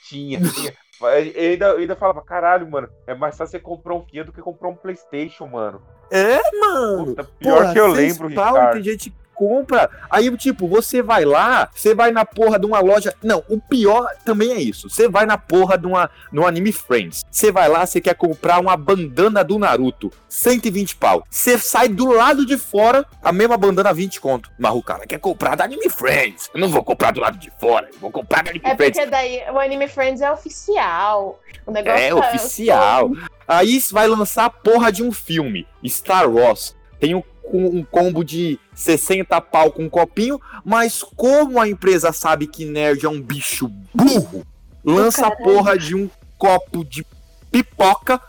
Tinha, 0.07 0.39
tinha. 0.39 0.73
Eu 1.01 1.07
ainda, 1.07 1.65
eu 1.67 1.77
ainda 1.77 1.95
falava, 1.95 2.21
caralho, 2.21 2.69
mano, 2.69 2.89
é 3.07 3.13
mais 3.13 3.35
fácil 3.35 3.51
você 3.51 3.59
comprar 3.59 3.95
um 3.95 4.05
Kia 4.05 4.23
do 4.23 4.31
que 4.31 4.41
comprar 4.41 4.69
um 4.69 4.75
Playstation, 4.75 5.47
mano. 5.47 5.81
É, 6.11 6.39
mano. 6.59 7.05
Puta, 7.05 7.23
pior 7.23 7.57
Porra, 7.57 7.73
que 7.73 7.79
eu 7.79 7.87
lembro, 7.87 8.33
pau, 8.33 8.53
Ricardo. 8.53 8.73
Tem 8.73 8.83
gente 8.83 9.09
que 9.09 9.22
compra. 9.47 9.89
Aí, 10.09 10.35
tipo, 10.37 10.67
você 10.67 11.01
vai 11.01 11.25
lá, 11.25 11.69
você 11.73 11.93
vai 11.93 12.11
na 12.11 12.25
porra 12.25 12.57
de 12.57 12.65
uma 12.65 12.79
loja. 12.79 13.13
Não, 13.21 13.43
o 13.49 13.59
pior 13.59 14.07
também 14.23 14.51
é 14.51 14.61
isso. 14.61 14.89
Você 14.89 15.07
vai 15.09 15.25
na 15.25 15.37
porra 15.37 15.77
de 15.77 15.85
uma, 15.85 16.09
no 16.31 16.45
Anime 16.45 16.71
Friends. 16.71 17.23
Você 17.29 17.51
vai 17.51 17.67
lá, 17.67 17.85
você 17.85 17.99
quer 17.99 18.15
comprar 18.15 18.59
uma 18.59 18.75
bandana 18.77 19.43
do 19.43 19.59
Naruto. 19.59 20.11
120 20.29 20.95
pau. 20.95 21.23
Você 21.29 21.57
sai 21.57 21.87
do 21.89 22.11
lado 22.11 22.45
de 22.45 22.57
fora, 22.57 23.05
a 23.21 23.31
mesma 23.31 23.57
bandana 23.57 23.93
20 23.93 24.19
conto. 24.21 24.49
Mas 24.57 24.73
o 24.73 24.81
cara 24.81 25.05
quer 25.05 25.19
comprar 25.19 25.55
da 25.55 25.63
Anime 25.65 25.89
Friends. 25.89 26.49
Eu 26.53 26.59
não 26.59 26.69
vou 26.69 26.83
comprar 26.83 27.11
do 27.11 27.19
lado 27.21 27.37
de 27.37 27.51
fora, 27.59 27.89
eu 27.93 27.99
vou 27.99 28.11
comprar 28.11 28.43
da 28.43 28.49
Anime 28.51 28.65
É 28.65 28.75
Friends. 28.75 28.97
porque 28.97 29.11
daí 29.11 29.41
o 29.51 29.59
Anime 29.59 29.87
Friends 29.87 30.21
é 30.21 30.31
oficial. 30.31 31.39
O 31.65 31.71
negócio 31.71 31.99
É 31.99 32.09
tá- 32.09 32.15
oficial. 32.29 33.11
Aí 33.47 33.79
vai 33.91 34.07
lançar 34.07 34.45
a 34.45 34.49
porra 34.49 34.91
de 34.91 35.03
um 35.03 35.11
filme, 35.11 35.67
Star 35.85 36.29
Wars. 36.29 36.75
Tem 36.99 37.13
um, 37.15 37.23
um 37.51 37.83
combo 37.83 38.23
de 38.23 38.59
60 38.73 39.39
pau 39.41 39.71
com 39.71 39.83
um 39.83 39.89
copinho, 39.89 40.39
mas 40.63 41.03
como 41.03 41.59
a 41.59 41.67
empresa 41.67 42.11
sabe 42.11 42.47
que 42.47 42.65
nerd 42.65 43.05
é 43.05 43.09
um 43.09 43.21
bicho 43.21 43.69
burro, 43.93 44.45
lança 44.83 45.27
a 45.27 45.35
porra 45.35 45.77
de 45.77 45.95
um 45.95 46.09
copo 46.37 46.83
de 46.83 47.05
pipoca 47.51 48.19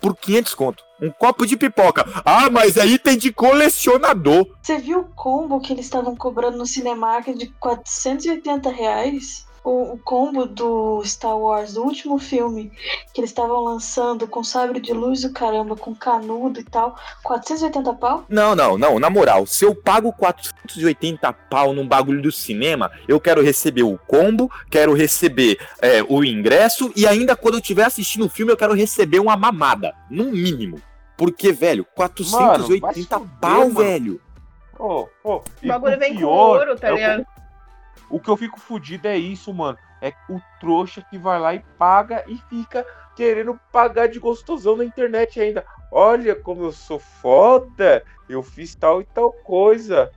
por 0.00 0.16
500 0.16 0.54
conto. 0.54 0.84
Um 1.00 1.10
copo 1.10 1.46
de 1.46 1.56
pipoca. 1.56 2.04
Ah, 2.24 2.50
mas 2.50 2.76
aí 2.76 2.98
tem 2.98 3.16
de 3.16 3.32
colecionador. 3.32 4.46
Você 4.60 4.78
viu 4.78 5.00
o 5.00 5.04
combo 5.04 5.60
que 5.60 5.72
eles 5.72 5.84
estavam 5.84 6.16
cobrando 6.16 6.58
no 6.58 6.66
Cinemark 6.66 7.28
de 7.34 7.46
480 7.60 8.70
reais? 8.70 9.46
O, 9.64 9.94
o 9.94 9.98
combo 9.98 10.46
do 10.46 11.02
Star 11.04 11.36
Wars, 11.36 11.74
do 11.74 11.82
último 11.82 12.18
filme, 12.18 12.70
que 13.12 13.20
eles 13.20 13.30
estavam 13.30 13.60
lançando 13.64 14.26
com 14.26 14.42
sabre 14.42 14.80
de 14.80 14.92
luz 14.92 15.24
o 15.24 15.32
caramba, 15.32 15.76
com 15.76 15.94
canudo 15.94 16.60
e 16.60 16.64
tal. 16.64 16.96
480 17.22 17.92
pau? 17.94 18.24
Não, 18.28 18.54
não, 18.56 18.78
não. 18.78 18.98
Na 18.98 19.10
moral, 19.10 19.46
se 19.46 19.64
eu 19.64 19.74
pago 19.74 20.12
480 20.12 21.32
pau 21.32 21.72
num 21.72 21.86
bagulho 21.86 22.22
do 22.22 22.32
cinema, 22.32 22.90
eu 23.06 23.20
quero 23.20 23.42
receber 23.42 23.82
o 23.82 23.98
combo, 24.06 24.50
quero 24.70 24.94
receber 24.94 25.58
é, 25.82 26.02
o 26.08 26.24
ingresso 26.24 26.92
e 26.96 27.06
ainda 27.06 27.36
quando 27.36 27.54
eu 27.54 27.60
estiver 27.60 27.84
assistindo 27.84 28.26
o 28.26 28.30
filme, 28.30 28.52
eu 28.52 28.56
quero 28.56 28.74
receber 28.74 29.18
uma 29.20 29.36
mamada, 29.36 29.94
no 30.10 30.24
mínimo. 30.24 30.80
Porque, 31.16 31.52
velho, 31.52 31.84
480 31.94 32.78
vai 32.80 32.94
se 32.94 33.02
fuder, 33.02 33.18
pau, 33.40 33.58
mano. 33.60 33.74
velho. 33.74 34.20
Ô, 34.78 35.08
ô, 35.24 35.42
e 35.60 35.66
O 35.66 35.68
bagulho 35.68 35.98
vem 35.98 36.12
com 36.12 36.18
pior 36.20 36.58
ouro, 36.60 36.76
tá 36.78 36.88
é 36.88 36.92
o- 36.92 36.94
ligado? 36.94 37.26
O 38.10 38.18
que 38.18 38.28
eu 38.28 38.36
fico 38.36 38.58
fudido 38.58 39.06
é 39.08 39.16
isso, 39.16 39.52
mano. 39.52 39.78
É 40.00 40.12
o 40.28 40.40
trouxa 40.60 41.04
que 41.10 41.18
vai 41.18 41.38
lá 41.38 41.54
e 41.54 41.60
paga 41.78 42.24
e 42.26 42.36
fica 42.48 42.86
querendo 43.16 43.58
pagar 43.72 44.06
de 44.08 44.18
gostosão 44.18 44.76
na 44.76 44.84
internet 44.84 45.40
ainda. 45.40 45.64
Olha 45.90 46.34
como 46.36 46.64
eu 46.64 46.72
sou 46.72 46.98
foda. 46.98 48.02
Eu 48.28 48.42
fiz 48.42 48.74
tal 48.74 49.00
e 49.00 49.04
tal 49.04 49.32
coisa. 49.32 50.10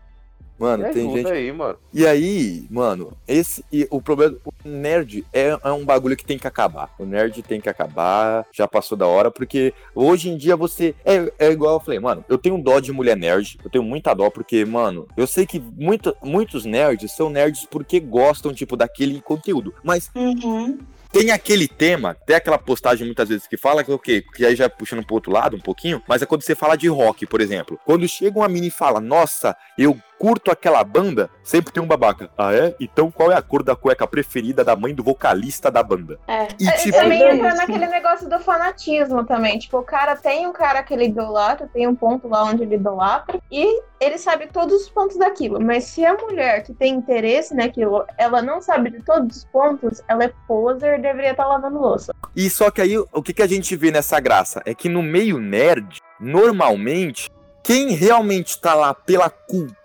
Mano, 0.62 0.84
Me 0.84 0.94
tem 0.94 1.12
gente. 1.12 1.28
aí, 1.32 1.52
mano. 1.52 1.76
E 1.92 2.06
aí, 2.06 2.66
mano, 2.70 3.14
esse 3.28 3.66
e 3.74 3.88
o 3.90 4.00
problema, 4.00 4.38
o 4.46 4.52
nerd 4.64 5.26
é, 5.34 5.58
é 5.64 5.72
um 5.72 5.84
bagulho 5.84 6.16
que 6.16 6.24
tem 6.24 6.38
que 6.38 6.46
acabar. 6.46 6.94
O 7.00 7.04
nerd 7.06 7.42
tem 7.42 7.60
que 7.60 7.68
acabar, 7.68 8.46
já 8.54 8.68
passou 8.68 8.96
da 8.96 9.08
hora, 9.08 9.32
porque 9.32 9.74
hoje 9.96 10.30
em 10.30 10.38
dia 10.38 10.56
você 10.56 10.94
é, 11.04 11.34
é 11.40 11.50
igual 11.52 11.74
eu 11.74 11.80
falei, 11.80 12.00
mano, 12.00 12.24
eu 12.30 12.38
tenho 12.38 12.60
dó 12.60 12.80
de 12.80 12.92
mulher 12.92 13.18
nerd, 13.18 13.58
eu 13.64 13.72
tenho 13.72 13.84
muita 13.84 14.14
dó 14.14 14.30
porque, 14.30 14.64
mano, 14.64 15.08
eu 15.18 15.26
sei 15.26 15.48
que 15.48 15.60
muito, 15.60 16.16
muitos 16.22 16.64
nerds 16.64 17.12
são 17.12 17.28
nerds 17.28 17.66
porque 17.66 18.00
gostam 18.00 18.54
tipo 18.54 18.78
daquele 18.78 19.20
conteúdo, 19.20 19.74
mas 19.84 20.12
Uhum. 20.14 20.78
tem 21.12 21.32
aquele 21.32 21.68
tema, 21.68 22.16
tem 22.26 22.36
aquela 22.36 22.60
postagem 22.60 23.06
muitas 23.08 23.28
vezes 23.30 23.48
que 23.48 23.58
fala 23.58 23.84
que 23.84 23.92
o 23.92 23.98
quê? 23.98 24.24
Que 24.36 24.46
aí 24.46 24.56
já 24.56 24.70
puxando 24.70 25.04
pro 25.04 25.16
outro 25.16 25.32
lado 25.32 25.58
um 25.58 25.60
pouquinho, 25.60 26.02
mas 26.08 26.22
é 26.22 26.26
quando 26.28 26.44
você 26.44 26.54
fala 26.54 26.76
de 26.78 26.88
rock, 26.88 27.26
por 27.26 27.42
exemplo. 27.42 27.80
Quando 27.84 28.08
chega 28.08 28.38
uma 28.38 28.48
mina 28.48 28.68
e 28.68 28.72
fala, 28.72 29.02
nossa, 29.02 29.56
eu 29.76 29.98
curto 30.22 30.52
aquela 30.52 30.84
banda, 30.84 31.32
sempre 31.44 31.74
tem 31.74 31.82
um 31.82 31.88
babaca. 31.88 32.30
Ah, 32.38 32.54
é? 32.54 32.76
Então 32.80 33.10
qual 33.10 33.32
é 33.32 33.36
a 33.36 33.42
cor 33.42 33.64
da 33.64 33.76
cueca 33.76 34.06
preferida 34.06 34.64
da 34.64 34.76
mãe 34.76 34.94
do 34.94 35.04
vocalista 35.04 35.72
da 35.72 35.82
banda? 35.82 36.20
É. 36.28 36.48
E 36.60 36.68
É, 36.68 36.72
tipo, 36.74 36.96
também 36.96 37.24
é 37.24 37.34
entra 37.34 37.56
naquele 37.56 37.88
negócio 37.88 38.30
do 38.30 38.40
fanatismo 38.40 39.26
também. 39.26 39.58
Tipo, 39.58 39.80
o 39.80 39.84
cara 39.84 40.16
tem 40.16 40.46
um 40.46 40.54
cara 40.54 40.84
que 40.84 40.94
ele 40.94 41.06
idolatra, 41.06 41.68
tem 41.74 41.88
um 41.88 41.96
ponto 41.96 42.28
lá 42.28 42.44
onde 42.44 42.62
ele 42.62 42.76
idolatra, 42.76 43.42
e 43.52 43.82
ele 44.00 44.20
sabe 44.20 44.46
todos 44.46 44.84
os 44.84 44.90
pontos 44.90 45.18
daquilo. 45.18 45.60
Mas 45.60 45.86
se 45.86 46.06
a 46.06 46.14
mulher 46.14 46.62
que 46.62 46.72
tem 46.72 46.94
interesse 46.94 47.56
naquilo, 47.56 48.06
ela 48.16 48.44
não 48.44 48.62
sabe 48.62 48.92
de 48.92 49.02
todos 49.02 49.38
os 49.38 49.46
pontos, 49.46 50.04
ela 50.08 50.26
é 50.26 50.34
poser 50.48 51.00
e 51.00 51.02
deveria 51.02 51.32
estar 51.32 51.48
lavando 51.48 51.80
louça. 51.80 52.14
E 52.36 52.48
só 52.48 52.70
que 52.70 52.80
aí, 52.80 52.96
o 52.96 53.24
que, 53.24 53.34
que 53.34 53.42
a 53.42 53.48
gente 53.48 53.76
vê 53.76 53.90
nessa 53.90 54.20
graça? 54.20 54.62
É 54.68 54.76
que 54.76 54.88
no 54.88 55.02
meio 55.02 55.40
nerd, 55.40 56.00
normalmente, 56.20 57.28
quem 57.64 57.90
realmente 57.90 58.62
tá 58.62 58.76
lá 58.76 58.94
pela 58.94 59.28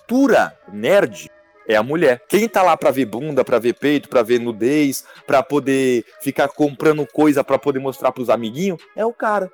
cultura 0.07 0.57
nerd 0.73 1.29
é 1.69 1.75
a 1.75 1.83
mulher. 1.83 2.23
Quem 2.29 2.49
tá 2.49 2.63
lá 2.63 2.77
pra 2.77 2.93
ver 2.93 3.07
bunda, 3.07 3.45
pra 3.45 3.59
ver 3.59 3.75
peito, 3.75 4.09
pra 4.09 4.23
ver 4.23 4.39
nudez, 4.39 5.05
pra 5.27 5.43
poder 5.43 6.05
ficar 6.23 6.47
comprando 6.49 7.05
coisa 7.05 7.43
pra 7.43 7.59
poder 7.59 7.81
mostrar 7.81 8.13
pros 8.13 8.31
amiguinhos, 8.31 8.81
é 8.95 9.05
o 9.05 9.13
cara. 9.13 9.51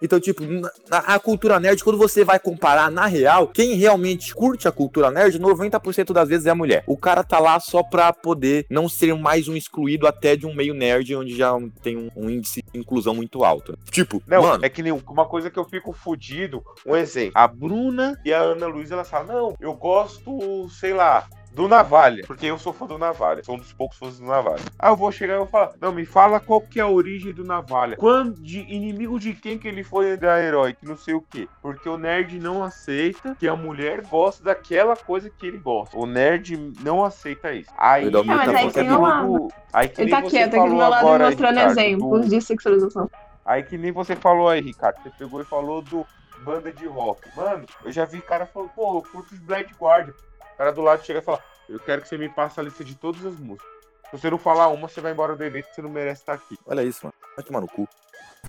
Então, 0.00 0.20
tipo, 0.20 0.42
na, 0.88 0.98
a 0.98 1.18
cultura 1.18 1.58
nerd, 1.58 1.82
quando 1.82 1.98
você 1.98 2.24
vai 2.24 2.38
comparar 2.38 2.90
na 2.90 3.06
real, 3.06 3.48
quem 3.48 3.74
realmente 3.74 4.34
curte 4.34 4.68
a 4.68 4.72
cultura 4.72 5.10
nerd, 5.10 5.38
90% 5.38 6.12
das 6.12 6.28
vezes 6.28 6.46
é 6.46 6.50
a 6.50 6.54
mulher. 6.54 6.84
O 6.86 6.96
cara 6.96 7.22
tá 7.22 7.38
lá 7.38 7.58
só 7.60 7.82
pra 7.82 8.12
poder 8.12 8.66
não 8.70 8.88
ser 8.88 9.14
mais 9.14 9.48
um 9.48 9.56
excluído 9.56 10.06
até 10.06 10.36
de 10.36 10.46
um 10.46 10.54
meio 10.54 10.74
nerd, 10.74 11.14
onde 11.14 11.36
já 11.36 11.52
tem 11.82 11.96
um, 11.96 12.10
um 12.16 12.30
índice 12.30 12.62
de 12.72 12.78
inclusão 12.78 13.14
muito 13.14 13.44
alto. 13.44 13.76
Tipo, 13.90 14.22
Não, 14.26 14.42
mano, 14.42 14.64
é 14.64 14.68
que 14.68 14.82
nem 14.82 14.92
uma 14.92 15.26
coisa 15.26 15.50
que 15.50 15.58
eu 15.58 15.64
fico 15.64 15.92
fudido. 15.92 16.62
Um 16.84 16.94
exemplo. 16.94 17.32
A 17.34 17.46
Bruna 17.48 18.18
e 18.24 18.32
a 18.32 18.40
Ana 18.40 18.66
Luísa, 18.66 18.94
elas 18.94 19.08
falam, 19.08 19.26
não, 19.26 19.56
eu 19.60 19.74
gosto, 19.74 20.68
sei 20.68 20.92
lá, 20.92 21.26
do 21.56 21.66
Navalha. 21.66 22.22
Porque 22.26 22.44
eu 22.46 22.58
sou 22.58 22.72
fã 22.72 22.86
do 22.86 22.98
Navalha. 22.98 23.42
Sou 23.42 23.54
um 23.54 23.58
dos 23.58 23.72
poucos 23.72 23.96
fãs 23.98 24.18
do 24.18 24.26
Navalha. 24.26 24.60
Aí 24.78 24.90
eu 24.90 24.96
vou 24.96 25.10
chegar 25.10 25.34
e 25.34 25.38
vou 25.38 25.46
falar, 25.46 25.72
não, 25.80 25.90
me 25.90 26.04
fala 26.04 26.38
qual 26.38 26.60
que 26.60 26.78
é 26.78 26.82
a 26.82 26.86
origem 26.88 27.32
do 27.32 27.42
Navalha. 27.44 27.96
Quando, 27.96 28.34
de 28.42 28.60
inimigo 28.60 29.18
de 29.18 29.32
quem 29.32 29.58
que 29.58 29.66
ele 29.66 29.82
foi 29.82 30.18
da 30.18 30.38
herói, 30.38 30.74
que 30.74 30.84
não 30.84 30.96
sei 30.98 31.14
o 31.14 31.22
quê. 31.22 31.48
Porque 31.62 31.88
o 31.88 31.96
nerd 31.96 32.38
não 32.38 32.62
aceita 32.62 33.34
que 33.40 33.48
a 33.48 33.56
mulher 33.56 34.02
gosta 34.02 34.44
daquela 34.44 34.94
coisa 34.94 35.30
que 35.30 35.46
ele 35.46 35.56
gosta. 35.58 35.96
O 35.96 36.04
nerd 36.04 36.72
não 36.82 37.02
aceita 37.02 37.50
isso. 37.52 37.70
Aí, 37.78 38.06
uma 38.08 38.20
Ah, 38.20 38.24
mas 38.24 38.48
aí 38.54 38.64
você 38.64 38.80
tem 38.84 38.92
um 38.92 38.98
quando- 38.98 39.48
aí 39.72 39.88
que 39.88 40.02
Ele 40.02 40.10
nem 40.12 40.20
tá 40.22 40.28
você 40.28 40.36
quieto 40.36 40.48
aqui 40.48 40.56
falou 40.56 40.68
do 40.68 40.76
meu 40.76 40.88
lado 40.90 40.94
agora, 41.06 41.24
mostrando 41.24 41.50
Ricardo, 41.50 41.70
exemplos 41.78 42.20
do- 42.22 42.28
de 42.28 42.40
sexualização. 42.42 43.10
Aí 43.46 43.62
que 43.62 43.78
nem 43.78 43.92
você 43.92 44.14
falou 44.14 44.48
aí, 44.50 44.60
Ricardo. 44.60 45.02
Você 45.02 45.10
pegou 45.18 45.40
e 45.40 45.44
falou 45.44 45.80
do 45.80 46.06
banda 46.44 46.70
de 46.70 46.86
rock. 46.86 47.22
Mano, 47.34 47.64
eu 47.82 47.90
já 47.90 48.04
vi 48.04 48.20
cara 48.20 48.44
falando, 48.44 48.68
pô, 48.76 48.98
eu 48.98 49.02
curto 49.10 49.32
os 49.32 49.40
Black 49.40 49.72
Guardian. 49.80 50.12
O 50.56 50.58
cara 50.58 50.72
do 50.72 50.80
lado 50.80 51.04
chega 51.04 51.18
e 51.18 51.22
fala, 51.22 51.38
eu 51.68 51.78
quero 51.78 52.00
que 52.00 52.08
você 52.08 52.16
me 52.16 52.30
passe 52.30 52.58
a 52.58 52.62
lista 52.62 52.82
de 52.82 52.94
todas 52.94 53.26
as 53.26 53.38
músicas. 53.38 53.70
Se 54.10 54.18
você 54.18 54.30
não 54.30 54.38
falar 54.38 54.68
uma, 54.68 54.88
você 54.88 55.02
vai 55.02 55.12
embora 55.12 55.36
do 55.36 55.44
evento, 55.44 55.66
você 55.70 55.82
não 55.82 55.90
merece 55.90 56.22
estar 56.22 56.32
aqui. 56.32 56.56
olha 56.64 56.82
isso, 56.82 57.00
mano. 57.04 57.14
Vai 57.36 57.44
tomar 57.44 57.60
no 57.60 57.66
cu. 57.66 57.86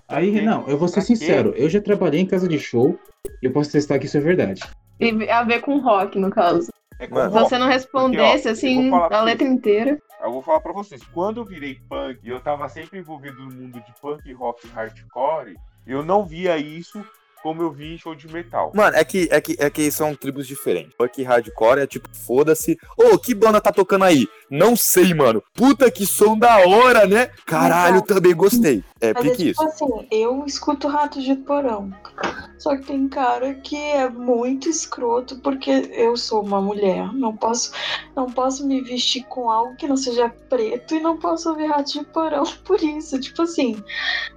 Aí, 0.07 0.41
não, 0.41 0.65
eu 0.69 0.77
vou 0.77 0.87
ser 0.87 1.01
sincero, 1.01 1.53
eu 1.57 1.67
já 1.69 1.81
trabalhei 1.81 2.21
em 2.21 2.25
casa 2.25 2.47
de 2.47 2.57
show 2.57 2.97
e 3.41 3.47
eu 3.47 3.51
posso 3.51 3.73
testar 3.73 3.99
que 3.99 4.05
isso 4.05 4.15
é 4.15 4.21
verdade. 4.21 4.61
E 5.01 5.29
a 5.29 5.43
ver 5.43 5.59
com 5.59 5.79
rock, 5.79 6.17
no 6.17 6.29
caso. 6.29 6.71
É 6.97 7.09
Mano. 7.09 7.31
Se 7.31 7.39
você 7.39 7.57
não 7.57 7.67
respondesse, 7.67 8.43
Porque, 8.43 8.49
ó, 8.49 8.51
assim, 8.51 8.91
a 8.93 9.21
letra 9.21 9.45
inteira. 9.45 9.99
Eu 10.23 10.31
vou 10.31 10.41
falar 10.41 10.61
pra 10.61 10.71
vocês, 10.71 11.03
quando 11.13 11.41
eu 11.41 11.45
virei 11.45 11.75
punk 11.89 12.19
e 12.23 12.29
eu 12.29 12.39
tava 12.39 12.69
sempre 12.69 12.99
envolvido 12.99 13.43
no 13.43 13.53
mundo 13.53 13.81
de 13.81 13.93
punk, 14.01 14.31
rock 14.33 14.65
e 14.65 14.69
hardcore, 14.71 15.55
eu 15.85 16.03
não 16.03 16.25
via 16.25 16.57
isso 16.57 17.03
como 17.41 17.61
eu 17.61 17.71
vi 17.71 17.93
em 17.93 17.97
show 17.97 18.15
de 18.15 18.27
metal. 18.27 18.71
Mano, 18.73 18.95
é 18.95 19.03
que, 19.03 19.27
é 19.31 19.39
que, 19.39 19.55
é 19.59 19.69
que 19.69 19.91
são 19.91 20.15
tribos 20.15 20.47
diferentes. 20.47 20.93
Punk 20.97 21.23
hardcore 21.23 21.79
é 21.81 21.87
tipo, 21.87 22.09
foda-se. 22.11 22.77
Ô, 22.97 23.17
que 23.17 23.33
banda 23.33 23.61
tá 23.61 23.71
tocando 23.71 24.05
aí? 24.05 24.27
Não 24.49 24.75
sei, 24.75 25.13
mano. 25.13 25.43
Puta 25.53 25.89
que 25.91 26.05
som 26.05 26.37
da 26.37 26.57
hora, 26.67 27.05
né? 27.05 27.27
Caralho, 27.45 27.97
Exato. 27.97 28.13
também 28.13 28.35
gostei. 28.35 28.83
É, 28.99 29.13
Mas 29.13 29.25
é 29.25 29.29
tipo 29.31 29.43
isso. 29.43 29.63
assim, 29.63 30.07
eu 30.11 30.45
escuto 30.45 30.87
Ratos 30.87 31.23
de 31.23 31.35
Porão. 31.35 31.91
Só 32.57 32.75
que 32.75 32.85
tem 32.85 33.07
cara 33.07 33.53
que 33.53 33.75
é 33.75 34.09
muito 34.09 34.67
escroto 34.69 35.37
porque 35.39 35.69
eu 35.93 36.17
sou 36.17 36.43
uma 36.43 36.61
mulher. 36.61 37.13
Não 37.13 37.35
posso, 37.35 37.71
não 38.15 38.25
posso 38.27 38.65
me 38.65 38.81
vestir 38.81 39.23
com 39.25 39.49
algo 39.49 39.75
que 39.75 39.87
não 39.87 39.97
seja 39.97 40.29
preto 40.49 40.95
e 40.95 40.99
não 40.99 41.17
posso 41.17 41.49
ouvir 41.49 41.67
Ratos 41.67 41.93
de 41.93 42.03
Porão 42.05 42.43
por 42.65 42.81
isso. 42.81 43.19
Tipo 43.19 43.43
assim, 43.43 43.83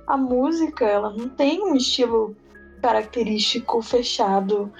a 0.06 0.16
música, 0.16 0.84
ela 0.84 1.10
não 1.10 1.28
tem 1.28 1.62
um 1.62 1.74
estilo 1.74 2.36
característico, 2.80 3.82
fechado 3.82 4.72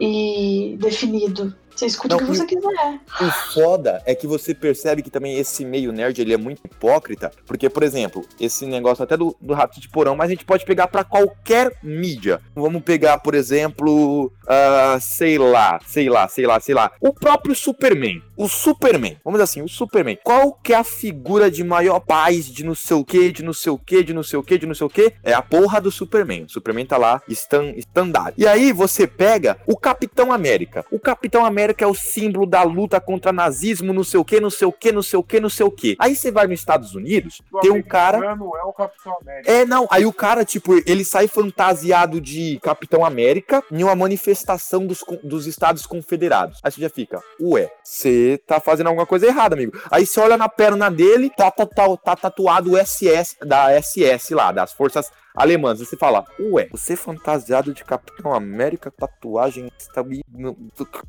e 0.00 0.76
definido. 0.78 1.54
Você 1.74 1.86
escuta 1.86 2.16
Não, 2.16 2.22
o 2.22 2.26
que 2.26 2.36
você 2.36 2.46
quiser. 2.46 3.00
O 3.20 3.30
foda 3.52 4.02
é 4.06 4.14
que 4.14 4.26
você 4.26 4.54
percebe 4.54 5.02
que 5.02 5.10
também 5.10 5.38
esse 5.38 5.64
meio 5.64 5.92
nerd 5.92 6.20
ele 6.20 6.34
é 6.34 6.36
muito 6.36 6.60
hipócrita, 6.64 7.30
porque, 7.46 7.68
por 7.68 7.82
exemplo, 7.82 8.24
esse 8.38 8.66
negócio 8.66 9.02
até 9.02 9.16
do, 9.16 9.36
do 9.40 9.54
rato 9.54 9.80
de 9.80 9.88
porão, 9.88 10.14
mas 10.14 10.28
a 10.28 10.32
gente 10.32 10.44
pode 10.44 10.64
pegar 10.64 10.86
pra 10.88 11.04
qualquer 11.04 11.72
mídia. 11.82 12.40
Vamos 12.54 12.82
pegar, 12.82 13.18
por 13.18 13.34
exemplo, 13.34 14.32
ah, 14.46 14.98
sei 15.00 15.38
lá, 15.38 15.78
sei 15.86 16.08
lá, 16.08 16.28
sei 16.28 16.46
lá, 16.46 16.60
sei 16.60 16.74
lá, 16.74 16.92
o 17.00 17.12
próprio 17.12 17.54
Superman. 17.54 18.22
O 18.36 18.48
Superman, 18.48 19.16
vamos 19.24 19.38
dizer 19.38 19.44
assim, 19.44 19.62
o 19.62 19.68
Superman. 19.68 20.18
Qual 20.22 20.52
que 20.54 20.72
é 20.72 20.76
a 20.76 20.84
figura 20.84 21.50
de 21.50 21.62
maior 21.64 22.00
paz 22.00 22.46
de 22.46 22.64
não 22.64 22.74
sei 22.74 22.96
o 22.96 23.04
que, 23.04 23.30
de 23.30 23.42
não 23.42 23.52
sei 23.52 23.72
o 23.72 23.78
que, 23.78 24.02
de 24.02 24.12
não 24.12 24.22
sei 24.22 24.38
o 24.38 24.42
que, 24.42 24.58
de 24.58 24.66
não 24.66 24.74
sei 24.74 24.86
o 24.86 24.90
que? 24.90 25.12
É 25.22 25.32
a 25.32 25.42
porra 25.42 25.80
do 25.80 25.90
Superman. 25.90 26.44
O 26.44 26.48
Superman 26.48 26.86
tá 26.86 26.96
lá, 26.96 27.22
stand, 27.28 27.74
standard. 27.78 28.34
E 28.36 28.46
aí 28.46 28.72
você 28.72 29.06
pega 29.06 29.58
o 29.66 29.76
Capitão 29.76 30.32
América. 30.32 30.84
O 30.90 30.98
Capitão 30.98 31.44
América 31.44 31.61
é 31.84 31.86
o 31.86 31.94
símbolo 31.94 32.46
da 32.46 32.62
luta 32.62 33.00
contra 33.00 33.32
nazismo, 33.32 33.92
não 33.92 34.04
sei 34.04 34.18
o 34.18 34.24
que, 34.24 34.40
não 34.40 34.50
sei 34.50 34.66
o 34.66 34.72
que, 34.72 34.92
não 34.92 35.02
sei 35.02 35.18
o 35.18 35.22
que, 35.22 35.40
não 35.40 35.48
sei 35.48 35.66
o 35.66 35.70
que. 35.70 35.96
Aí 35.98 36.16
você 36.16 36.30
vai 36.30 36.46
nos 36.46 36.58
Estados 36.58 36.94
Unidos, 36.94 37.40
O 37.52 37.60
tem 37.60 37.70
um 37.70 37.82
cara. 37.82 38.18
é 38.18 38.64
o 38.64 38.72
Capitão 38.72 39.16
América. 39.20 39.50
É, 39.50 39.64
não. 39.64 39.86
Aí 39.90 40.04
o 40.04 40.12
cara, 40.12 40.44
tipo, 40.44 40.74
ele 40.86 41.04
sai 41.04 41.28
fantasiado 41.28 42.20
de 42.20 42.58
Capitão 42.62 43.04
América 43.04 43.62
em 43.70 43.82
uma 43.82 43.94
manifestação 43.94 44.86
dos, 44.86 45.04
dos 45.22 45.46
Estados 45.46 45.86
Confederados. 45.86 46.58
Aí 46.62 46.70
você 46.72 46.80
já 46.80 46.90
fica, 46.90 47.20
ué, 47.40 47.70
você 47.82 48.40
tá 48.46 48.60
fazendo 48.60 48.88
alguma 48.88 49.06
coisa 49.06 49.26
errada, 49.26 49.54
amigo. 49.54 49.78
Aí 49.90 50.06
você 50.06 50.20
olha 50.20 50.36
na 50.36 50.48
perna 50.48 50.90
dele, 50.90 51.30
tá, 51.36 51.50
tá, 51.50 51.66
tá, 51.66 51.96
tá 51.96 52.16
tatuado 52.16 52.72
o 52.72 52.78
SS, 52.78 53.36
da 53.44 53.70
SS 53.80 54.34
lá, 54.34 54.52
das 54.52 54.72
Forças 54.72 55.10
Alemãs. 55.34 55.78
Você 55.78 55.96
fala, 55.96 56.24
ué, 56.38 56.68
você 56.70 56.96
fantasiado 56.96 57.72
de 57.72 57.84
Capitão 57.84 58.32
América, 58.34 58.90
tatuagem, 58.90 59.70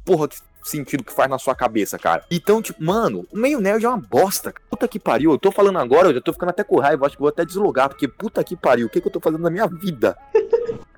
porra, 0.06 0.28
sentido 0.70 1.04
que 1.04 1.14
faz 1.14 1.30
na 1.30 1.38
sua 1.38 1.56
cabeça, 1.56 1.98
cara. 1.98 2.24
Então, 2.30 2.62
tipo, 2.62 2.84
mano, 2.84 3.26
o 3.32 3.38
meio 3.38 3.60
nerd 3.60 3.86
é 3.86 3.90
uma 3.90 3.98
bosta. 3.98 4.52
cara. 4.52 4.66
Puta 4.70 4.88
que 4.88 5.00
pariu. 5.00 5.32
Eu 5.32 5.38
tô 5.38 5.52
falando 5.52 5.80
agora, 5.80 6.10
eu 6.10 6.14
já 6.14 6.22
tô 6.22 6.34
ficando 6.34 6.50
até 6.50 6.64
com 6.64 6.80
raiva. 6.80 7.06
Acho 7.06 7.16
que 7.16 7.22
vou 7.22 7.30
até 7.30 7.46
deslogar, 7.46 7.90
porque 7.90 8.08
puta 8.08 8.44
que 8.44 8.56
pariu. 8.56 8.88
O 8.88 8.90
que, 8.90 9.02
que 9.02 9.08
eu 9.08 9.12
tô 9.12 9.20
fazendo 9.20 9.42
na 9.42 9.50
minha 9.50 9.68
vida? 9.68 10.18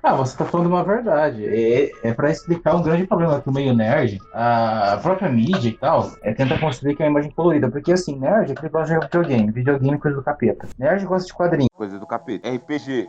Ah, 0.06 0.14
você 0.14 0.36
tá 0.36 0.44
falando 0.44 0.68
uma 0.68 0.84
verdade. 0.84 1.44
É, 1.44 1.90
é 2.04 2.14
para 2.14 2.30
explicar 2.30 2.76
um 2.76 2.82
grande 2.82 3.08
problema 3.08 3.40
que 3.40 3.48
o 3.48 3.52
meio 3.52 3.74
nerd, 3.74 4.20
a 4.32 5.00
própria 5.02 5.28
mídia 5.28 5.68
e 5.68 5.72
tal, 5.72 6.12
é 6.22 6.32
tenta 6.32 6.56
construir 6.60 6.94
que 6.94 7.02
é 7.02 7.06
uma 7.06 7.10
imagem 7.10 7.32
colorida. 7.32 7.68
Porque 7.68 7.92
assim, 7.92 8.16
nerd 8.16 8.50
é 8.50 8.52
aquele 8.52 8.68
que 8.68 8.68
gosta 8.68 8.86
de 8.86 8.94
jogar 8.94 9.06
videogame, 9.06 9.50
videogame 9.50 9.96
é 9.96 9.98
coisa 9.98 10.16
do 10.16 10.22
capeta. 10.22 10.68
Nerd 10.78 11.04
gosta 11.06 11.26
de 11.26 11.34
quadrinhos. 11.34 11.68
Coisa 11.74 11.98
do 11.98 12.06
capeta. 12.06 12.48
RPG. 12.48 13.08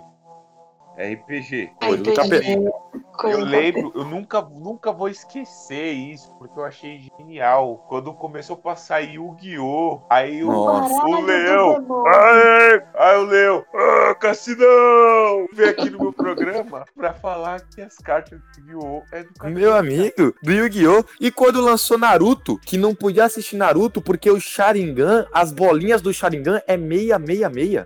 RPG. 0.97 1.71
RPG, 1.79 2.15
capeta. 2.15 2.71
coisa 3.15 3.39
Eu 3.39 3.45
lembro, 3.45 3.91
eu 3.93 4.03
nunca, 4.03 4.41
nunca 4.41 4.91
vou 4.91 5.07
esquecer 5.07 5.91
isso, 5.91 6.33
porque 6.39 6.59
eu 6.59 6.65
achei 6.65 7.07
genial. 7.19 7.85
Quando 7.87 8.11
começou 8.13 8.55
a 8.55 8.59
passar 8.59 9.01
Yu-Gi-Oh! 9.01 10.01
Aí 10.09 10.43
o, 10.43 10.49
o 10.49 11.21
Leão. 11.21 11.85
Aê! 12.07 12.81
Aí 12.95 13.17
o 13.17 13.23
Leão. 13.25 13.63
Ah, 13.75 14.15
Cassinão! 14.15 15.47
Vem 15.53 15.69
aqui 15.69 15.89
no 15.91 15.99
meu 15.99 16.13
programa 16.13 16.83
pra 16.95 17.13
falar 17.13 17.61
que 17.61 17.79
as 17.79 17.95
cartas 17.97 18.39
do 18.39 18.71
Yu-Gi-Oh! 18.71 19.03
é 19.11 19.23
do 19.23 19.33
capeta. 19.35 19.59
Meu 19.59 19.75
amigo, 19.75 20.33
do 20.41 20.51
Yu-Gi-Oh! 20.51 21.05
E 21.21 21.31
quando 21.31 21.61
lançou 21.61 21.99
Naruto, 21.99 22.57
que 22.57 22.75
não 22.75 22.95
podia 22.95 23.25
assistir 23.25 23.55
Naruto 23.55 24.01
porque 24.01 24.31
o 24.31 24.39
Sharingan, 24.39 25.27
as 25.31 25.51
bolinhas 25.51 26.01
do 26.01 26.11
Sharingan 26.11 26.59
é 26.65 26.75
666. 26.75 27.85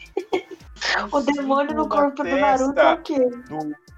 O 1.12 1.20
demônio 1.20 1.74
no 1.74 1.88
corpo 1.88 2.22
do 2.22 2.28
Naruto 2.40 2.80
é 2.80 2.92
o 2.94 3.02
quê? 3.02 3.18
do- 3.48 3.90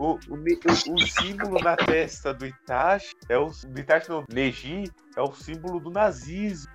o, 0.00 0.04
o, 0.04 0.10
o- 0.12 0.94
o 0.94 0.98
símbolo 1.06 1.58
na 1.62 1.76
testa 1.76 2.32
do 2.34 2.44
Itachi 2.46 3.14
é 3.28 3.38
o 3.38 3.46
do 3.46 3.80
Itachi 3.80 4.10
não, 4.10 4.24
Neji 4.30 4.84
é 5.16 5.22
o 5.22 5.32
símbolo 5.32 5.80
do 5.80 5.90
nazismo. 5.90 6.70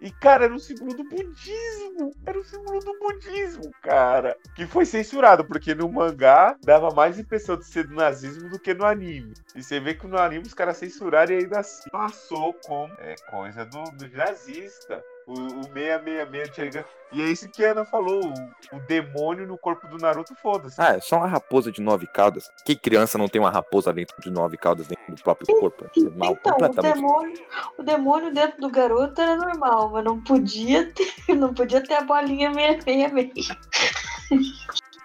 E 0.00 0.12
cara, 0.12 0.44
era 0.44 0.54
o 0.54 0.60
símbolo 0.60 0.94
do 0.94 1.02
budismo. 1.02 2.12
Era 2.24 2.38
o 2.38 2.44
símbolo 2.44 2.78
do 2.78 2.96
budismo, 3.00 3.68
cara. 3.82 4.36
Que 4.54 4.64
foi 4.64 4.84
censurado, 4.86 5.44
porque 5.44 5.74
no 5.74 5.90
mangá 5.90 6.56
dava 6.62 6.90
mais 6.94 7.18
impressão 7.18 7.56
de 7.56 7.64
ser 7.66 7.88
do 7.88 7.94
nazismo 7.96 8.48
do 8.48 8.60
que 8.60 8.72
no 8.74 8.84
anime. 8.86 9.34
E 9.56 9.62
você 9.62 9.80
vê 9.80 9.94
que 9.94 10.06
no 10.06 10.16
anime 10.16 10.46
os 10.46 10.54
caras 10.54 10.76
censuraram 10.76 11.32
e 11.34 11.38
ainda 11.38 11.58
assim 11.58 11.90
passou 11.90 12.54
como 12.64 12.94
é, 13.00 13.16
coisa 13.28 13.64
do, 13.64 13.82
do 13.96 14.08
nazista. 14.16 15.02
O, 15.28 15.60
o 15.60 15.62
666 15.64 16.54
chega. 16.54 16.86
E 17.12 17.20
é 17.22 17.26
isso 17.26 17.48
que 17.50 17.62
a 17.64 17.72
Ana 17.72 17.84
falou: 17.84 18.20
o, 18.24 18.76
o 18.76 18.80
demônio 18.80 19.46
no 19.46 19.58
corpo 19.58 19.86
do 19.86 19.98
Naruto, 19.98 20.34
foda-se. 20.34 20.80
Ah, 20.80 20.96
é 20.96 21.00
só 21.00 21.18
uma 21.18 21.26
raposa 21.26 21.70
de 21.70 21.82
nove 21.82 22.06
caudas. 22.06 22.50
Que 22.64 22.74
criança 22.74 23.18
não 23.18 23.28
tem 23.28 23.38
uma 23.40 23.50
raposa 23.50 23.92
dentro 23.92 24.18
de 24.22 24.30
nove 24.30 24.56
caudas 24.56 24.86
dentro 24.88 25.14
do 25.14 25.22
próprio 25.22 25.46
corpo? 25.60 25.84
É 25.84 26.00
mal 26.16 26.32
Então, 26.32 26.52
o 26.52 26.54
completamente. 26.56 26.94
demônio, 26.94 27.40
o 27.76 27.82
demônio 27.82 28.32
dentro 28.32 28.58
do 28.60 28.70
garoto 28.70 29.20
era 29.20 29.36
normal, 29.36 29.90
mas 29.90 30.04
não 30.04 30.18
podia 30.22 30.90
ter, 30.92 31.12
não 31.36 31.52
podia 31.52 31.82
ter 31.82 31.94
a 31.94 32.00
bolinha 32.02 32.50
666. 32.54 33.48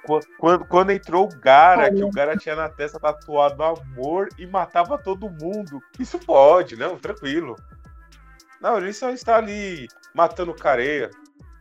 Qu- 0.05 0.19
Quando, 0.38 0.65
quando 0.65 0.91
entrou 0.91 1.26
o 1.26 1.39
Gara, 1.39 1.89
que 1.93 2.03
o 2.03 2.09
Gara 2.11 2.36
tinha 2.38 2.55
na 2.55 2.67
testa 2.69 2.99
tatuado 2.99 3.63
amor 3.63 4.28
e 4.38 4.45
matava 4.45 4.97
todo 4.97 5.30
mundo. 5.30 5.82
Isso 5.99 6.19
pode, 6.19 6.76
não, 6.76 6.97
tranquilo. 6.97 7.55
Não, 8.64 8.78
ele 8.78 8.93
só 8.93 9.09
está 9.09 9.36
ali 9.36 9.89
matando 10.16 10.53
careia. 10.53 11.11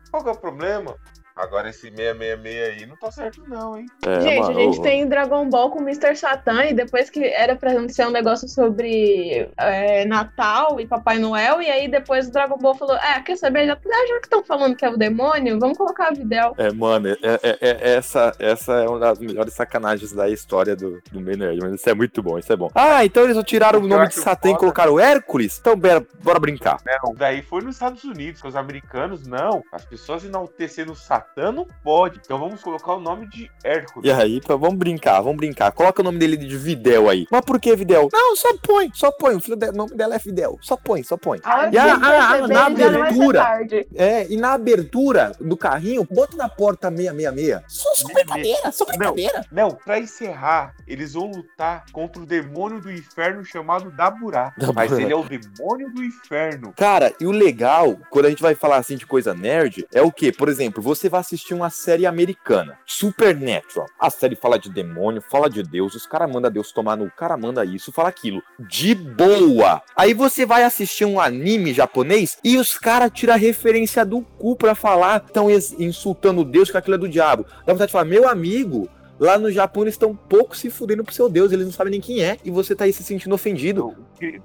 Qual 0.08 0.22
que 0.22 0.28
é 0.28 0.32
o 0.32 0.38
problema? 0.38 0.96
Agora 1.34 1.70
esse 1.70 1.90
666 1.90 2.68
aí 2.68 2.86
não 2.86 2.96
tá 2.96 3.10
certo, 3.10 3.42
não, 3.48 3.76
hein? 3.76 3.86
É, 4.06 4.20
gente, 4.20 4.40
mano, 4.40 4.58
a 4.58 4.62
gente 4.62 4.78
ô, 4.78 4.82
tem 4.82 5.08
Dragon 5.08 5.48
Ball 5.48 5.70
com 5.70 5.80
Mr. 5.80 6.14
Satan 6.14 6.64
e 6.64 6.74
depois 6.74 7.08
que 7.10 7.24
era 7.24 7.56
pra 7.56 7.88
ser 7.88 8.06
um 8.06 8.10
negócio 8.10 8.48
sobre 8.48 9.48
é, 9.56 10.04
Natal 10.04 10.78
e 10.80 10.86
Papai 10.86 11.18
Noel, 11.18 11.62
e 11.62 11.70
aí 11.70 11.88
depois 11.88 12.28
o 12.28 12.32
Dragon 12.32 12.58
Ball 12.58 12.74
falou: 12.74 12.96
Ah, 13.00 13.20
quer 13.20 13.36
saber? 13.36 13.66
Já, 13.66 13.74
já 13.74 14.18
que 14.18 14.26
estão 14.26 14.44
falando 14.44 14.76
que 14.76 14.84
é 14.84 14.90
o 14.90 14.96
demônio, 14.96 15.58
vamos 15.58 15.78
colocar 15.78 16.08
a 16.08 16.12
Videl. 16.12 16.54
É, 16.58 16.70
mano, 16.72 17.08
é, 17.08 17.16
é- 17.22 17.58
é- 17.60 17.94
essa, 17.94 18.32
essa 18.38 18.72
é 18.74 18.88
uma 18.88 18.98
das 18.98 19.18
melhores 19.18 19.54
sacanagens 19.54 20.12
da 20.12 20.28
história 20.28 20.76
do, 20.76 21.02
do 21.10 21.20
Meio 21.20 21.38
Nerd, 21.38 21.60
mas 21.62 21.74
isso 21.74 21.88
é 21.88 21.94
muito 21.94 22.22
bom, 22.22 22.38
isso 22.38 22.52
é 22.52 22.56
bom. 22.56 22.70
Ah, 22.74 23.04
então 23.04 23.24
eles 23.24 23.42
tiraram 23.44 23.80
o 23.80 23.82
Eu 23.84 23.88
nome 23.88 24.08
de 24.08 24.14
Satã 24.14 24.50
e 24.50 24.56
colocaram 24.56 24.98
Hércules? 25.00 25.58
Então, 25.58 25.76
bora, 25.76 26.06
bora 26.22 26.38
brincar. 26.38 26.78
Não, 26.84 27.14
daí 27.14 27.42
foi 27.42 27.62
nos 27.62 27.76
Estados 27.76 28.04
Unidos, 28.04 28.40
que 28.40 28.48
os 28.48 28.56
americanos 28.56 29.26
não. 29.26 29.62
As 29.72 29.84
pessoas 29.84 30.24
enaltecendo 30.24 30.92
o 30.92 30.96
Satã 31.22 31.52
não 31.52 31.66
pode. 31.84 32.20
Então 32.24 32.38
vamos 32.38 32.60
colocar 32.62 32.94
o 32.94 33.00
nome 33.00 33.26
de 33.28 33.50
Hércules. 33.64 34.08
E 34.08 34.12
aí, 34.12 34.40
vamos 34.46 34.74
brincar, 34.74 35.20
vamos 35.20 35.36
brincar. 35.36 35.70
Coloca 35.72 36.00
o 36.00 36.04
nome 36.04 36.18
dele 36.18 36.36
de 36.36 36.56
Videl 36.56 37.08
aí. 37.08 37.26
Mas 37.30 37.40
por 37.42 37.60
que 37.60 37.74
Videl? 37.76 38.08
Não, 38.12 38.36
só 38.36 38.48
põe, 38.58 38.90
só 38.92 39.10
põe. 39.12 39.34
O 39.36 39.40
filho 39.40 39.56
de- 39.56 39.68
o 39.70 39.72
nome 39.72 39.94
dela 39.94 40.14
é 40.16 40.18
Fidel. 40.18 40.58
Só 40.60 40.76
põe, 40.76 41.02
só 41.02 41.16
põe. 41.16 41.40
A 41.44 41.58
hora 41.60 41.70
E 41.72 41.78
a- 41.78 41.84
a- 41.94 42.30
a- 42.34 42.38
na 42.40 42.48
não 42.48 42.60
abertura. 42.62 43.60
É, 43.94 44.26
e 44.32 44.36
na 44.36 44.52
abertura 44.52 45.32
do 45.40 45.56
carrinho, 45.56 46.06
bota 46.10 46.36
na 46.36 46.48
porta 46.48 46.90
666. 46.90 47.62
Só, 47.68 47.94
só 47.94 48.08
brincadeira, 48.12 48.72
só 48.72 48.84
brincadeira. 48.84 49.44
Não, 49.52 49.70
pra 49.70 49.98
encerrar, 49.98 50.74
eles 50.86 51.14
vão 51.14 51.30
lutar 51.30 51.84
contra 51.92 52.22
o 52.22 52.26
demônio 52.26 52.80
do 52.80 52.90
inferno 52.90 53.44
chamado 53.44 53.90
Daburá. 53.90 54.52
Daburá. 54.56 54.72
Mas 54.74 54.92
ele 54.92 55.12
é 55.12 55.16
o 55.16 55.22
demônio 55.24 55.90
do 55.92 56.02
inferno. 56.02 56.72
Cara, 56.76 57.12
e 57.20 57.26
o 57.26 57.30
legal, 57.30 57.96
quando 58.10 58.26
a 58.26 58.30
gente 58.30 58.42
vai 58.42 58.54
falar 58.54 58.76
assim 58.76 58.96
de 58.96 59.06
coisa 59.06 59.34
nerd, 59.34 59.86
é 59.92 60.02
o 60.02 60.10
que? 60.10 60.32
Por 60.32 60.48
exemplo, 60.48 60.82
você 60.82 61.08
vai 61.12 61.20
assistir 61.20 61.54
uma 61.54 61.70
série 61.70 62.06
americana, 62.06 62.78
Supernatural. 62.86 63.86
A 64.00 64.10
série 64.10 64.34
fala 64.34 64.58
de 64.58 64.70
demônio, 64.70 65.22
fala 65.30 65.48
de 65.48 65.62
Deus, 65.62 65.94
os 65.94 66.06
caras 66.06 66.30
mandam 66.32 66.50
Deus 66.50 66.72
tomar 66.72 66.96
no, 66.96 67.04
o 67.04 67.10
cara 67.10 67.36
manda 67.36 67.64
isso, 67.64 67.92
fala 67.92 68.08
aquilo. 68.08 68.42
De 68.58 68.94
boa. 68.94 69.82
Aí 69.94 70.14
você 70.14 70.44
vai 70.46 70.64
assistir 70.64 71.04
um 71.04 71.20
anime 71.20 71.74
japonês 71.74 72.38
e 72.42 72.56
os 72.56 72.78
caras 72.78 73.10
tiram 73.12 73.36
referência 73.36 74.04
do 74.04 74.22
cu 74.22 74.56
pra 74.56 74.74
falar, 74.74 75.22
estão 75.24 75.48
insultando 75.50 76.44
Deus 76.44 76.70
que 76.70 76.76
aquilo 76.76 76.94
é 76.94 76.98
do 76.98 77.08
diabo. 77.08 77.44
Dá 77.66 77.72
vontade 77.72 77.88
de 77.88 77.92
falar, 77.92 78.04
meu 78.04 78.28
amigo. 78.28 78.88
Lá 79.22 79.38
no 79.38 79.52
Japão 79.52 79.84
eles 79.84 79.94
estão 79.94 80.16
pouco 80.16 80.56
se 80.56 80.68
fudendo 80.68 81.04
pro 81.04 81.14
seu 81.14 81.28
Deus, 81.28 81.52
eles 81.52 81.64
não 81.64 81.72
sabem 81.72 81.92
nem 81.92 82.00
quem 82.00 82.24
é, 82.24 82.38
e 82.44 82.50
você 82.50 82.74
tá 82.74 82.82
aí 82.82 82.92
se 82.92 83.04
sentindo 83.04 83.32
ofendido. 83.32 83.94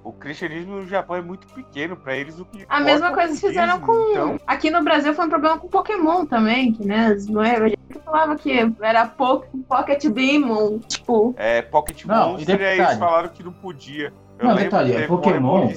O, 0.03 0.09
o 0.09 0.13
cristianismo 0.13 0.75
no 0.75 0.87
Japão 0.87 1.15
é 1.15 1.21
muito 1.21 1.47
pequeno 1.47 1.97
pra 1.97 2.15
eles. 2.15 2.39
O 2.39 2.45
que 2.45 2.63
A 2.69 2.79
mesma 2.79 3.11
coisa 3.11 3.33
que 3.33 3.39
fizeram 3.39 3.79
com. 3.79 4.11
Então, 4.11 4.39
Aqui 4.45 4.69
no 4.69 4.83
Brasil 4.83 5.15
foi 5.15 5.25
um 5.25 5.29
problema 5.29 5.57
com 5.57 5.67
Pokémon 5.67 6.27
também, 6.27 6.73
que, 6.73 6.85
né? 6.85 7.17
Não 7.27 7.43
é? 7.43 7.55
A 7.55 7.67
gente 7.69 7.79
falava 8.05 8.35
que 8.35 8.71
era 8.79 9.07
po 9.07 9.45
Pocket 9.67 10.05
Demon, 10.05 10.77
tipo. 10.87 11.33
é, 11.37 11.63
Pocket 11.63 12.05
Não, 12.05 12.29
e 12.29 12.31
Monster, 12.33 12.61
e 12.61 12.65
aí 12.65 12.79
eles 12.79 12.97
falaram 12.99 13.29
que 13.29 13.41
não 13.41 13.53
podia. 13.53 14.13
Eu 14.37 14.47
Não, 14.47 14.55
detalhe, 14.55 14.91
que 14.91 14.97
é 14.99 15.07
Pokémon. 15.07 15.71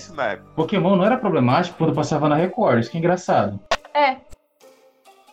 Pokémon 0.54 0.96
não 0.96 1.06
era 1.06 1.16
problemático 1.16 1.78
quando 1.78 1.94
passava 1.94 2.28
na 2.28 2.36
Record, 2.36 2.80
isso 2.80 2.90
que 2.90 2.98
é 2.98 3.00
engraçado. 3.00 3.58
É, 3.94 4.18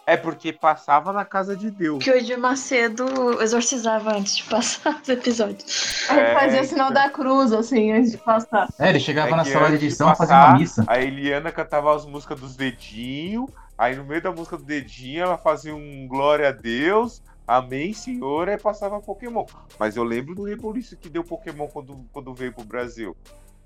É 0.08 0.16
porque 0.16 0.54
passava 0.54 1.12
na 1.12 1.26
casa 1.26 1.54
de 1.54 1.70
Deus. 1.70 2.02
Que 2.02 2.10
o 2.10 2.16
Edir 2.16 2.40
Macedo 2.40 3.42
exorcizava 3.42 4.16
antes 4.16 4.38
de 4.38 4.44
passar 4.44 5.02
os 5.04 5.10
episódios. 5.10 6.08
a 6.10 6.18
É, 6.18 6.34
fazia 6.34 6.62
o 6.62 6.64
sinal 6.64 6.94
da 6.94 7.10
cruz, 7.10 7.52
assim, 7.52 7.92
antes 7.92 8.12
de 8.12 8.18
passar. 8.18 8.70
É, 8.80 8.90
ele 8.90 9.02
chegava 9.02 9.32
É 9.32 9.36
na 9.36 9.44
sala 9.44 9.68
de 9.70 9.76
edição 9.76 10.08
fazendo 10.16 10.30
passar, 10.30 10.50
uma 10.52 10.60
missa. 10.60 10.86
A 10.88 11.02
Eliana 11.02 11.52
cantava 11.52 11.94
as 11.94 12.06
músicas 12.06 12.40
dos 12.40 12.56
dedinhos. 12.56 13.50
Aí 13.78 13.98
no 13.98 14.06
meio 14.06 14.22
da 14.22 14.32
música 14.32 14.58
do 14.58 14.64
dedinho 14.64 15.24
ela 15.24 15.38
fazia 15.38 15.76
um 15.76 16.08
glória 16.08 16.48
a 16.48 16.52
Deus, 16.52 17.22
amém, 17.46 17.94
senhor, 17.94 18.50
aí 18.50 18.58
passava 18.58 19.00
Pokémon. 19.00 19.46
Mas 19.78 19.96
eu 19.96 20.04
lembro 20.04 20.34
do 20.34 20.44
rebuliço 20.44 20.98
que 20.98 21.10
deu 21.10 21.24
Pokémon 21.24 21.68
quando, 21.68 22.06
quando 22.12 22.34
veio 22.34 22.54
pro 22.54 22.64
Brasil. 22.64 23.16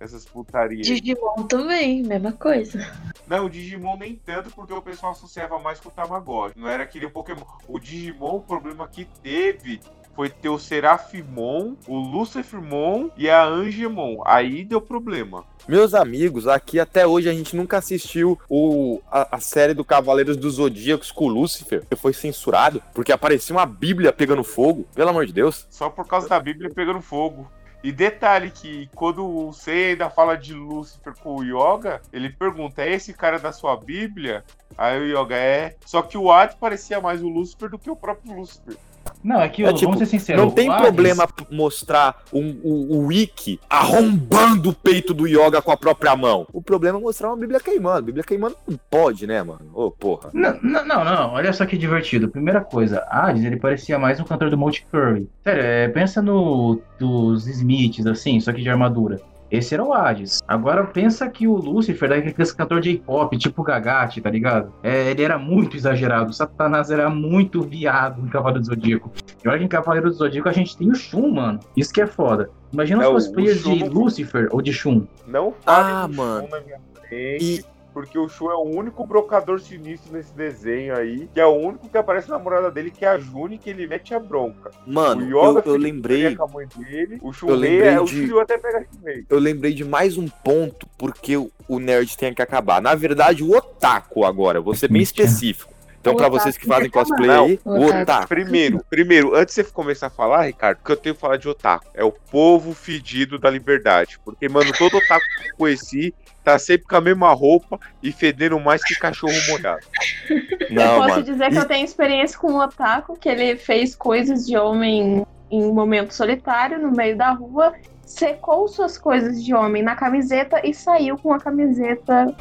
Essas 0.01 0.25
putarias. 0.25 0.87
Digimon 0.87 1.43
também, 1.47 2.01
mesma 2.01 2.31
coisa. 2.31 2.91
Não, 3.27 3.45
o 3.45 3.49
Digimon 3.49 3.97
nem 3.97 4.15
tanto, 4.15 4.49
porque 4.49 4.73
o 4.73 4.81
pessoal 4.81 5.11
associava 5.11 5.59
mais 5.59 5.79
com 5.79 5.89
o 5.89 5.91
Tamagotchi. 5.91 6.57
Não 6.57 6.67
era 6.67 6.81
aquele 6.81 7.07
Pokémon. 7.07 7.45
O 7.67 7.77
Digimon, 7.77 8.37
o 8.37 8.41
problema 8.41 8.87
que 8.87 9.05
teve 9.21 9.79
foi 10.15 10.27
ter 10.27 10.49
o 10.49 10.57
Serafimon, 10.57 11.75
o 11.87 11.99
Lucifermon 11.99 13.09
e 13.15 13.29
a 13.29 13.45
Angemon. 13.45 14.23
Aí 14.25 14.65
deu 14.65 14.81
problema. 14.81 15.45
Meus 15.67 15.93
amigos, 15.93 16.47
aqui 16.47 16.79
até 16.79 17.05
hoje 17.05 17.29
a 17.29 17.33
gente 17.33 17.55
nunca 17.55 17.77
assistiu 17.77 18.39
o, 18.49 18.99
a, 19.11 19.35
a 19.35 19.39
série 19.39 19.75
do 19.75 19.85
Cavaleiros 19.85 20.35
dos 20.35 20.55
Zodíacos 20.55 21.11
com 21.11 21.25
o 21.25 21.29
Lúcifer, 21.29 21.85
que 21.87 21.95
foi 21.95 22.11
censurado, 22.11 22.81
porque 22.93 23.11
aparecia 23.11 23.55
uma 23.55 23.67
Bíblia 23.67 24.11
pegando 24.11 24.43
fogo. 24.43 24.87
Pelo 24.95 25.11
amor 25.11 25.27
de 25.27 25.33
Deus. 25.33 25.67
Só 25.69 25.91
por 25.91 26.07
causa 26.07 26.27
da 26.27 26.39
Bíblia 26.39 26.71
pegando 26.73 27.01
fogo. 27.01 27.47
E 27.83 27.91
detalhe 27.91 28.51
que 28.51 28.87
quando 28.93 29.25
o 29.25 29.51
Sei 29.51 29.91
ainda 29.91 30.09
fala 30.09 30.37
de 30.37 30.53
Lúcifer 30.53 31.13
com 31.19 31.37
o 31.37 31.43
Yoga, 31.43 32.01
ele 32.13 32.29
pergunta: 32.29 32.83
é 32.83 32.93
esse 32.93 33.13
cara 33.13 33.39
da 33.39 33.51
sua 33.51 33.75
Bíblia? 33.75 34.43
Aí 34.77 34.99
o 34.99 35.19
Yoga 35.19 35.35
é. 35.35 35.75
Só 35.85 36.01
que 36.01 36.17
o 36.17 36.31
Hades 36.31 36.55
parecia 36.55 37.01
mais 37.01 37.23
o 37.23 37.29
Lúcifer 37.29 37.69
do 37.69 37.79
que 37.79 37.89
o 37.89 37.95
próprio 37.95 38.35
Lúcifer. 38.35 38.77
Não, 39.23 39.41
é 39.41 39.47
que, 39.49 39.63
É, 39.63 39.73
tipo, 39.73 39.85
vamos 39.91 39.99
ser 39.99 40.05
sinceros. 40.05 40.41
Não 40.43 40.51
tem 40.51 40.69
o 40.69 40.71
Hades- 40.71 40.85
problema 40.85 41.27
mostrar 41.51 42.23
um, 42.33 42.55
o, 42.63 42.95
o 42.97 43.05
Wiki 43.07 43.59
arrombando 43.69 44.69
o 44.69 44.73
peito 44.73 45.13
do 45.13 45.27
Yoga 45.27 45.61
com 45.61 45.71
a 45.71 45.77
própria 45.77 46.15
mão. 46.15 46.47
O 46.53 46.61
problema 46.61 46.97
é 46.97 47.01
mostrar 47.01 47.27
uma 47.29 47.37
Bíblia 47.37 47.59
queimando. 47.59 48.05
Bíblia 48.05 48.23
queimando 48.23 48.55
não 48.67 48.79
pode, 48.89 49.27
né, 49.27 49.43
mano? 49.43 49.61
Ô, 49.73 49.91
porra. 49.91 50.29
Não, 50.33 50.57
não, 50.61 50.85
não, 50.85 51.03
não, 51.03 51.31
olha 51.33 51.53
só 51.53 51.65
que 51.65 51.77
divertido. 51.77 52.29
Primeira 52.29 52.61
coisa, 52.61 53.05
Hades, 53.09 53.43
ele 53.43 53.57
parecia 53.57 53.99
mais 53.99 54.19
um 54.19 54.23
cantor 54.23 54.49
do 54.49 54.57
Monte 54.57 54.85
Curry. 54.91 55.29
Sério, 55.43 55.63
é, 55.63 55.87
pensa 55.89 56.21
no 56.21 56.81
dos 56.99 57.47
Smiths, 57.47 58.05
assim, 58.05 58.39
só 58.39 58.51
que 58.53 58.61
de 58.61 58.69
armadura. 58.69 59.19
Esse 59.51 59.73
era 59.73 59.83
o 59.83 59.93
Hades. 59.93 60.39
Agora 60.47 60.83
pensa 60.85 61.29
que 61.29 61.45
o 61.47 61.55
Lucifer 61.55 62.09
era 62.11 62.19
aquele 62.19 62.53
cantor 62.53 62.79
de 62.79 62.91
J-pop, 62.93 63.37
tipo 63.37 63.61
Gagate, 63.63 64.21
tá 64.21 64.29
ligado? 64.29 64.71
É, 64.81 65.11
ele 65.11 65.23
era 65.23 65.37
muito 65.37 65.75
exagerado. 65.75 66.29
O 66.29 66.33
Satanás 66.33 66.89
era 66.89 67.09
muito 67.09 67.61
viado 67.61 68.21
em 68.21 68.29
Cavaleiro 68.29 68.61
do 68.61 68.65
Zodíaco. 68.67 69.11
E 69.43 69.47
olha 69.49 69.59
que 69.59 69.65
em 69.65 69.67
Cavaleiro 69.67 70.09
do 70.09 70.15
Zodíaco 70.15 70.47
a 70.47 70.53
gente 70.53 70.77
tem 70.77 70.89
o 70.89 70.95
Shun, 70.95 71.31
mano. 71.33 71.59
Isso 71.75 71.91
que 71.93 71.99
é 72.01 72.07
foda. 72.07 72.49
Imagina 72.71 73.03
É, 73.03 73.07
os 73.09 73.25
Shun 73.25 73.75
de 73.75 73.83
Lucifer 73.89 74.47
ou 74.51 74.61
de 74.61 74.71
Shun. 74.71 75.05
Não 75.27 75.51
fale 75.51 75.91
Ah, 75.91 76.07
mano. 76.07 76.47
Shun 76.47 76.55
na 76.55 76.61
minha 76.61 76.79
frente. 77.09 77.43
E 77.43 77.65
Porque 77.93 78.17
o 78.17 78.29
Shu 78.29 78.49
é 78.49 78.55
o 78.55 78.61
único 78.63 79.05
brocador 79.05 79.59
sinistro 79.59 80.13
nesse 80.13 80.33
desenho 80.33 80.95
aí, 80.95 81.27
que 81.33 81.39
é 81.39 81.45
o 81.45 81.51
único 81.53 81.89
que 81.89 81.97
aparece 81.97 82.29
na 82.29 82.37
namorada 82.37 82.71
dele, 82.71 82.89
que 82.89 83.03
é 83.03 83.09
a 83.09 83.17
Juni, 83.17 83.57
que 83.57 83.69
ele 83.69 83.85
mete 83.85 84.13
a 84.13 84.19
bronca. 84.19 84.71
Mano, 84.87 85.25
o 85.25 85.29
eu, 85.29 85.49
Yoga 85.51 85.63
eu 85.65 85.75
lembrei. 85.77 86.35
com 86.35 86.43
a 86.43 86.47
mãe 86.47 86.67
dele, 86.77 87.19
o 87.21 87.29
Eu 87.29 87.33
Shunrei 87.33 87.57
lembrei 87.57 87.89
é 87.89 87.99
o 87.99 88.05
de- 88.05 88.39
até 88.39 88.57
pega 88.57 88.85
Shunrei. 88.93 89.25
Eu 89.29 89.39
lembrei 89.39 89.73
de 89.73 89.83
mais 89.83 90.17
um 90.17 90.27
ponto 90.27 90.87
porque 90.97 91.35
o, 91.35 91.51
o 91.67 91.79
nerd 91.79 92.17
tem 92.17 92.33
que 92.33 92.41
acabar. 92.41 92.81
Na 92.81 92.95
verdade, 92.95 93.43
o 93.43 93.51
otaku 93.55 94.23
agora, 94.23 94.61
vou 94.61 94.73
ser 94.73 94.87
bem 94.87 95.01
específico. 95.01 95.71
Então, 95.99 96.13
otaku 96.13 96.31
vocês 96.39 96.57
que 96.57 96.65
fazem 96.65 96.89
cosplay 96.89 97.29
aí, 97.29 97.59
o 97.63 97.85
otaku. 97.85 98.27
Primeiro, 98.27 98.83
primeiro, 98.89 99.35
antes 99.35 99.53
de 99.53 99.63
você 99.63 99.71
começar 99.71 100.07
a 100.07 100.09
falar, 100.09 100.45
Ricardo, 100.47 100.79
que 100.83 100.91
eu 100.91 100.97
tenho 100.97 101.13
que 101.13 101.21
falar 101.21 101.37
de 101.37 101.47
otaku. 101.47 101.85
É 101.93 102.03
o 102.03 102.11
povo 102.11 102.73
fedido 102.73 103.37
da 103.37 103.51
liberdade. 103.51 104.17
Porque, 104.25 104.49
mano, 104.49 104.71
todo 104.75 104.97
otaku 104.97 105.21
que 105.43 105.49
eu 105.51 105.55
conheci 105.57 106.11
tá 106.43 106.57
sempre 106.57 106.87
com 106.87 106.95
a 106.95 107.01
mesma 107.01 107.31
roupa 107.33 107.79
e 108.01 108.11
fedendo 108.11 108.59
mais 108.59 108.83
que 108.83 108.95
cachorro 108.95 109.33
molhado. 109.49 109.85
eu 110.29 110.67
Não, 110.71 110.97
posso 110.97 111.09
mano. 111.09 111.23
dizer 111.23 111.49
que 111.51 111.57
eu 111.57 111.65
tenho 111.65 111.85
experiência 111.85 112.37
com 112.37 112.53
o 112.53 112.63
Otaku, 112.63 113.17
que 113.17 113.29
ele 113.29 113.55
fez 113.55 113.95
coisas 113.95 114.45
de 114.45 114.57
homem 114.57 115.25
em 115.51 115.71
momento 115.73 116.13
solitário, 116.13 116.79
no 116.79 116.91
meio 116.91 117.17
da 117.17 117.31
rua, 117.31 117.73
secou 118.05 118.67
suas 118.67 118.97
coisas 118.97 119.43
de 119.43 119.53
homem 119.53 119.83
na 119.83 119.95
camiseta 119.95 120.65
e 120.65 120.73
saiu 120.73 121.17
com 121.17 121.33
a 121.33 121.39
camiseta. 121.39 122.33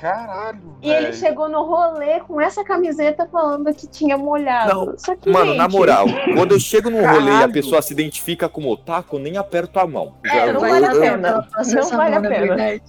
Caralho, 0.00 0.58
E 0.82 0.90
ele 0.90 1.12
chegou 1.12 1.48
no 1.48 1.62
rolê 1.64 2.20
com 2.20 2.40
essa 2.40 2.64
camiseta 2.64 3.26
falando 3.30 3.72
que 3.74 3.86
tinha 3.86 4.16
molhado. 4.18 4.74
Não, 4.86 4.98
Só 4.98 5.14
que, 5.16 5.30
Mano, 5.30 5.46
gente, 5.52 5.58
na 5.58 5.68
moral, 5.68 6.06
quando 6.34 6.52
eu 6.52 6.60
chego 6.60 6.90
num 6.90 7.00
rolê 7.06 7.26
e 7.26 7.28
a 7.30 7.32
Caralho. 7.34 7.52
pessoa 7.52 7.80
se 7.82 7.92
identifica 7.92 8.48
como 8.48 8.70
otaku, 8.70 9.16
eu 9.16 9.20
nem 9.20 9.36
aperto 9.36 9.78
a 9.78 9.86
mão. 9.86 10.14
É, 10.24 10.52
não 10.52 10.60
vale 10.60 10.86
a 10.86 10.92
eu- 10.94 11.00
pena. 11.00 11.48
Não 11.74 11.88
vale 11.90 12.14
a 12.16 12.20
pena. 12.20 12.80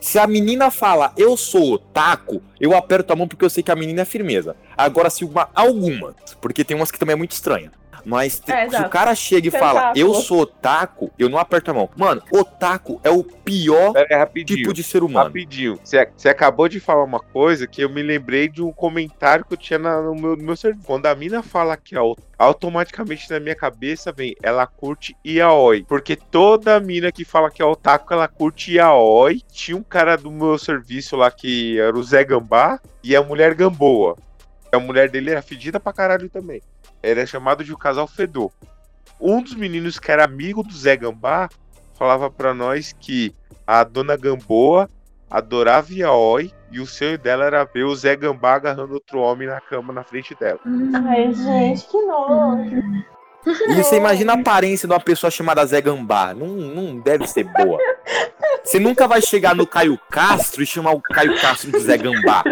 Se 0.00 0.18
a 0.18 0.26
menina 0.26 0.70
fala, 0.70 1.12
eu 1.16 1.36
sou 1.36 1.74
otaku, 1.74 2.40
eu 2.58 2.74
aperto 2.74 3.12
a 3.12 3.16
mão 3.16 3.28
porque 3.28 3.44
eu 3.44 3.50
sei 3.50 3.62
que 3.62 3.70
a 3.70 3.76
menina 3.76 4.00
é 4.00 4.04
firmeza. 4.06 4.56
Agora, 4.76 5.10
se 5.10 5.24
uma, 5.26 5.48
algumas, 5.54 6.14
porque 6.40 6.64
tem 6.64 6.74
umas 6.76 6.90
que 6.90 6.98
também 6.98 7.12
é 7.12 7.16
muito 7.16 7.32
estranha. 7.32 7.70
Mas 8.04 8.40
te- 8.40 8.50
É, 8.50 8.68
se 8.70 8.80
o 8.82 8.88
cara 8.88 9.14
chega 9.14 9.48
e 9.48 9.50
fala, 9.50 9.92
eu 9.94 10.14
sou 10.14 10.40
otaku, 10.40 11.10
eu 11.18 11.28
não 11.28 11.38
aperto 11.38 11.70
a 11.70 11.74
mão. 11.74 11.90
Mano, 11.96 12.22
otaku 12.32 13.00
é 13.04 13.10
o 13.10 13.22
pior 13.22 13.92
aí, 13.96 14.16
rapidinho. 14.16 14.58
tipo 14.58 14.72
de 14.72 14.82
ser 14.82 15.02
humano. 15.02 15.26
Rapidinho. 15.26 15.78
Você, 15.84 16.28
acabou 16.28 16.68
de 16.68 16.80
falar 16.80 17.04
uma 17.04 17.20
coisa 17.20 17.66
que 17.66 17.82
eu 17.82 17.90
me 17.90 18.02
lembrei 18.02 18.48
de 18.48 18.62
um 18.62 18.72
comentário 18.72 19.44
que 19.44 19.52
eu 19.52 19.58
tinha 19.58 19.78
na- 19.78 20.00
no 20.00 20.14
meu, 20.14 20.36
no 20.36 20.42
meu 20.42 20.56
servidor. 20.56 20.86
Quando 20.86 21.06
a 21.06 21.14
mina 21.14 21.42
fala 21.42 21.76
que 21.76 21.94
é 21.94 22.00
o- 22.00 22.16
automaticamente 22.38 23.30
na 23.30 23.38
minha 23.40 23.54
cabeça 23.54 24.12
vem, 24.12 24.34
ela 24.42 24.66
curte 24.66 25.16
yaoi. 25.26 25.84
Porque 25.88 26.16
toda 26.16 26.78
mina 26.80 27.10
que 27.12 27.24
fala 27.24 27.50
que 27.50 27.60
é 27.60 27.64
otaku, 27.64 28.12
ela 28.14 28.28
curte 28.28 28.74
yaoi. 28.74 29.42
Tinha 29.52 29.76
um 29.76 29.82
cara 29.82 30.16
do 30.16 30.30
meu 30.30 30.56
serviço 30.58 31.16
lá 31.16 31.30
que 31.30 31.78
era 31.78 31.96
o 31.96 32.02
Zé 32.02 32.24
Gambá 32.24 32.80
e 33.04 33.14
a 33.14 33.22
mulher 33.22 33.54
Gamboa. 33.54 34.16
A 34.72 34.78
mulher 34.78 35.10
dele 35.10 35.30
era 35.30 35.42
fedida 35.42 35.80
pra 35.80 35.92
caralho 35.92 36.28
também. 36.28 36.62
Era 37.02 37.26
chamado 37.26 37.64
de 37.64 37.72
o 37.72 37.78
casal 37.78 38.06
Fedor. 38.06 38.52
Um 39.20 39.42
dos 39.42 39.54
meninos 39.54 39.98
que 39.98 40.10
era 40.10 40.24
amigo 40.24 40.62
do 40.62 40.72
Zé 40.72 40.96
Gambá 40.96 41.48
falava 41.94 42.30
pra 42.30 42.54
nós 42.54 42.92
que 42.92 43.34
a 43.66 43.84
dona 43.84 44.16
Gamboa 44.16 44.88
adorava 45.30 45.92
Yaoi 45.92 46.52
e 46.72 46.80
o 46.80 46.86
sonho 46.86 47.18
dela 47.18 47.44
era 47.44 47.64
ver 47.64 47.84
o 47.84 47.94
Zé 47.94 48.16
Gambá 48.16 48.54
agarrando 48.54 48.94
outro 48.94 49.20
homem 49.20 49.46
na 49.46 49.60
cama 49.60 49.92
na 49.92 50.02
frente 50.02 50.34
dela. 50.34 50.60
Ai, 51.06 51.32
gente, 51.32 51.86
que 51.86 52.02
nojo. 52.02 52.82
E 53.46 53.74
você 53.74 53.96
imagina 53.98 54.32
a 54.32 54.36
aparência 54.36 54.86
de 54.86 54.92
uma 54.92 55.00
pessoa 55.00 55.30
chamada 55.30 55.64
Zé 55.64 55.80
Gambá. 55.80 56.34
Não, 56.34 56.48
não 56.48 56.98
deve 57.00 57.26
ser 57.26 57.44
boa. 57.44 57.78
Você 58.62 58.78
nunca 58.78 59.08
vai 59.08 59.22
chegar 59.22 59.54
no 59.54 59.66
Caio 59.66 59.98
Castro 60.10 60.62
e 60.62 60.66
chamar 60.66 60.92
o 60.92 61.00
Caio 61.00 61.40
Castro 61.40 61.72
de 61.72 61.80
Zé 61.80 61.96
Gambá. 61.96 62.42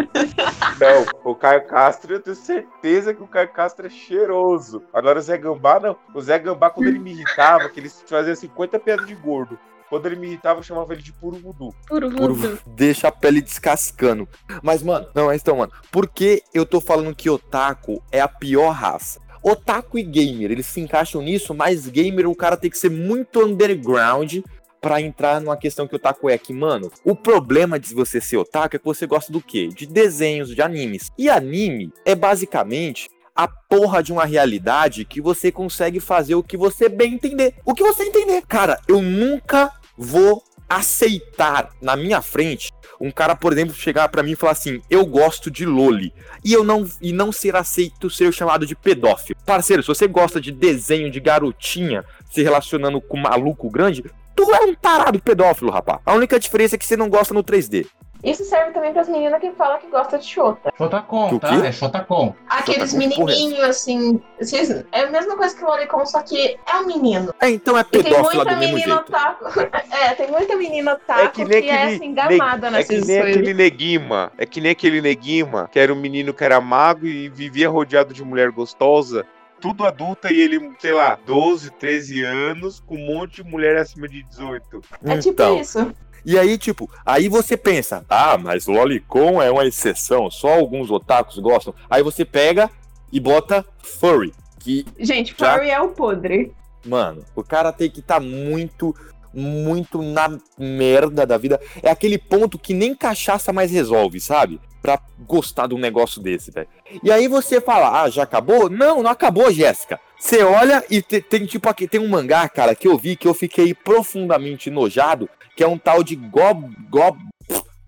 Não, 0.79 1.05
o 1.23 1.35
Caio 1.35 1.65
Castro, 1.67 2.13
eu 2.13 2.19
tenho 2.19 2.35
certeza 2.35 3.13
que 3.13 3.21
o 3.21 3.27
Caio 3.27 3.49
Castro 3.49 3.87
é 3.87 3.89
cheiroso. 3.89 4.83
Agora 4.93 5.19
o 5.19 5.21
Zé 5.21 5.37
Gambá, 5.37 5.79
não. 5.79 5.95
O 6.13 6.21
Zé 6.21 6.39
Gambá, 6.39 6.69
quando 6.69 6.87
ele 6.87 6.99
me 6.99 7.11
irritava, 7.11 7.69
que 7.69 7.79
ele 7.79 7.89
fazia 7.89 8.35
50 8.35 8.79
piadas 8.79 9.05
de 9.05 9.15
gordo. 9.15 9.57
Quando 9.89 10.05
ele 10.05 10.17
me 10.17 10.27
irritava, 10.27 10.59
eu 10.59 10.63
chamava 10.63 10.93
ele 10.93 11.01
de 11.01 11.11
puro 11.11 11.37
voodoo. 11.37 11.73
Puro 11.87 12.09
voodoo. 12.11 12.59
deixa 12.67 13.07
a 13.07 13.11
pele 13.11 13.41
descascando. 13.41 14.29
Mas, 14.61 14.83
mano, 14.83 15.07
não, 15.15 15.25
mas 15.25 15.41
então, 15.41 15.57
mano, 15.57 15.71
por 15.91 16.07
que 16.07 16.43
eu 16.53 16.63
tô 16.63 16.79
falando 16.79 17.15
que 17.15 17.29
otaku 17.29 18.01
é 18.11 18.21
a 18.21 18.27
pior 18.27 18.69
raça? 18.69 19.19
Otaku 19.41 19.97
e 19.97 20.03
gamer, 20.03 20.51
eles 20.51 20.65
se 20.65 20.81
encaixam 20.81 21.21
nisso, 21.21 21.53
mas 21.53 21.87
gamer 21.87 22.27
o 22.27 22.35
cara 22.35 22.57
tem 22.57 22.69
que 22.69 22.77
ser 22.77 22.89
muito 22.89 23.43
underground 23.43 24.39
pra 24.81 25.01
entrar 25.01 25.41
numa 25.41 25.57
questão 25.57 25.87
que 25.87 25.93
o 25.93 25.97
otaku 25.97 26.29
é 26.29 26.37
que, 26.37 26.53
mano, 26.53 26.91
o 27.03 27.15
problema 27.15 27.79
de 27.79 27.93
você 27.93 28.21
ser 28.21 28.37
otaku 28.37 28.75
é 28.75 28.79
que 28.79 28.85
você 28.85 29.05
gosta 29.05 29.31
do 29.31 29.41
quê? 29.41 29.67
De 29.67 29.85
desenhos, 29.85 30.53
de 30.53 30.61
animes. 30.61 31.11
E 31.17 31.29
anime 31.29 31.91
é 32.05 32.15
basicamente 32.15 33.09
a 33.35 33.47
porra 33.47 34.03
de 34.03 34.11
uma 34.11 34.25
realidade 34.25 35.05
que 35.05 35.21
você 35.21 35.51
consegue 35.51 35.99
fazer 35.99 36.35
o 36.35 36.43
que 36.43 36.57
você 36.57 36.89
bem 36.89 37.13
entender. 37.13 37.55
O 37.65 37.73
que 37.73 37.83
você 37.83 38.03
entender. 38.03 38.41
Cara, 38.47 38.79
eu 38.87 39.01
nunca 39.01 39.71
vou 39.97 40.43
aceitar 40.69 41.69
na 41.81 41.95
minha 41.95 42.21
frente 42.21 42.71
um 43.01 43.11
cara, 43.11 43.35
por 43.35 43.53
exemplo, 43.53 43.73
chegar 43.73 44.09
pra 44.09 44.21
mim 44.21 44.31
e 44.31 44.35
falar 44.35 44.51
assim: 44.51 44.81
"Eu 44.89 45.05
gosto 45.05 45.49
de 45.49 45.65
loli" 45.65 46.13
e 46.43 46.51
eu 46.51 46.63
não 46.63 46.85
e 47.01 47.13
não 47.13 47.31
ser 47.31 47.55
aceito 47.55 48.09
ser 48.09 48.31
chamado 48.33 48.65
de 48.65 48.75
pedófilo. 48.75 49.39
Parceiro, 49.45 49.81
se 49.81 49.87
você 49.87 50.07
gosta 50.07 50.41
de 50.41 50.51
desenho 50.51 51.09
de 51.09 51.19
garotinha 51.19 52.03
se 52.29 52.43
relacionando 52.43 52.99
com 52.99 53.17
um 53.17 53.21
maluco 53.21 53.69
grande, 53.69 54.03
tu 54.35 54.43
é 54.53 54.61
um 54.61 54.75
tarado 54.75 55.19
pedófilo, 55.19 55.71
rapaz. 55.71 55.99
A 56.05 56.13
única 56.13 56.39
diferença 56.39 56.75
é 56.75 56.77
que 56.77 56.85
você 56.85 56.97
não 56.97 57.09
gosta 57.09 57.33
no 57.33 57.43
3D. 57.43 57.87
Isso 58.23 58.43
serve 58.43 58.71
também 58.73 58.91
pras 58.91 59.07
meninas 59.07 59.39
que 59.39 59.51
falam 59.51 59.79
que 59.79 59.87
gostam 59.87 60.19
de 60.19 60.25
Xota. 60.25 60.73
Shotacon, 60.77 61.35
O 61.35 61.39
tá? 61.39 61.49
quê? 61.61 61.67
É 61.67 61.71
Shotacon. 61.71 62.35
Aqueles 62.49 62.91
com 62.91 62.97
menininhos, 62.97 63.59
assim. 63.63 64.21
vocês- 64.39 64.69
É 64.91 65.01
a 65.03 65.09
mesma 65.09 65.37
coisa 65.37 65.55
que 65.55 65.63
o 65.63 65.67
Lolicon, 65.67 66.05
só 66.05 66.21
que 66.21 66.57
é 66.69 66.75
um 66.77 66.85
menino. 66.85 67.33
É, 67.39 67.49
então 67.49 67.77
é 67.77 67.85
E 67.91 67.97
muita 67.97 68.43
do 68.45 68.57
mesmo 68.57 68.75
menina 68.75 68.95
jeito. 68.95 69.09
otaku. 69.09 69.45
É, 69.91 70.13
tem 70.15 70.29
muita 70.31 70.55
menina 70.55 70.93
otaku 70.93 71.45
que, 71.45 71.69
é 71.69 71.95
assim, 71.95 72.13
gamada 72.13 72.67
é 72.67 72.71
nessas 72.71 72.87
que 72.99 73.05
nem 73.05 73.21
coisas. 73.21 73.37
aquele 73.37 73.53
Neguima. 73.53 74.31
É 74.37 74.45
que 74.45 74.61
nem 74.61 74.71
aquele 74.71 75.01
Neguima, 75.01 75.69
que 75.71 75.79
era 75.79 75.91
um 75.93 75.95
menino 75.99 76.33
que 76.33 76.43
era 76.43 76.59
mago 76.61 77.05
e 77.05 77.29
vivia 77.29 77.69
rodeado 77.69 78.13
de 78.13 78.23
mulher 78.23 78.51
gostosa. 78.51 79.25
Tudo 79.61 79.85
adulta 79.85 80.31
e 80.31 80.39
ele, 80.39 80.71
sei 80.79 80.93
lá, 80.93 81.17
12, 81.25 81.69
13 81.71 82.23
anos, 82.23 82.79
com 82.85 82.95
um 82.95 83.05
monte 83.13 83.43
de 83.43 83.49
mulher 83.49 83.75
acima 83.77 84.07
de 84.07 84.23
18. 84.23 84.81
É 85.05 85.17
tipo 85.17 85.31
Então, 85.33 85.59
isso. 85.59 85.91
E 86.25 86.37
aí, 86.37 86.57
tipo, 86.57 86.89
aí 87.05 87.27
você 87.29 87.55
pensa, 87.57 88.05
ah, 88.09 88.37
mas 88.37 88.67
Lolicon 88.67 89.41
é 89.41 89.49
uma 89.51 89.65
exceção, 89.65 90.29
só 90.29 90.49
alguns 90.49 90.89
otakus 90.91 91.37
gostam. 91.39 91.73
Aí 91.89 92.03
você 92.03 92.23
pega 92.25 92.69
e 93.11 93.19
bota 93.19 93.65
furry, 93.81 94.33
que, 94.59 94.85
Gente, 94.99 95.33
Já- 95.37 95.53
furry 95.55 95.69
é 95.69 95.79
o 95.81 95.89
podre. 95.89 96.51
mano, 96.85 97.23
o 97.35 97.43
cara 97.43 97.71
tem 97.71 97.89
que 97.89 97.99
estar 98.01 98.19
muito, 98.19 98.95
muito 99.33 100.01
na 100.01 100.37
merda 100.57 101.25
da 101.25 101.37
vida. 101.37 101.59
É 101.83 101.89
aquele 101.89 102.17
ponto 102.17 102.57
que 102.59 102.73
nem 102.73 102.95
cachaça 102.95 103.51
mais 103.53 103.71
resolve, 103.71 104.19
sabe? 104.19 104.59
Pra 104.81 104.99
gostar 105.27 105.67
de 105.67 105.75
um 105.75 105.79
negócio 105.79 106.21
desse, 106.21 106.51
velho. 106.51 106.67
E 107.03 107.11
aí 107.11 107.27
você 107.27 107.59
fala, 107.59 108.01
ah, 108.01 108.09
já 108.09 108.23
acabou? 108.23 108.69
Não, 108.69 109.03
não 109.03 109.11
acabou, 109.11 109.51
Jéssica. 109.51 109.99
Você 110.17 110.41
olha 110.43 110.83
e 110.89 111.01
te- 111.01 111.21
tem 111.21 111.45
tipo 111.45 111.67
aqui, 111.69 111.87
tem 111.87 111.99
um 111.99 112.07
mangá, 112.07 112.47
cara, 112.47 112.73
que 112.75 112.87
eu 112.87 112.97
vi 112.97 113.15
que 113.15 113.27
eu 113.27 113.33
fiquei 113.33 113.73
profundamente 113.73 114.69
enojado, 114.69 115.29
que 115.55 115.63
é 115.63 115.67
um 115.67 115.77
tal 115.77 116.03
de 116.03 116.15
Gob. 116.15 116.69
Gob. 116.89 117.17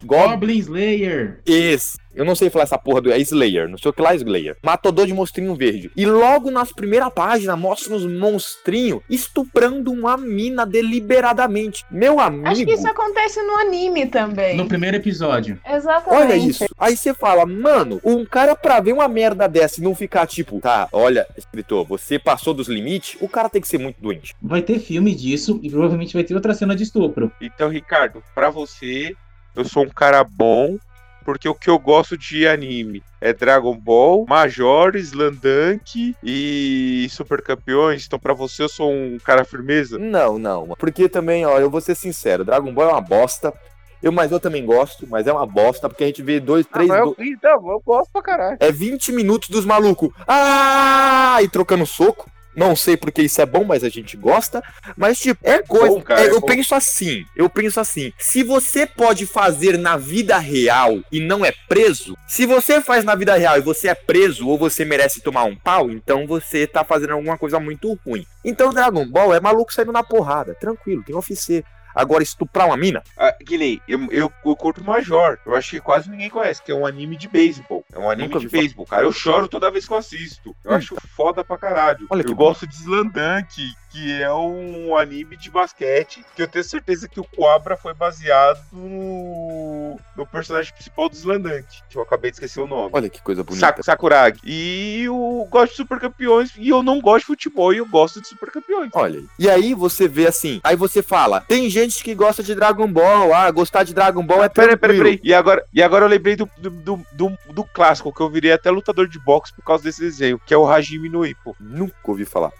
Gob. 0.03 0.31
Goblin 0.31 0.57
Slayer. 0.57 1.41
Esse. 1.45 1.97
Eu 2.13 2.25
não 2.25 2.35
sei 2.35 2.49
falar 2.49 2.63
essa 2.63 2.77
porra 2.77 3.01
do. 3.01 3.11
É 3.11 3.17
Slayer, 3.19 3.69
não 3.69 3.77
sei 3.77 3.89
o 3.89 3.93
que 3.93 4.01
lá 4.01 4.13
é 4.13 4.15
Slayer. 4.15 4.57
Matador 4.61 5.07
de 5.07 5.13
monstrinho 5.13 5.55
verde. 5.55 5.91
E 5.95 6.05
logo 6.05 6.51
nas 6.51 6.71
primeiras 6.71 7.13
páginas 7.13 7.57
mostra 7.57 7.93
uns 7.93 8.05
monstrinhos 8.05 9.01
estuprando 9.09 9.91
uma 9.91 10.17
mina 10.17 10.65
deliberadamente. 10.65 11.85
Meu 11.89 12.19
amigo. 12.19 12.47
Acho 12.47 12.65
que 12.65 12.73
isso 12.73 12.87
acontece 12.87 13.41
no 13.41 13.57
anime 13.57 14.05
também. 14.07 14.57
No 14.57 14.67
primeiro 14.67 14.97
episódio. 14.97 15.59
Exatamente. 15.65 16.21
Olha 16.21 16.35
isso. 16.35 16.65
Aí 16.77 16.97
você 16.97 17.13
fala, 17.13 17.45
mano, 17.45 18.01
um 18.03 18.25
cara 18.25 18.55
pra 18.55 18.79
ver 18.79 18.93
uma 18.93 19.07
merda 19.07 19.47
dessa 19.47 19.79
e 19.79 19.83
não 19.83 19.95
ficar 19.95 20.27
tipo, 20.27 20.59
tá, 20.59 20.87
olha, 20.91 21.27
escritor, 21.37 21.85
você 21.85 22.19
passou 22.19 22.53
dos 22.53 22.67
limites, 22.67 23.17
o 23.21 23.27
cara 23.27 23.49
tem 23.49 23.61
que 23.61 23.67
ser 23.67 23.77
muito 23.77 24.01
doente. 24.01 24.35
Vai 24.41 24.61
ter 24.61 24.79
filme 24.79 25.13
disso 25.15 25.59
e 25.63 25.69
provavelmente 25.69 26.13
vai 26.13 26.23
ter 26.23 26.35
outra 26.35 26.53
cena 26.53 26.75
de 26.75 26.83
estupro. 26.83 27.31
Então, 27.41 27.69
Ricardo, 27.69 28.23
pra 28.33 28.49
você, 28.49 29.15
eu 29.55 29.63
sou 29.65 29.83
um 29.83 29.89
cara 29.89 30.23
bom, 30.23 30.77
porque 31.23 31.47
o 31.47 31.55
que 31.55 31.69
eu 31.69 31.77
gosto 31.79 32.17
de 32.17 32.47
anime 32.47 33.03
é 33.19 33.31
Dragon 33.33 33.75
Ball, 33.75 34.25
Major, 34.27 34.95
Slandunk 34.95 36.15
e 36.23 37.07
Super 37.11 37.41
Campeões. 37.41 38.05
Então, 38.05 38.19
pra 38.19 38.33
você, 38.33 38.63
eu 38.63 38.69
sou 38.69 38.91
um 38.91 39.17
cara 39.23 39.43
firmeza. 39.45 39.97
Não, 39.99 40.37
não. 40.39 40.67
Porque 40.79 41.07
também, 41.07 41.45
ó, 41.45 41.59
eu 41.59 41.69
vou 41.69 41.81
ser 41.81 41.95
sincero, 41.95 42.43
Dragon 42.45 42.73
Ball 42.73 42.89
é 42.89 42.93
uma 42.93 43.01
bosta. 43.01 43.53
Eu, 44.01 44.11
mas 44.11 44.31
eu 44.31 44.39
também 44.39 44.65
gosto, 44.65 45.05
mas 45.07 45.27
é 45.27 45.31
uma 45.31 45.45
bosta, 45.45 45.87
porque 45.87 46.03
a 46.03 46.07
gente 46.07 46.23
vê 46.23 46.39
dois, 46.39 46.65
três. 46.65 46.89
Ah, 46.89 46.93
mas 46.95 47.03
do- 47.03 47.15
eu, 47.19 47.25
então, 47.27 47.51
eu 47.71 47.79
gosto 47.85 48.09
pra 48.11 48.23
caralho. 48.23 48.57
É 48.59 48.71
20 48.71 49.11
minutos 49.11 49.47
dos 49.49 49.63
malucos. 49.63 50.09
Ah! 50.27 51.37
E 51.43 51.47
trocando 51.47 51.85
soco. 51.85 52.27
Não 52.55 52.75
sei 52.75 52.97
porque 52.97 53.21
isso 53.21 53.41
é 53.41 53.45
bom, 53.45 53.63
mas 53.63 53.83
a 53.83 53.89
gente 53.89 54.17
gosta. 54.17 54.63
Mas, 54.97 55.19
tipo, 55.19 55.39
é 55.43 55.61
coisa. 55.61 55.87
bom, 55.87 56.01
cara, 56.01 56.21
é, 56.21 56.25
é 56.25 56.29
eu 56.31 56.41
bom. 56.41 56.47
penso 56.47 56.75
assim. 56.75 57.25
Eu 57.35 57.49
penso 57.49 57.79
assim. 57.79 58.11
Se 58.17 58.43
você 58.43 58.85
pode 58.85 59.25
fazer 59.25 59.77
na 59.77 59.97
vida 59.97 60.37
real 60.37 60.99
e 61.11 61.19
não 61.19 61.45
é 61.45 61.53
preso, 61.67 62.17
se 62.27 62.45
você 62.45 62.81
faz 62.81 63.03
na 63.03 63.15
vida 63.15 63.35
real 63.35 63.57
e 63.57 63.61
você 63.61 63.87
é 63.87 63.95
preso 63.95 64.47
ou 64.47 64.57
você 64.57 64.83
merece 64.83 65.21
tomar 65.21 65.45
um 65.45 65.55
pau, 65.55 65.89
então 65.89 66.27
você 66.27 66.67
tá 66.67 66.83
fazendo 66.83 67.13
alguma 67.13 67.37
coisa 67.37 67.59
muito 67.59 67.97
ruim. 68.05 68.25
Então, 68.43 68.73
Dragon 68.73 69.05
Ball 69.05 69.33
é 69.33 69.39
maluco 69.39 69.73
saindo 69.73 69.91
na 69.91 70.03
porrada. 70.03 70.55
Tranquilo, 70.55 71.03
tem 71.03 71.15
officer. 71.15 71.63
Agora, 71.93 72.23
estuprar 72.23 72.67
uma 72.67 72.77
mina? 72.77 73.03
Ah, 73.17 73.35
nem, 73.49 73.81
eu, 73.87 74.07
eu, 74.11 74.31
eu 74.45 74.55
curto 74.55 74.83
Major. 74.83 75.37
Eu 75.45 75.55
acho 75.55 75.71
que 75.71 75.79
quase 75.81 76.09
ninguém 76.09 76.29
conhece, 76.29 76.61
que 76.61 76.71
é 76.71 76.75
um 76.75 76.85
anime 76.85 77.15
de 77.17 77.27
beisebol. 77.27 77.83
É 77.93 77.99
um 77.99 78.09
anime 78.09 78.27
Nunca 78.29 78.39
de 78.39 78.47
beisebol, 78.47 78.85
cara. 78.85 79.03
Eu 79.03 79.11
choro 79.11 79.47
toda 79.47 79.69
vez 79.71 79.85
que 79.87 79.93
eu 79.93 79.97
assisto. 79.97 80.55
Eu 80.63 80.71
Hum. 80.71 80.75
acho 80.75 80.95
foda 81.15 81.43
pra 81.43 81.57
caralho. 81.57 82.07
Olha 82.09 82.23
que 82.23 82.31
eu 82.31 82.35
bom. 82.35 82.45
gosto 82.45 82.65
de 82.67 82.75
Slandunk, 82.75 83.73
que 83.91 84.21
é 84.21 84.31
um 84.33 84.95
anime 84.95 85.35
de 85.35 85.49
basquete, 85.49 86.23
que 86.35 86.41
eu 86.41 86.47
tenho 86.47 86.63
certeza 86.63 87.07
que 87.09 87.19
o 87.19 87.23
Cobra 87.25 87.75
foi 87.75 87.93
baseado 87.93 88.59
no, 88.71 89.99
no 90.15 90.25
personagem 90.25 90.73
principal 90.73 91.09
do 91.09 91.15
Slandunk, 91.15 91.65
que 91.89 91.97
eu 91.97 92.01
acabei 92.01 92.31
de 92.31 92.35
esquecer 92.37 92.59
o 92.61 92.67
nome. 92.67 92.89
Olha 92.93 93.09
que 93.09 93.21
coisa 93.21 93.43
bonita. 93.43 93.65
Sak- 93.67 93.83
Sakuragi. 93.83 94.39
E 94.43 95.03
eu 95.03 95.47
gosto 95.49 95.71
de 95.71 95.77
Super 95.77 95.99
Campeões, 95.99 96.51
e 96.57 96.69
eu 96.69 96.81
não 96.81 97.01
gosto 97.01 97.21
de 97.21 97.27
futebol, 97.27 97.73
e 97.73 97.77
eu 97.77 97.85
gosto 97.85 98.21
de 98.21 98.27
Super 98.27 98.51
Campeões. 98.51 98.89
Olha 98.93 99.19
aí. 99.19 99.25
E 99.37 99.49
aí 99.49 99.73
você 99.73 100.07
vê 100.07 100.27
assim, 100.27 100.59
aí 100.63 100.75
você 100.75 101.01
fala, 101.03 101.41
tem 101.41 101.69
gente 101.69 102.03
que 102.03 102.15
gosta 102.15 102.41
de 102.41 102.55
Dragon 102.55 102.87
Ball, 102.91 103.33
ah, 103.33 103.49
gostar 103.51 103.83
de 103.83 103.93
Dragon 103.93 104.25
Ball 104.25 104.43
é 104.43 104.49
Peraí, 104.49 104.77
peraí, 104.77 104.97
peraí. 104.97 105.19
E 105.23 105.33
agora, 105.33 105.65
e 105.73 105.81
agora 105.83 106.05
eu 106.05 106.09
lembrei 106.09 106.35
do, 106.35 106.49
do, 106.57 106.69
do, 106.69 107.05
do- 107.13 107.37
do 107.51 107.63
clássico, 107.65 108.13
que 108.13 108.21
eu 108.21 108.29
virei 108.29 108.51
até 108.53 108.69
lutador 108.71 109.07
de 109.07 109.19
boxe 109.19 109.53
por 109.53 109.63
causa 109.63 109.83
desse 109.83 110.01
desenho, 110.01 110.39
que 110.45 110.53
é 110.53 110.57
o 110.57 110.67
Hajime 110.69 111.09
no 111.09 111.25
Ippo. 111.25 111.55
Nunca 111.59 111.95
ouvi 112.05 112.25
falar. 112.25 112.51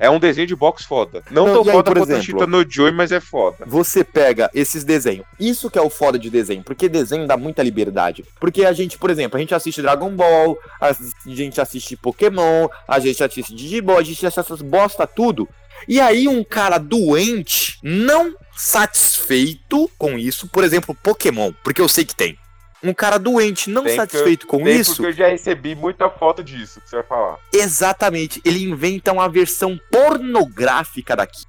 É 0.00 0.08
um 0.08 0.18
desenho 0.18 0.46
de 0.46 0.56
box 0.56 0.82
foda. 0.82 1.22
Não, 1.30 1.44
Não, 1.44 1.52
tão 1.52 1.62
aí, 1.62 1.76
foda 1.76 1.90
por 1.90 1.98
quanto 1.98 2.10
a 2.10 2.14
exemplo? 2.14 2.22
Chita 2.22 2.46
no 2.46 2.68
Joy, 2.68 2.90
mas 2.90 3.12
é 3.12 3.20
foda. 3.20 3.66
Você 3.66 4.02
pega 4.02 4.50
esses 4.54 4.82
desenhos. 4.82 5.26
Isso 5.38 5.70
que 5.70 5.78
é 5.78 5.82
o 5.82 5.90
foda 5.90 6.18
de 6.18 6.30
desenho, 6.30 6.62
porque 6.62 6.88
desenho 6.88 7.26
dá 7.26 7.36
muita 7.36 7.62
liberdade. 7.62 8.24
Porque 8.40 8.64
a 8.64 8.72
gente, 8.72 8.96
por 8.96 9.10
exemplo, 9.10 9.36
a 9.36 9.40
gente 9.40 9.54
assiste 9.54 9.82
Dragon 9.82 10.10
Ball, 10.10 10.58
a 10.80 10.90
gente 11.26 11.60
assiste 11.60 11.98
Pokémon, 11.98 12.66
a 12.88 12.98
gente 12.98 13.22
assiste 13.22 13.54
Digimon, 13.54 13.98
a 13.98 14.02
gente 14.02 14.24
assiste 14.24 14.40
essas 14.40 14.62
bosta 14.62 15.06
tudo. 15.06 15.46
E 15.86 16.00
aí 16.00 16.26
um 16.26 16.42
cara 16.42 16.78
doente, 16.78 17.78
não 17.82 18.34
satisfeito 18.56 19.90
com 19.98 20.18
isso, 20.18 20.48
por 20.48 20.64
exemplo, 20.64 20.94
Pokémon, 20.94 21.52
porque 21.62 21.80
eu 21.80 21.88
sei 21.88 22.04
que 22.04 22.14
tem. 22.14 22.38
Um 22.82 22.94
cara 22.94 23.18
doente, 23.18 23.68
não 23.68 23.82
que- 23.84 23.94
satisfeito 23.94 24.46
com 24.46 24.64
Tem 24.64 24.76
isso, 24.80 24.96
porque 24.96 25.08
eu 25.08 25.12
já 25.12 25.28
recebi 25.28 25.74
muita 25.74 26.08
foto 26.08 26.42
disso 26.42 26.80
que 26.80 26.88
você 26.88 26.96
vai 26.96 27.04
falar. 27.04 27.38
Exatamente, 27.52 28.40
ele 28.44 28.62
inventa 28.64 29.12
uma 29.12 29.28
versão 29.28 29.78
pornográfica 29.90 31.14
daqui. 31.14 31.44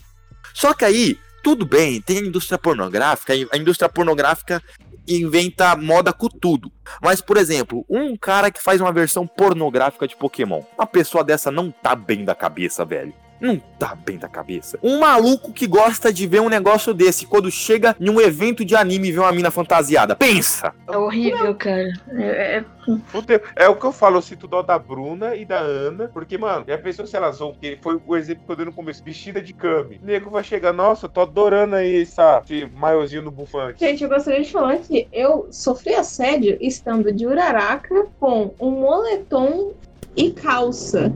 Só 0.53 0.73
que 0.73 0.83
aí, 0.83 1.17
tudo 1.43 1.65
bem, 1.65 2.01
tem 2.01 2.17
a 2.17 2.21
indústria 2.21 2.57
pornográfica, 2.57 3.33
a 3.51 3.57
indústria 3.57 3.87
pornográfica 3.89 4.61
inventa 5.07 5.75
moda 5.75 6.13
com 6.13 6.27
tudo. 6.27 6.71
Mas, 7.01 7.21
por 7.21 7.37
exemplo, 7.37 7.85
um 7.89 8.15
cara 8.15 8.51
que 8.51 8.61
faz 8.61 8.79
uma 8.81 8.91
versão 8.91 9.25
pornográfica 9.25 10.07
de 10.07 10.15
Pokémon, 10.15 10.61
uma 10.77 10.85
pessoa 10.85 11.23
dessa 11.23 11.49
não 11.49 11.71
tá 11.71 11.95
bem 11.95 12.23
da 12.25 12.35
cabeça, 12.35 12.85
velho. 12.85 13.13
Não 13.41 13.57
tá 13.79 13.95
bem 13.95 14.19
da 14.19 14.29
cabeça. 14.29 14.77
Um 14.83 14.99
maluco 14.99 15.51
que 15.51 15.65
gosta 15.65 16.13
de 16.13 16.27
ver 16.27 16.41
um 16.41 16.47
negócio 16.47 16.93
desse 16.93 17.25
quando 17.25 17.49
chega 17.49 17.95
em 17.99 18.07
um 18.07 18.21
evento 18.21 18.63
de 18.63 18.75
anime 18.75 19.07
e 19.07 19.11
vê 19.11 19.19
uma 19.19 19.31
mina 19.31 19.49
fantasiada. 19.49 20.15
Pensa! 20.15 20.71
É 20.87 20.95
horrível, 20.95 21.55
cara. 21.55 21.91
É, 22.11 22.57
é- 22.57 22.65
Fudeu. 23.07 23.41
É 23.55 23.67
o 23.67 23.75
que 23.75 23.85
eu 23.85 23.91
falo, 23.91 24.17
eu 24.17 24.21
sinto 24.21 24.47
dó 24.47 24.61
da 24.61 24.77
Bruna 24.77 25.35
e 25.35 25.45
da 25.45 25.59
Ana, 25.59 26.09
porque, 26.11 26.37
mano, 26.37 26.65
já 26.67 26.77
pensou 26.77 27.05
se 27.05 27.15
elas 27.15 27.39
vão, 27.39 27.53
que 27.53 27.77
foi 27.81 27.99
o 28.05 28.15
exemplo 28.15 28.43
que 28.45 28.51
eu 28.51 28.55
dei 28.55 28.65
no 28.65 28.73
começo, 28.73 29.03
vestida 29.03 29.41
de 29.41 29.53
Kami. 29.53 29.99
O 30.01 30.05
nego 30.05 30.29
vai 30.29 30.43
chegar, 30.43 30.73
nossa, 30.73 31.05
eu 31.05 31.09
tô 31.09 31.21
adorando 31.21 31.75
aí 31.75 32.01
essa, 32.01 32.41
esse 32.43 32.65
maiozinho 32.75 33.21
no 33.21 33.31
bufante. 33.31 33.79
Gente, 33.79 34.03
eu 34.03 34.09
gostaria 34.09 34.41
de 34.41 34.51
falar 34.51 34.77
que 34.77 35.07
eu 35.11 35.47
sofri 35.51 35.93
assédio 35.93 36.57
estando 36.59 37.11
de 37.11 37.25
Uraraca 37.25 38.07
com 38.19 38.53
um 38.59 38.71
moletom 38.71 39.73
e 40.15 40.31
calça. 40.31 41.13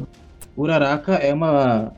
Uraraka 0.56 1.16
é 1.16 1.34
uma 1.34 1.92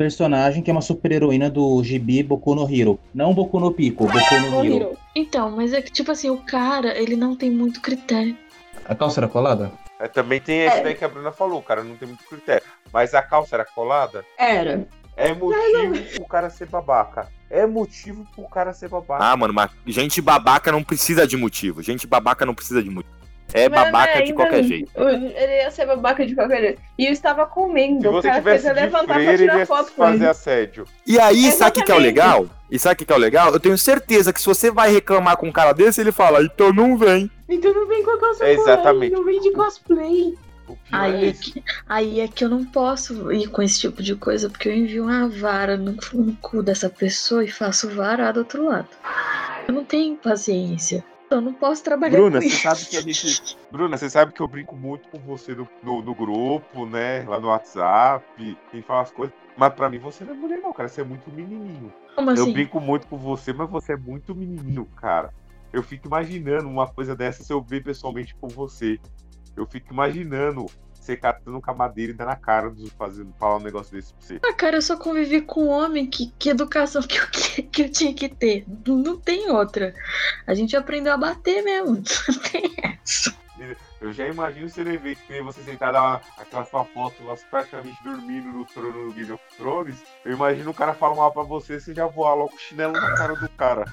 personagem 0.00 0.62
que 0.62 0.70
é 0.70 0.72
uma 0.72 0.80
super-heroína 0.80 1.50
do 1.50 1.84
gibi 1.84 2.22
Boku 2.22 2.54
no 2.54 2.66
Hero. 2.66 2.98
Não 3.12 3.34
Boku 3.34 3.60
no 3.60 3.70
Pico, 3.70 4.06
Boku 4.06 4.40
no 4.50 4.64
Hero. 4.64 4.96
Então, 5.14 5.50
mas 5.50 5.74
é 5.74 5.82
que, 5.82 5.92
tipo 5.92 6.10
assim, 6.10 6.30
o 6.30 6.38
cara, 6.38 6.98
ele 6.98 7.14
não 7.14 7.36
tem 7.36 7.50
muito 7.50 7.82
critério. 7.82 8.34
A 8.86 8.94
calça 8.94 9.20
era 9.20 9.28
colada? 9.28 9.70
É, 9.98 10.08
também 10.08 10.40
tem 10.40 10.60
esse 10.60 10.78
É. 10.78 10.82
daí 10.82 10.94
que 10.94 11.04
a 11.04 11.08
Bruna 11.08 11.30
falou, 11.30 11.58
o 11.58 11.62
cara 11.62 11.84
não 11.84 11.96
tem 11.96 12.08
muito 12.08 12.24
critério. 12.24 12.62
Mas 12.90 13.12
a 13.12 13.20
calça 13.20 13.56
era 13.56 13.64
colada? 13.66 14.24
Era. 14.38 14.88
É 15.18 15.34
motivo 15.34 16.14
pro 16.14 16.24
cara 16.24 16.48
ser 16.48 16.66
babaca. 16.66 17.28
É 17.50 17.66
motivo 17.66 18.26
pro 18.34 18.48
cara 18.48 18.72
ser 18.72 18.88
babaca. 18.88 19.22
Ah, 19.22 19.36
mano, 19.36 19.52
mas 19.52 19.70
gente 19.86 20.22
babaca 20.22 20.72
não 20.72 20.82
precisa 20.82 21.26
de 21.26 21.36
motivo. 21.36 21.82
Gente 21.82 22.06
babaca 22.06 22.46
não 22.46 22.54
precisa 22.54 22.82
de 22.82 22.88
motivo. 22.88 23.19
É 23.52 23.68
Mas, 23.68 23.84
babaca 23.84 24.18
né, 24.18 24.22
de 24.22 24.32
qualquer 24.32 24.62
jeito. 24.62 24.90
Ele 24.96 25.56
ia 25.56 25.70
ser 25.70 25.86
babaca 25.86 26.26
de 26.26 26.34
qualquer 26.34 26.60
jeito. 26.60 26.82
E 26.98 27.06
eu 27.06 27.12
estava 27.12 27.46
Se 27.46 27.50
comendo. 27.52 28.08
O 28.08 28.12
você 28.12 28.28
cara 28.28 28.42
fez 28.42 28.62
tivesse 28.62 28.68
eu 28.68 28.74
de 28.74 28.80
levantar 28.80 29.14
pra 29.14 29.22
ele 29.22 29.38
tirar 29.38 29.58
ia 29.58 29.66
foto 29.66 29.92
fazer 29.92 30.16
ele. 30.16 30.26
assédio. 30.26 30.84
E 31.06 31.18
aí, 31.18 31.50
sabe 31.52 31.70
o 31.80 31.84
que, 31.84 31.90
é 31.90 31.94
o 31.94 31.98
Exatamente. 31.98 32.02
legal? 32.02 32.46
E 32.70 32.78
sabe 32.78 33.02
o 33.02 33.06
que, 33.06 33.12
é 33.12 33.16
o 33.16 33.18
legal? 33.18 33.52
Eu 33.52 33.60
tenho 33.60 33.76
certeza 33.76 34.32
que 34.32 34.40
se 34.40 34.46
você 34.46 34.70
vai 34.70 34.92
reclamar 34.92 35.36
com 35.36 35.48
um 35.48 35.52
cara 35.52 35.72
desse, 35.72 36.00
ele 36.00 36.12
fala, 36.12 36.42
então 36.42 36.72
não 36.72 36.96
vem. 36.96 37.30
Então 37.48 37.72
não 37.74 37.86
vem 37.86 38.04
com 38.04 38.10
a 38.12 38.20
calça 38.20 38.44
É, 38.44 38.52
exatamente. 38.52 39.12
Não 39.12 39.24
vem 39.24 39.40
de 39.40 39.50
cosplay. 39.52 40.34
O 40.68 40.72
é 40.72 40.76
Aí 40.92 41.24
é, 41.24 41.28
esse. 41.30 41.42
que, 41.52 41.64
aí 41.88 42.20
é 42.20 42.28
que 42.28 42.44
eu 42.44 42.48
não 42.48 42.64
posso 42.64 43.32
ir 43.32 43.48
com 43.48 43.60
esse 43.60 43.80
tipo 43.80 44.02
de 44.02 44.14
coisa, 44.14 44.48
porque 44.48 44.68
eu 44.68 44.74
envio 44.74 45.04
uma 45.04 45.28
vara 45.28 45.76
no, 45.76 45.96
no 46.14 46.36
cu 46.36 46.62
dessa 46.62 46.88
pessoa 46.88 47.44
e 47.44 47.50
faço 47.50 47.88
vara 47.90 48.30
do 48.30 48.40
outro 48.40 48.66
lado. 48.66 48.88
Eu 49.66 49.74
não 49.74 49.84
tenho 49.84 50.16
paciência. 50.16 51.04
Eu 51.30 51.40
não 51.40 51.52
posso 51.52 51.84
trabalhar 51.84 52.18
Bruna, 52.18 52.40
com 52.40 52.48
você 52.48 52.56
sabe 52.56 52.84
que 52.86 52.96
a 52.96 53.00
gente. 53.00 53.56
Bruna, 53.70 53.96
você 53.96 54.10
sabe 54.10 54.32
que 54.32 54.40
eu 54.40 54.48
brinco 54.48 54.74
muito 54.74 55.08
com 55.08 55.18
você 55.20 55.54
no, 55.54 55.68
no, 55.80 56.02
no 56.02 56.12
grupo, 56.12 56.84
né? 56.86 57.22
Lá 57.22 57.38
no 57.38 57.48
WhatsApp, 57.48 58.24
quem 58.70 58.82
fala 58.82 59.02
as 59.02 59.12
coisas. 59.12 59.34
Mas 59.56 59.72
pra 59.74 59.88
mim 59.88 59.98
você 59.98 60.24
não 60.24 60.34
é 60.34 60.36
mulher, 60.36 60.58
não, 60.58 60.72
cara. 60.72 60.88
Você 60.88 61.02
é 61.02 61.04
muito 61.04 61.30
menininho. 61.30 61.92
Como 62.16 62.30
Eu 62.30 62.42
assim? 62.42 62.52
brinco 62.52 62.80
muito 62.80 63.06
com 63.06 63.16
você, 63.16 63.52
mas 63.52 63.70
você 63.70 63.92
é 63.92 63.96
muito 63.96 64.34
menininho, 64.34 64.84
cara. 64.96 65.32
Eu 65.72 65.84
fico 65.84 66.08
imaginando 66.08 66.68
uma 66.68 66.88
coisa 66.88 67.14
dessa 67.14 67.44
se 67.44 67.52
eu 67.52 67.62
ver 67.62 67.84
pessoalmente 67.84 68.34
com 68.34 68.48
você. 68.48 68.98
Eu 69.56 69.66
fico 69.66 69.92
imaginando 69.92 70.66
você 71.10 71.16
catando 71.16 71.60
com 71.60 71.70
a 71.70 71.74
madeira 71.74 72.12
e 72.12 72.14
dando 72.14 72.28
na 72.28 72.36
cara 72.36 72.70
dos 72.70 72.90
fazendo 72.92 73.32
falar 73.38 73.56
um 73.56 73.62
negócio 73.62 73.92
desse 73.92 74.12
pra 74.14 74.26
você. 74.26 74.40
Ah, 74.44 74.52
cara, 74.52 74.76
eu 74.76 74.82
só 74.82 74.96
convivi 74.96 75.40
com 75.40 75.64
um 75.64 75.68
homem. 75.68 76.06
Que, 76.06 76.32
que 76.38 76.50
educação 76.50 77.02
que 77.02 77.18
eu, 77.18 77.26
que, 77.30 77.62
que 77.62 77.82
eu 77.82 77.90
tinha 77.90 78.14
que 78.14 78.28
ter? 78.28 78.64
Não 78.86 79.18
tem 79.18 79.50
outra. 79.50 79.94
A 80.46 80.54
gente 80.54 80.76
aprendeu 80.76 81.12
a 81.12 81.16
bater 81.16 81.62
mesmo. 81.62 82.02
Não 82.28 82.38
tem 82.50 82.74
essa. 82.82 83.34
Eu 84.00 84.14
já 84.14 84.26
imagino 84.26 84.66
você 84.66 84.80
evento 84.80 85.18
que 85.26 85.42
você 85.42 85.60
sentada 85.62 86.00
lá, 86.00 86.20
aquela 86.38 86.64
sua 86.64 86.84
foto 86.86 87.22
lá 87.22 87.34
praticamente 87.50 88.02
dormindo 88.02 88.48
no 88.48 88.64
trono 88.64 89.08
do 89.08 89.12
Game 89.12 89.32
of 89.32 89.44
Thrones. 89.58 90.02
Eu 90.24 90.32
imagino 90.32 90.70
o 90.70 90.74
cara 90.74 90.94
falar 90.94 91.14
mal 91.14 91.30
pra 91.30 91.42
você, 91.42 91.78
você 91.78 91.92
já 91.92 92.06
voar 92.06 92.32
logo 92.32 92.54
o 92.54 92.58
chinelo 92.58 92.94
na 92.94 93.14
cara 93.14 93.36
do 93.36 93.48
cara. 93.50 93.84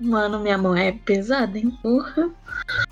Mano, 0.00 0.38
minha 0.38 0.56
mão 0.56 0.76
é 0.76 0.92
pesada, 0.92 1.58
hein? 1.58 1.70
Porra. 1.82 2.30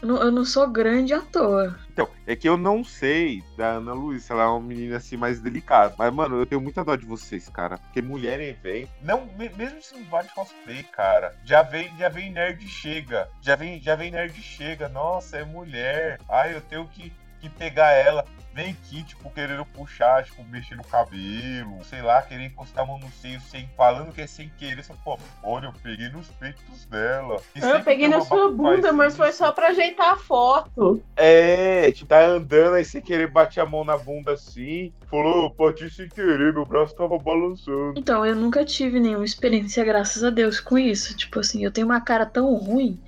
Eu 0.02 0.08
não, 0.08 0.22
eu 0.22 0.30
não 0.32 0.44
sou 0.44 0.68
grande 0.68 1.12
à 1.14 1.20
toa. 1.20 1.78
Então, 1.92 2.08
é 2.26 2.34
que 2.34 2.48
eu 2.48 2.56
não 2.56 2.82
sei 2.84 3.42
da 3.56 3.72
Ana 3.74 3.92
Luísa, 3.92 4.32
ela 4.34 4.42
é 4.44 4.46
uma 4.46 4.60
menina 4.60 4.96
assim 4.96 5.16
mais 5.16 5.40
delicada. 5.40 5.94
Mas, 5.98 6.12
mano, 6.12 6.36
eu 6.36 6.46
tenho 6.46 6.60
muita 6.60 6.84
dó 6.84 6.96
de 6.96 7.06
vocês, 7.06 7.48
cara. 7.48 7.78
Porque 7.78 8.02
mulher 8.02 8.40
em 8.40 8.48
evento. 8.48 8.90
Não, 9.02 9.26
me- 9.38 9.48
mesmo 9.50 9.80
se 9.82 9.94
não 9.94 10.22
de 10.22 10.34
cosplay, 10.34 10.82
cara. 10.82 11.34
Já 11.44 11.62
vem, 11.62 11.90
já 11.96 12.08
vem 12.08 12.32
nerd 12.32 12.66
chega. 12.68 13.28
Já 13.40 13.56
vem, 13.56 13.80
já 13.80 13.94
vem 13.94 14.10
nerd 14.10 14.34
chega. 14.42 14.88
Nossa, 14.88 15.38
é 15.38 15.44
mulher. 15.44 16.18
Ai, 16.28 16.54
eu 16.54 16.60
tenho 16.60 16.86
que, 16.88 17.12
que 17.40 17.48
pegar 17.48 17.92
ela. 17.92 18.24
Vem 18.56 18.70
aqui, 18.70 19.02
tipo, 19.02 19.28
querendo 19.28 19.66
puxar, 19.66 20.24
tipo, 20.24 20.42
mexer 20.44 20.76
no 20.76 20.84
cabelo, 20.84 21.84
sei 21.84 22.00
lá, 22.00 22.22
querendo 22.22 22.46
encostar 22.46 22.84
a 22.84 22.86
mão 22.86 22.98
no 22.98 23.10
seio, 23.12 23.38
sem, 23.38 23.68
falando 23.76 24.14
que 24.14 24.22
é 24.22 24.26
sem 24.26 24.50
querer. 24.56 24.82
Só, 24.82 24.94
pô, 25.04 25.18
olha, 25.42 25.66
eu 25.66 25.74
peguei 25.82 26.08
nos 26.08 26.28
peitos 26.28 26.86
dela. 26.86 27.36
E 27.54 27.60
Eu 27.60 27.84
peguei 27.84 28.08
na 28.08 28.22
sua 28.22 28.50
bunda, 28.50 28.94
mas 28.94 29.14
foi 29.14 29.30
só 29.32 29.52
pra 29.52 29.68
ajeitar 29.68 30.14
a 30.14 30.16
foto. 30.16 31.02
É, 31.14 31.92
tipo, 31.92 32.08
tá 32.08 32.24
andando 32.24 32.76
aí 32.76 32.84
sem 32.86 33.02
querer 33.02 33.30
bate 33.30 33.60
a 33.60 33.66
mão 33.66 33.84
na 33.84 33.98
bunda 33.98 34.32
assim. 34.32 34.90
Falou, 35.10 35.54
bati 35.54 35.90
sem 35.90 36.08
querer, 36.08 36.54
meu 36.54 36.64
braço 36.64 36.96
tava 36.96 37.18
balançando. 37.18 37.92
Então, 37.98 38.24
eu 38.24 38.34
nunca 38.34 38.64
tive 38.64 38.98
nenhuma 38.98 39.26
experiência, 39.26 39.84
graças 39.84 40.24
a 40.24 40.30
Deus, 40.30 40.60
com 40.60 40.78
isso. 40.78 41.14
Tipo 41.14 41.40
assim, 41.40 41.62
eu 41.62 41.70
tenho 41.70 41.86
uma 41.86 42.00
cara 42.00 42.24
tão 42.24 42.54
ruim 42.54 42.98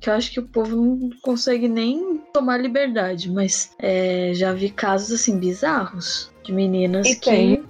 que 0.00 0.10
eu 0.10 0.14
acho 0.14 0.32
que 0.32 0.40
o 0.40 0.48
povo 0.48 0.74
não 0.74 1.10
consegue 1.22 1.68
nem 1.68 2.18
tomar 2.32 2.58
liberdade. 2.58 3.30
Mas 3.30 3.74
é, 3.78 4.32
já 4.34 4.52
vi 4.52 4.70
casos 4.70 5.12
assim 5.12 5.38
bizarros 5.38 6.30
de 6.42 6.52
meninas 6.52 7.06
E 7.06 7.14
que. 7.14 7.30
tem. 7.30 7.64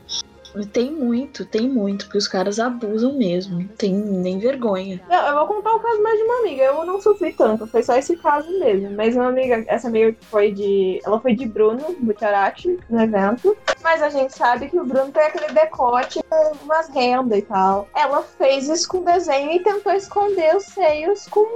Tem 0.73 0.91
muito, 0.91 1.45
tem 1.45 1.69
muito, 1.69 2.07
porque 2.07 2.19
os 2.19 2.29
caras 2.29 2.59
abusam 2.59 3.15
mesmo. 3.15 3.59
Não 3.59 3.69
tem 3.69 3.93
nem 3.95 4.39
vergonha. 4.39 5.01
Não, 5.09 5.29
eu 5.29 5.35
vou 5.35 5.47
contar 5.47 5.75
o 5.75 5.81
caso 5.81 6.03
mais 6.03 6.19
de 6.19 6.25
uma 6.25 6.39
amiga. 6.41 6.63
Eu 6.65 6.85
não 6.85 7.01
sofri 7.01 7.33
tanto, 7.33 7.67
foi 7.67 7.83
só 7.83 7.97
esse 7.97 8.17
caso 8.17 8.51
mesmo. 8.59 8.91
Mas 8.91 9.15
uma 9.15 9.29
amiga, 9.29 9.65
essa 9.67 9.89
amiga 9.89 10.13
que 10.13 10.25
foi 10.27 10.53
de. 10.53 11.01
Ela 11.05 11.21
foi 11.21 11.35
de 11.35 11.47
Bruno 11.47 11.97
Butiarati 12.01 12.79
no 12.89 13.01
evento. 13.01 13.57
Mas 13.83 14.03
a 14.03 14.11
gente 14.11 14.37
sabe 14.37 14.69
que 14.69 14.79
o 14.79 14.85
Bruno 14.85 15.13
tem 15.13 15.23
aquele 15.23 15.53
decote 15.53 16.21
com 16.29 16.53
umas 16.65 16.89
rendas 16.89 17.39
e 17.39 17.43
tal. 17.43 17.89
Ela 17.95 18.23
fez 18.23 18.69
isso 18.69 18.89
com 18.89 19.05
desenho 19.05 19.53
e 19.53 19.63
tentou 19.63 19.93
esconder 19.93 20.57
os 20.57 20.65
seios 20.65 21.27
com 21.29 21.47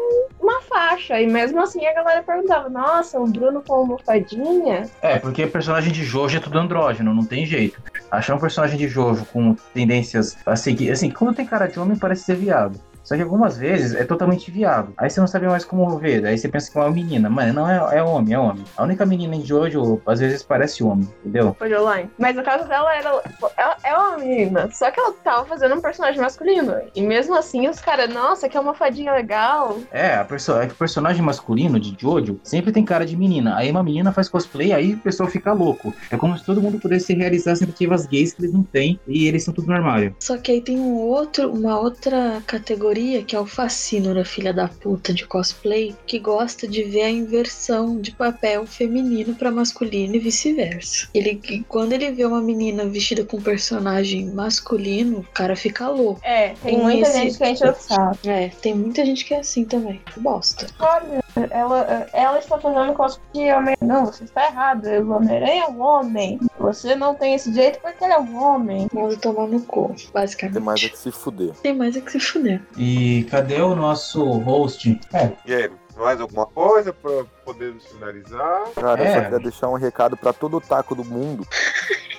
uma 0.40 0.60
faixa. 0.62 1.20
E 1.20 1.26
mesmo 1.26 1.60
assim 1.60 1.84
a 1.86 1.94
galera 1.94 2.22
perguntava: 2.22 2.68
Nossa, 2.68 3.18
o 3.18 3.26
Bruno 3.26 3.62
com 3.66 3.74
almofadinha? 3.74 4.88
É, 5.00 5.18
porque 5.18 5.46
personagem 5.46 5.92
de 5.92 6.04
Jojo 6.04 6.36
é 6.36 6.40
tudo 6.40 6.58
andrógeno, 6.58 7.14
não 7.14 7.24
tem 7.24 7.44
jeito. 7.44 7.80
Achar 8.12 8.34
um 8.34 8.38
personagem 8.38 8.76
de 8.76 8.88
Jojo 8.88 9.24
com 9.32 9.54
tendências 9.72 10.36
a 10.44 10.54
seguir. 10.54 10.90
Assim, 10.90 11.10
quando 11.10 11.34
tem 11.34 11.46
cara 11.46 11.66
de 11.66 11.80
homem, 11.80 11.96
parece 11.96 12.24
ser 12.24 12.36
viado. 12.36 12.78
Só 13.12 13.16
que 13.16 13.22
algumas 13.22 13.58
vezes 13.58 13.94
é 13.94 14.04
totalmente 14.04 14.50
viado. 14.50 14.94
Aí 14.96 15.10
você 15.10 15.20
não 15.20 15.26
sabe 15.26 15.46
mais 15.46 15.66
como 15.66 15.98
ver. 15.98 16.24
Aí 16.24 16.38
você 16.38 16.48
pensa 16.48 16.72
que 16.72 16.78
é 16.78 16.80
uma 16.80 16.90
menina. 16.90 17.28
Mas 17.28 17.54
não 17.54 17.68
é, 17.68 17.98
é 17.98 18.02
homem, 18.02 18.32
é 18.32 18.38
homem. 18.38 18.64
A 18.74 18.84
única 18.84 19.04
menina 19.04 19.36
de 19.36 19.46
Jojo, 19.46 20.00
às 20.06 20.20
vezes, 20.20 20.42
parece 20.42 20.82
homem, 20.82 21.06
entendeu? 21.20 21.54
Online. 21.60 22.10
Mas 22.18 22.38
o 22.38 22.42
caso 22.42 22.66
dela 22.66 22.94
era. 22.96 23.22
Ela 23.58 23.76
é 23.84 23.94
uma 23.94 24.16
menina. 24.16 24.70
Só 24.72 24.90
que 24.90 24.98
ela 24.98 25.12
tava 25.22 25.44
fazendo 25.44 25.74
um 25.74 25.80
personagem 25.82 26.22
masculino. 26.22 26.74
E 26.94 27.02
mesmo 27.02 27.36
assim, 27.36 27.68
os 27.68 27.80
caras, 27.80 28.08
nossa, 28.08 28.48
que 28.48 28.56
é 28.56 28.60
uma 28.60 28.72
fadinha 28.72 29.12
legal. 29.12 29.78
É, 29.90 30.14
a 30.14 30.24
perso 30.24 30.52
é 30.56 30.66
que 30.66 30.72
o 30.72 30.76
personagem 30.76 31.20
masculino 31.20 31.78
de 31.78 31.94
Jojo 31.98 32.40
sempre 32.42 32.72
tem 32.72 32.82
cara 32.82 33.04
de 33.04 33.14
menina. 33.14 33.56
Aí 33.58 33.70
uma 33.70 33.82
menina 33.82 34.10
faz 34.10 34.26
cosplay, 34.26 34.72
aí 34.72 34.94
o 34.94 34.98
pessoal 34.98 35.28
fica 35.28 35.52
louco. 35.52 35.92
É 36.10 36.16
como 36.16 36.38
se 36.38 36.46
todo 36.46 36.62
mundo 36.62 36.78
pudesse 36.78 37.12
realizar 37.12 37.52
as 37.52 37.58
tentativas 37.58 38.06
gays 38.06 38.32
que 38.32 38.40
eles 38.40 38.54
não 38.54 38.62
têm 38.62 38.98
e 39.06 39.28
eles 39.28 39.44
são 39.44 39.52
tudo 39.52 39.66
no 39.66 39.74
armário. 39.74 40.16
Só 40.18 40.38
que 40.38 40.50
aí 40.50 40.62
tem 40.62 40.78
um 40.78 40.94
outro, 40.96 41.52
uma 41.52 41.78
outra 41.78 42.42
categoria 42.46 43.01
teoria 43.02 43.22
que 43.24 43.34
é 43.34 43.40
o 43.40 43.46
fascínora, 43.46 44.24
filha 44.24 44.52
da 44.52 44.68
puta 44.68 45.12
de 45.12 45.26
cosplay, 45.26 45.94
que 46.06 46.18
gosta 46.18 46.68
de 46.68 46.84
ver 46.84 47.02
a 47.02 47.10
inversão 47.10 48.00
de 48.00 48.12
papel 48.12 48.64
feminino 48.66 49.34
pra 49.34 49.50
masculino 49.50 50.14
e 50.14 50.18
vice-versa. 50.20 51.08
Ele, 51.12 51.64
quando 51.68 51.92
ele 51.92 52.10
vê 52.12 52.24
uma 52.24 52.40
menina 52.40 52.86
vestida 52.86 53.24
com 53.24 53.38
um 53.38 53.42
personagem 53.42 54.26
masculino, 54.26 55.18
o 55.18 55.24
cara 55.34 55.56
fica 55.56 55.88
louco. 55.88 56.20
É, 56.24 56.50
tem 56.50 56.74
Tem 56.76 56.78
muita 56.78 57.08
esse- 57.08 57.18
gente 57.18 57.38
que 57.38 57.48
enche 57.48 57.68
o 57.68 57.74
saco. 57.74 58.18
É, 58.28 58.48
tem 58.60 58.74
muita 58.74 59.04
gente 59.04 59.24
que 59.24 59.34
é 59.34 59.40
assim 59.40 59.64
também. 59.64 60.00
Bosta. 60.16 60.66
Olha, 60.78 61.21
ela, 61.50 62.06
ela 62.12 62.38
está 62.38 62.58
fazendo 62.58 62.92
cosplay 62.94 63.46
de 63.46 63.52
homem. 63.52 63.76
Não, 63.80 64.06
você 64.06 64.24
está 64.24 64.46
errado. 64.46 64.86
O 64.86 65.10
Homem-Aranha 65.12 65.64
é 65.64 65.68
um 65.68 65.80
homem. 65.80 66.38
Você 66.58 66.94
não 66.94 67.14
tem 67.14 67.34
esse 67.34 67.52
jeito 67.52 67.80
porque 67.80 68.04
ele 68.04 68.12
é 68.12 68.18
um 68.18 68.42
homem. 68.42 68.88
Manda 68.92 69.16
tomar 69.16 69.46
no 69.46 69.60
cu, 69.62 69.94
Tem 69.96 70.08
basicamente. 70.12 70.60
mais 70.60 70.82
é 70.84 70.88
que 70.88 70.98
se 70.98 71.10
fuder. 71.10 71.52
Tem 71.62 71.74
mais 71.74 71.96
é 71.96 72.00
que 72.00 72.12
se 72.12 72.20
fuder. 72.20 72.62
E 72.76 73.26
cadê 73.30 73.60
o 73.60 73.74
nosso 73.74 74.24
host? 74.38 75.00
É, 75.12 75.30
E 75.46 75.54
aí, 75.54 75.70
mais 75.96 76.20
alguma 76.20 76.46
coisa 76.46 76.92
pra 76.92 77.24
podermos 77.44 77.84
finalizar? 77.86 78.64
Cara, 78.74 79.02
eu 79.02 79.06
É. 79.06 79.14
só 79.14 79.20
queria 79.22 79.38
deixar 79.40 79.68
um 79.68 79.74
recado 79.76 80.16
pra 80.16 80.32
todo 80.32 80.56
otaku 80.58 80.94
do 80.94 81.04
mundo. 81.04 81.46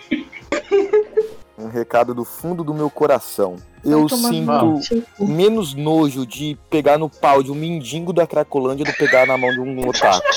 um 1.58 1.68
recado 1.68 2.14
do 2.14 2.24
fundo 2.26 2.64
do 2.64 2.74
meu 2.74 2.90
coração. 2.90 3.58
Eu 3.84 4.08
sinto 4.08 4.80
menos 5.20 5.74
nojo 5.74 6.26
de 6.26 6.58
pegar 6.70 6.98
no 6.98 7.10
pau 7.10 7.44
de 7.44 7.52
um 7.52 7.56
mendigo 7.56 8.14
da 8.14 8.26
Cracolândia 8.26 8.86
do 8.86 8.94
que 8.94 8.98
pegar 8.98 9.28
na 9.28 9.38
mão 9.38 9.52
de 9.52 9.60
um 9.60 9.88
otaku. 9.88 10.26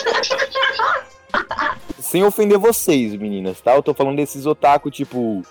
Sem 2.00 2.24
ofender 2.24 2.58
vocês, 2.58 3.14
meninas, 3.14 3.60
tá? 3.60 3.74
Eu 3.74 3.82
tô 3.82 3.92
falando 3.94 4.16
desses 4.16 4.46
otaku, 4.46 4.90
tipo. 4.90 5.42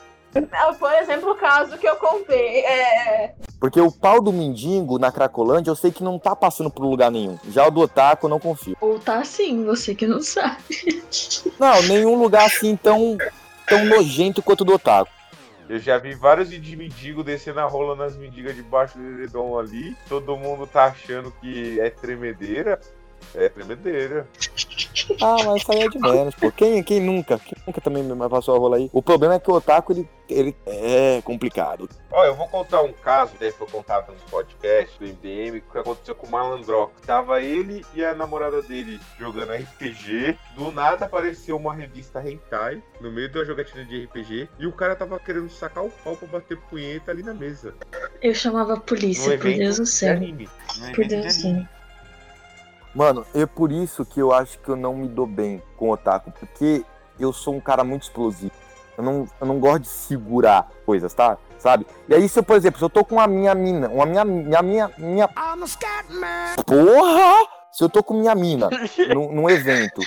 Ah, 0.52 0.74
Por 0.74 0.92
exemplo, 0.94 1.32
o 1.32 1.36
caso 1.36 1.78
que 1.78 1.88
eu 1.88 1.96
contei. 1.96 2.60
É. 2.60 3.34
Porque 3.60 3.80
o 3.80 3.92
pau 3.92 4.22
do 4.22 4.34
mendigo 4.34 5.00
na 5.00 5.12
Cracolândia 5.12 5.72
eu 5.72 5.76
sei 5.76 5.92
que 5.92 6.04
não 6.04 6.20
tá 6.20 6.36
passando 6.36 6.70
por 6.70 6.86
lugar 6.86 7.10
nenhum. 7.10 7.38
Já 7.50 7.68
o 7.68 7.72
do 7.72 7.82
otaku 7.82 8.26
eu 8.26 8.30
não 8.30 8.40
confio. 8.40 8.76
Ou 8.82 9.00
tá 9.00 9.20
assim, 9.20 9.64
você 9.64 9.96
que 9.96 10.06
não 10.06 10.22
sabe. 10.22 11.04
Não, 11.58 11.82
nenhum 11.84 12.16
lugar 12.16 12.46
assim 12.46 12.76
tão, 12.76 13.18
tão 13.68 13.86
nojento 13.86 14.42
quanto 14.42 14.62
o 14.62 14.66
do 14.66 14.74
otaku. 14.74 15.15
Eu 15.68 15.80
já 15.80 15.98
vi 15.98 16.14
vários 16.14 16.50
de 16.50 16.76
mendigo 16.76 17.24
descendo 17.24 17.60
a 17.60 17.66
rola 17.66 17.96
nas 17.96 18.16
mendigas 18.16 18.56
debaixo 18.56 18.98
do 18.98 19.04
edredom 19.04 19.58
ali. 19.58 19.96
Todo 20.08 20.38
mundo 20.38 20.68
tá 20.68 20.86
achando 20.86 21.32
que 21.32 21.80
é 21.80 21.90
tremedeira. 21.90 22.80
É 23.34 23.50
tremedeira. 23.50 24.28
Ah, 25.22 25.38
mas 25.46 25.62
isso 25.62 25.72
aí 25.72 25.82
é 25.82 25.90
de 25.90 26.00
menos, 26.00 26.36
pô. 26.36 26.52
Quem, 26.52 26.82
quem 26.84 27.00
nunca? 27.00 27.38
Quem 27.40 27.58
nunca 27.66 27.82
também 27.82 28.04
passou 28.30 28.56
a 28.56 28.60
rola 28.60 28.78
aí? 28.78 28.90
O 28.94 29.02
problema 29.02 29.36
é 29.36 29.40
que 29.40 29.52
o 29.52 29.56
otaku, 29.56 29.92
ele, 29.92 30.10
ele 30.30 30.56
é 30.66 31.22
complicado. 31.24 31.90
Ó, 32.12 32.24
eu 32.24 32.34
vou 32.34 32.48
contar 32.48 32.82
um 32.82 32.94
caso, 32.94 33.34
daí 33.40 33.52
foi 33.52 33.68
contado 33.68 34.12
no 34.12 34.20
podcast 34.30 34.98
do 34.98 35.06
MDM, 35.06 35.62
que 35.62 35.78
aconteceu 35.78 36.16
com 36.16 36.28
o 36.28 36.32
Malandrox. 36.32 36.94
Tava 37.06 37.42
ele 37.42 37.86
e 37.94 38.04
a 38.04 38.16
namorada 38.16 38.62
dele 38.62 39.00
jogando 39.20 39.54
RPG. 39.54 40.38
Do 40.56 40.72
nada 40.72 41.06
apareceu 41.06 41.58
uma 41.58 41.74
revista 41.74 42.24
Hentai 42.28 42.82
no 43.02 43.12
meio 43.12 43.32
da 43.32 43.44
jogatina 43.44 43.84
de 43.86 44.06
RPG. 44.06 44.50
E 44.58 44.66
o 44.66 44.72
cara 44.72 44.96
tava 44.96 45.20
querendo 45.20 45.50
sacar 45.50 45.84
o 45.84 45.90
pau 45.90 46.16
pra 46.16 46.28
bater 46.28 46.58
punheta 46.58 47.12
ali 47.12 47.22
na 47.22 47.34
mesa. 47.34 47.74
Eu 48.22 48.34
chamava 48.34 48.76
a 48.76 48.80
polícia, 48.80 49.38
por 49.38 49.54
Deus 49.54 49.78
do 49.78 49.86
céu. 49.86 50.18
Por 50.96 51.06
Deus 51.06 51.26
do 51.26 51.32
céu. 51.32 51.68
Mano, 52.96 53.26
é 53.36 53.46
por 53.46 53.74
isso 53.74 54.06
que 54.06 54.22
eu 54.22 54.32
acho 54.32 54.58
que 54.60 54.70
eu 54.70 54.76
não 54.78 54.96
me 54.96 55.08
dou 55.10 55.28
bem 55.28 55.62
com 55.76 55.90
o 55.90 55.92
otaku, 55.92 56.32
porque 56.32 56.86
eu 57.20 57.34
sou 57.34 57.54
um 57.54 57.60
cara 57.60 57.84
muito 57.84 58.04
explosivo. 58.04 58.54
Eu 58.98 59.04
não, 59.04 59.28
eu 59.42 59.46
não 59.46 59.60
gosto 59.60 59.82
de 59.82 59.90
segurar 59.90 60.70
coisas, 60.86 61.14
tá? 61.14 61.38
Sabe? 61.60 61.86
E 62.08 62.16
aí, 62.16 62.30
se 62.30 62.40
eu, 62.40 62.44
por 62.44 62.56
exemplo, 62.56 62.80
se 62.80 62.86
eu 62.86 62.90
tô 62.90 63.04
com 63.04 63.20
a 63.20 63.28
minha 63.28 63.54
mina, 63.54 63.90
uma 63.90 64.06
minha, 64.06 64.24
minha, 64.24 64.62
minha, 64.62 64.92
minha... 64.98 65.30
Porra! 66.66 67.65
Se 67.76 67.84
eu 67.84 67.90
tô 67.90 68.02
com 68.02 68.14
minha 68.14 68.34
mina 68.34 68.70
num, 69.14 69.34
num 69.34 69.50
evento 69.50 70.00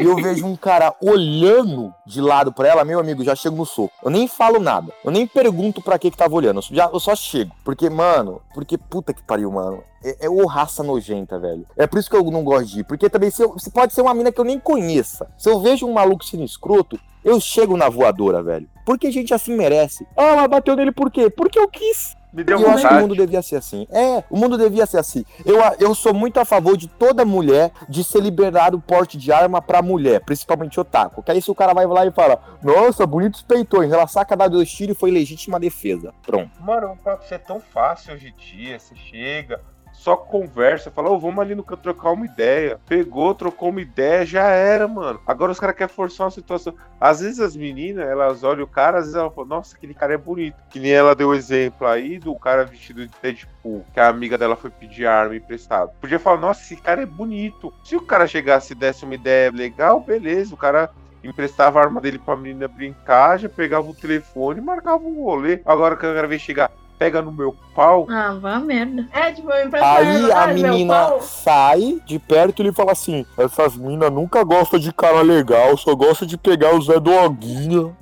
e 0.00 0.02
eu 0.02 0.16
vejo 0.16 0.44
um 0.44 0.56
cara 0.56 0.92
olhando 1.00 1.94
de 2.04 2.20
lado 2.20 2.52
pra 2.52 2.66
ela, 2.66 2.84
meu 2.84 2.98
amigo, 2.98 3.22
já 3.22 3.36
chego 3.36 3.54
no 3.54 3.64
soco. 3.64 3.92
Eu 4.02 4.10
nem 4.10 4.26
falo 4.26 4.58
nada. 4.58 4.92
Eu 5.04 5.12
nem 5.12 5.24
pergunto 5.24 5.80
pra 5.80 5.98
que 6.00 6.10
que 6.10 6.16
tava 6.16 6.34
olhando. 6.34 6.58
Eu, 6.58 6.62
já, 6.76 6.90
eu 6.92 6.98
só 6.98 7.14
chego. 7.14 7.54
Porque, 7.64 7.88
mano, 7.88 8.42
porque 8.52 8.76
puta 8.76 9.14
que 9.14 9.22
pariu, 9.22 9.52
mano. 9.52 9.84
É, 10.02 10.26
é 10.26 10.28
ô 10.28 10.44
raça 10.46 10.82
nojenta, 10.82 11.38
velho. 11.38 11.64
É 11.76 11.86
por 11.86 12.00
isso 12.00 12.10
que 12.10 12.16
eu 12.16 12.24
não 12.24 12.42
gosto 12.42 12.66
de 12.66 12.80
ir. 12.80 12.84
Porque 12.84 13.08
também 13.08 13.30
se, 13.30 13.40
eu- 13.40 13.56
se 13.56 13.70
pode 13.70 13.94
ser 13.94 14.02
uma 14.02 14.14
mina 14.14 14.32
que 14.32 14.40
eu 14.40 14.44
nem 14.44 14.58
conheça. 14.58 15.30
Se 15.38 15.48
eu 15.48 15.60
vejo 15.60 15.86
um 15.86 15.92
maluco 15.92 16.24
sendo 16.24 16.42
escroto, 16.42 16.98
eu 17.24 17.38
chego 17.38 17.76
na 17.76 17.88
voadora, 17.88 18.42
velho. 18.42 18.68
Porque 18.84 19.12
gente 19.12 19.32
assim 19.32 19.56
merece. 19.56 20.04
Ah, 20.16 20.34
mas 20.34 20.48
bateu 20.50 20.74
nele 20.74 20.90
por 20.90 21.08
quê? 21.08 21.30
Porque 21.30 21.56
eu 21.56 21.68
quis. 21.68 22.16
Me 22.32 22.42
deu 22.42 22.58
eu 22.58 22.70
acho 22.70 22.76
que 22.76 22.80
o 22.80 22.82
vontade. 22.82 23.02
mundo 23.02 23.14
devia 23.14 23.42
ser 23.42 23.56
assim. 23.56 23.86
É, 23.90 24.24
o 24.30 24.36
mundo 24.36 24.56
devia 24.56 24.86
ser 24.86 24.98
assim. 24.98 25.24
Eu, 25.44 25.58
eu 25.78 25.94
sou 25.94 26.14
muito 26.14 26.40
a 26.40 26.44
favor 26.44 26.76
de 26.76 26.88
toda 26.88 27.24
mulher 27.24 27.70
de 27.88 28.02
ser 28.02 28.20
liberado 28.20 28.78
o 28.78 28.80
porte 28.80 29.18
de 29.18 29.30
arma 29.30 29.60
pra 29.60 29.82
mulher, 29.82 30.20
principalmente 30.20 30.80
otaku. 30.80 31.22
Que 31.22 31.30
aí 31.30 31.42
se 31.42 31.50
o 31.50 31.54
cara 31.54 31.74
vai 31.74 31.86
lá 31.86 32.06
e 32.06 32.10
fala, 32.10 32.40
nossa, 32.62 33.06
bonito 33.06 33.44
peitou, 33.44 33.82
ela 33.82 34.06
saca 34.06 34.36
dá 34.36 34.48
dois 34.48 34.70
tiros 34.70 34.96
e 34.96 34.98
foi 34.98 35.10
legítima 35.10 35.60
defesa. 35.60 36.14
Pronto. 36.22 36.50
Mano, 36.60 36.92
o 36.92 36.96
papo 36.96 37.24
é 37.30 37.38
tão 37.38 37.60
fácil 37.60 38.14
hoje 38.14 38.28
em 38.28 38.40
dia. 38.40 38.78
Você 38.78 38.94
chega, 38.96 39.60
só 39.92 40.16
conversa, 40.16 40.90
fala, 40.90 41.10
ô, 41.10 41.18
vamos 41.18 41.38
ali 41.38 41.54
no 41.54 41.62
canto 41.62 41.82
trocar 41.82 42.10
uma 42.10 42.24
ideia. 42.24 42.80
Pegou, 42.88 43.34
trocou 43.34 43.68
uma 43.68 43.80
ideia, 43.80 44.26
já 44.26 44.48
era, 44.48 44.88
mano. 44.88 45.20
Agora 45.26 45.52
os 45.52 45.60
caras 45.60 45.76
querem 45.76 45.94
forçar 45.94 46.26
uma 46.26 46.30
situação. 46.30 46.74
Às 47.00 47.20
vezes 47.20 47.38
as 47.38 47.54
meninas, 47.54 48.08
elas 48.08 48.42
olham 48.42 48.64
o 48.64 48.66
cara, 48.66 48.98
às 48.98 49.04
vezes 49.04 49.18
elas 49.18 49.32
falam, 49.34 49.48
nossa, 49.48 49.76
aquele 49.76 49.94
cara 49.94 50.14
é 50.14 50.18
bonito. 50.18 50.56
Que 50.70 50.80
nem 50.80 50.92
ela 50.92 51.14
deu 51.14 51.28
o 51.28 51.34
exemplo 51.34 51.86
aí 51.86 52.18
do 52.18 52.34
cara 52.34 52.64
vestido 52.64 53.06
de 53.06 53.12
Deadpool, 53.22 53.84
que 53.92 54.00
a 54.00 54.08
amiga 54.08 54.36
dela 54.36 54.56
foi 54.56 54.70
pedir 54.70 55.06
arma 55.06 55.36
emprestado. 55.36 55.92
Podia 56.00 56.18
falar, 56.18 56.40
nossa, 56.40 56.62
esse 56.62 56.76
cara 56.76 57.02
é 57.02 57.06
bonito. 57.06 57.72
Se 57.84 57.94
o 57.94 58.02
cara 58.02 58.26
chegasse 58.26 58.72
e 58.72 58.76
desse 58.76 59.04
uma 59.04 59.14
ideia 59.14 59.52
legal, 59.52 60.00
beleza, 60.00 60.54
o 60.54 60.58
cara 60.58 60.90
emprestava 61.22 61.78
a 61.78 61.84
arma 61.84 62.00
dele 62.00 62.18
pra 62.18 62.36
menina 62.36 62.66
brincar, 62.66 63.38
já 63.38 63.48
pegava 63.48 63.88
o 63.88 63.94
telefone 63.94 64.58
e 64.58 64.64
marcava 64.64 65.04
um 65.04 65.22
rolê. 65.24 65.60
Agora 65.64 65.96
que 65.96 66.06
o 66.06 66.14
cara 66.14 66.26
vem 66.26 66.38
chegar, 66.38 66.70
pega 67.02 67.20
no 67.20 67.32
meu 67.32 67.56
pau. 67.74 68.06
Ah, 68.08 68.36
vá 68.40 68.54
a 68.54 68.60
merda. 68.60 69.08
É, 69.12 69.32
tipo. 69.32 69.50
Aí 69.50 70.30
a 70.30 70.46
menina 70.46 71.20
sai 71.20 72.00
de 72.06 72.16
perto 72.18 72.60
e 72.60 72.62
ele 72.62 72.72
fala 72.72 72.92
assim: 72.92 73.26
essas 73.36 73.76
minas 73.76 74.12
nunca 74.12 74.44
gostam 74.44 74.78
de 74.78 74.92
cara 74.92 75.20
legal, 75.20 75.76
só 75.76 75.94
gosta 75.96 76.24
de 76.24 76.38
pegar 76.38 76.76
o 76.76 76.80
Zé 76.80 77.00
Doguinha. 77.00 77.96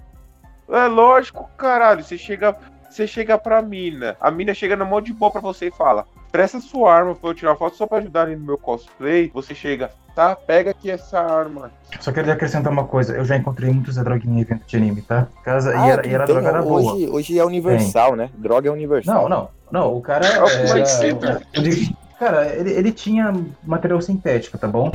É 0.69 0.87
lógico, 0.87 1.49
caralho. 1.57 2.05
Você 2.05 2.19
chega, 2.19 2.55
você 2.91 3.07
chega 3.07 3.39
pra 3.39 3.63
mina, 3.63 4.17
a 4.21 4.31
mina 4.31 4.53
chega 4.53 4.77
na 4.77 4.85
mão 4.85 5.01
de 5.01 5.15
boa 5.15 5.31
pra 5.31 5.41
você 5.41 5.69
e 5.69 5.73
fala: 5.73 6.07
presta 6.31 6.61
sua 6.61 6.93
arma 6.95 7.15
pra 7.15 7.31
eu 7.31 7.35
tirar 7.35 7.57
foto 7.57 7.77
só 7.77 7.87
pra 7.87 7.99
ajudar 7.99 8.23
ali 8.23 8.37
no 8.37 8.45
meu 8.45 8.59
cosplay. 8.59 9.31
Você 9.35 9.55
chega, 9.55 9.91
tá? 10.15 10.35
Pega 10.37 10.71
aqui 10.71 10.91
essa 10.91 11.19
arma. 11.21 11.71
Só 12.01 12.13
queria 12.13 12.33
acrescentar 12.35 12.73
uma 12.73 12.85
coisa. 12.85 13.15
Eu 13.17 13.25
já 13.25 13.37
encontrei 13.37 13.71
muitos 13.71 13.97
Droguinha 13.97 14.39
em 14.39 14.41
evento 14.41 14.65
de 14.67 14.77
anime, 14.77 15.03
tá? 15.03 15.27
Casa, 15.45 15.71
Ah, 15.77 15.87
e, 15.87 15.91
era, 15.91 16.07
e 16.07 16.15
era 16.15 16.25
tem, 16.27 16.35
droga 16.35 16.49
era 16.49 16.63
boa. 16.63 16.93
hoje, 16.95 17.09
hoje 17.09 17.39
é 17.39 17.45
universal, 17.45 18.17
né? 18.17 18.31
Droga 18.35 18.69
é 18.69 18.73
universal. 18.73 19.23
Não, 19.23 19.29
não. 19.29 19.49
Não, 19.71 19.97
o 19.97 20.01
cara 20.01 20.27
É 20.27 20.33
era... 20.35 20.87
ser, 20.87 21.17
cara. 21.19 21.43
ele- 21.55 21.95
Cara, 22.19 22.55
ele, 22.55 22.71
ele 22.73 22.93
tinha 22.93 23.33
material 23.65 23.99
sintético, 24.03 24.59
tá 24.59 24.69
bom? 24.69 24.93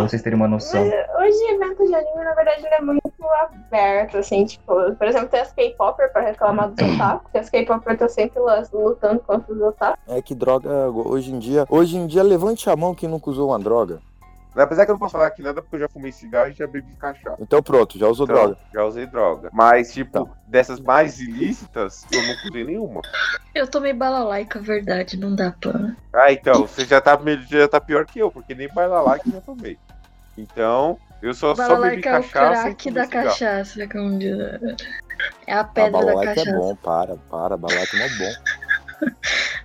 Pra 0.00 0.08
vocês 0.08 0.22
terem 0.22 0.36
uma 0.36 0.48
noção. 0.48 0.80
Mas 0.84 0.92
hoje 1.20 1.54
evento 1.54 1.84
de 1.86 1.94
anime, 1.94 2.24
na 2.24 2.34
verdade, 2.34 2.64
ele 2.64 2.74
é 2.74 2.80
muito 2.80 3.02
aberto, 3.42 4.18
assim, 4.18 4.44
tipo, 4.44 4.94
por 4.94 5.06
exemplo, 5.06 5.28
tem 5.28 5.40
as 5.40 5.52
K-Popper 5.52 6.12
pra 6.12 6.22
reclamar 6.22 6.70
dos 6.70 6.78
otaku, 6.94 7.30
que 7.30 7.38
as 7.38 7.50
K-Popper 7.50 7.92
estão 7.94 8.08
sempre 8.08 8.40
lá 8.40 8.62
lutando 8.72 9.20
contra 9.20 9.52
os 9.52 9.60
otaku. 9.60 9.98
É 10.08 10.22
que 10.22 10.34
droga, 10.34 10.70
hoje 10.90 11.32
em 11.32 11.38
dia. 11.38 11.66
Hoje 11.68 11.96
em 11.96 12.06
dia, 12.06 12.22
levante 12.22 12.70
a 12.70 12.76
mão 12.76 12.94
quem 12.94 13.08
nunca 13.08 13.30
usou 13.30 13.48
uma 13.48 13.58
droga. 13.58 14.00
Apesar 14.56 14.84
que 14.84 14.90
eu 14.90 14.94
não 14.94 14.98
posso 14.98 15.12
falar 15.12 15.28
aqui 15.28 15.40
nada 15.40 15.62
porque 15.62 15.76
eu 15.76 15.80
já 15.80 15.88
fumei 15.88 16.10
cigarro 16.10 16.48
e 16.50 16.52
já 16.52 16.66
bebi 16.66 16.92
cachaça. 16.94 17.36
Então 17.40 17.62
pronto, 17.62 17.96
já 17.96 18.08
usou 18.08 18.24
Então, 18.24 18.34
droga. 18.36 18.56
Já 18.74 18.84
usei 18.84 19.06
droga. 19.06 19.50
Mas, 19.52 19.92
tipo, 19.92 20.24
Tá. 20.24 20.30
dessas 20.48 20.80
mais 20.80 21.20
ilícitas, 21.20 22.04
eu 22.10 22.20
não 22.20 22.34
usei 22.48 22.64
nenhuma. 22.64 23.00
Eu 23.54 23.68
tomei 23.68 23.92
balalaica, 23.92 24.58
verdade, 24.58 25.16
não 25.16 25.34
dá 25.36 25.54
pra. 25.60 25.94
Ah, 26.12 26.32
então, 26.32 26.66
você 26.66 26.84
já 26.84 27.00
tá, 27.00 27.16
já 27.48 27.68
tá 27.68 27.80
pior 27.80 28.04
que 28.04 28.18
eu, 28.18 28.32
porque 28.32 28.54
nem 28.54 28.68
que 28.68 28.78
eu 28.78 29.32
já 29.32 29.40
tomei. 29.40 29.78
Então, 30.38 30.96
eu 31.20 31.34
só, 31.34 31.54
só 31.54 31.62
bebi 31.62 31.68
Balalaica 31.68 32.08
é 32.10 32.18
o 32.20 32.22
cachaça. 32.22 32.62
crack 32.62 32.90
da 32.92 33.04
cigarro. 33.04 33.26
cachaça, 33.26 33.88
como 33.88 34.18
diz. 34.18 34.38
É 35.46 35.52
a 35.52 35.60
A 35.60 35.64
pedra 35.64 35.90
da 35.90 35.98
balalaika 35.98 36.34
cachaça. 36.36 36.50
é 36.50 36.52
bom, 36.60 36.76
para, 36.76 37.16
para, 37.28 37.56
balalaika 37.56 37.96
é 37.96 38.08
mó 38.08 38.14
bom. 38.18 38.32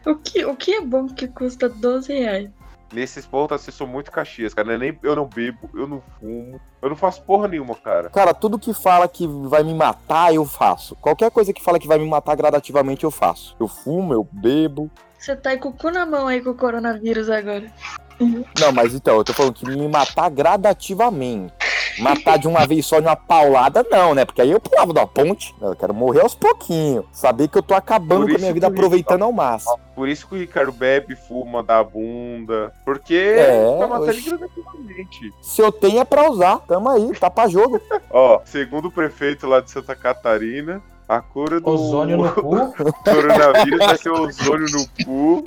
O 0.05 0.15
que, 0.15 0.45
o 0.45 0.55
que 0.55 0.73
é 0.75 0.81
bom 0.81 1.07
que 1.07 1.27
custa 1.27 1.69
12 1.69 2.11
reais? 2.13 2.49
Nesses 2.91 3.25
pontos, 3.25 3.55
assim, 3.55 3.71
eu 3.71 3.73
sou 3.73 3.87
muito 3.87 4.11
caxias, 4.11 4.53
cara. 4.53 4.77
Nem, 4.77 4.99
eu 5.01 5.15
não 5.15 5.25
bebo, 5.25 5.69
eu 5.73 5.87
não 5.87 6.03
fumo, 6.19 6.59
eu 6.81 6.89
não 6.89 6.95
faço 6.95 7.23
porra 7.23 7.47
nenhuma, 7.47 7.73
cara. 7.73 8.09
Cara, 8.09 8.33
tudo 8.33 8.59
que 8.59 8.73
fala 8.73 9.07
que 9.07 9.25
vai 9.25 9.63
me 9.63 9.73
matar, 9.73 10.33
eu 10.33 10.45
faço. 10.45 10.95
Qualquer 10.97 11.31
coisa 11.31 11.53
que 11.53 11.63
fala 11.63 11.79
que 11.79 11.87
vai 11.87 11.97
me 11.97 12.07
matar 12.07 12.35
gradativamente, 12.35 13.03
eu 13.05 13.09
faço. 13.11 13.55
Eu 13.59 13.67
fumo, 13.67 14.13
eu 14.13 14.27
bebo. 14.31 14.91
Você 15.17 15.35
tá 15.35 15.51
aí 15.51 15.57
com 15.57 15.69
o 15.69 15.73
cu 15.73 15.89
na 15.89 16.05
mão 16.05 16.27
aí 16.27 16.41
com 16.41 16.49
o 16.51 16.55
coronavírus 16.55 17.29
agora. 17.29 17.71
Não, 18.19 18.71
mas 18.73 18.93
então, 18.93 19.17
eu 19.17 19.23
tô 19.23 19.33
falando 19.33 19.53
que 19.53 19.65
me 19.65 19.87
matar 19.87 20.29
gradativamente. 20.29 21.53
Matar 21.99 22.37
de 22.39 22.47
uma 22.47 22.65
vez 22.67 22.85
só 22.85 22.99
de 22.99 23.05
uma 23.05 23.15
paulada, 23.15 23.85
não, 23.91 24.15
né? 24.15 24.25
Porque 24.25 24.41
aí 24.41 24.49
eu 24.51 24.59
pulava 24.59 24.91
da 24.93 25.05
ponte. 25.05 25.53
Eu 25.61 25.75
quero 25.75 25.93
morrer 25.93 26.21
aos 26.21 26.33
pouquinhos. 26.33 27.05
Saber 27.11 27.47
que 27.47 27.57
eu 27.57 27.61
tô 27.61 27.75
acabando 27.75 28.21
com 28.25 28.31
a 28.31 28.31
isso 28.31 28.39
minha 28.41 28.53
vida, 28.53 28.67
aproveitando 28.67 29.21
ao 29.23 29.31
máximo. 29.31 29.77
Por 29.95 30.09
isso 30.09 30.27
que 30.27 30.33
o 30.33 30.37
Ricardo 30.39 30.71
bebe, 30.71 31.15
fuma, 31.15 31.61
dá 31.61 31.83
bunda. 31.83 32.73
Porque 32.83 33.13
É, 33.15 33.63
oxe. 33.67 34.09
ele 34.09 34.21
gradativamente. 34.21 35.33
Se 35.41 35.61
eu 35.61 35.71
tenho 35.71 35.99
é 35.99 36.05
pra 36.05 36.29
usar. 36.29 36.57
Tamo 36.67 36.89
aí, 36.89 37.11
tá 37.19 37.29
pra 37.29 37.47
jogo. 37.47 37.79
Ó, 38.09 38.41
segundo 38.45 38.87
o 38.87 38.91
prefeito 38.91 39.45
lá 39.45 39.59
de 39.59 39.69
Santa 39.69 39.95
Catarina, 39.95 40.81
a 41.07 41.21
cura 41.21 41.61
do 41.61 41.69
Ozônio 41.69 42.17
no 42.17 42.31
cu. 42.33 42.73
coronavírus 43.03 43.85
vai 43.85 43.97
ser 43.97 44.09
ozônio 44.09 44.65
no 44.71 45.05
cu. 45.05 45.43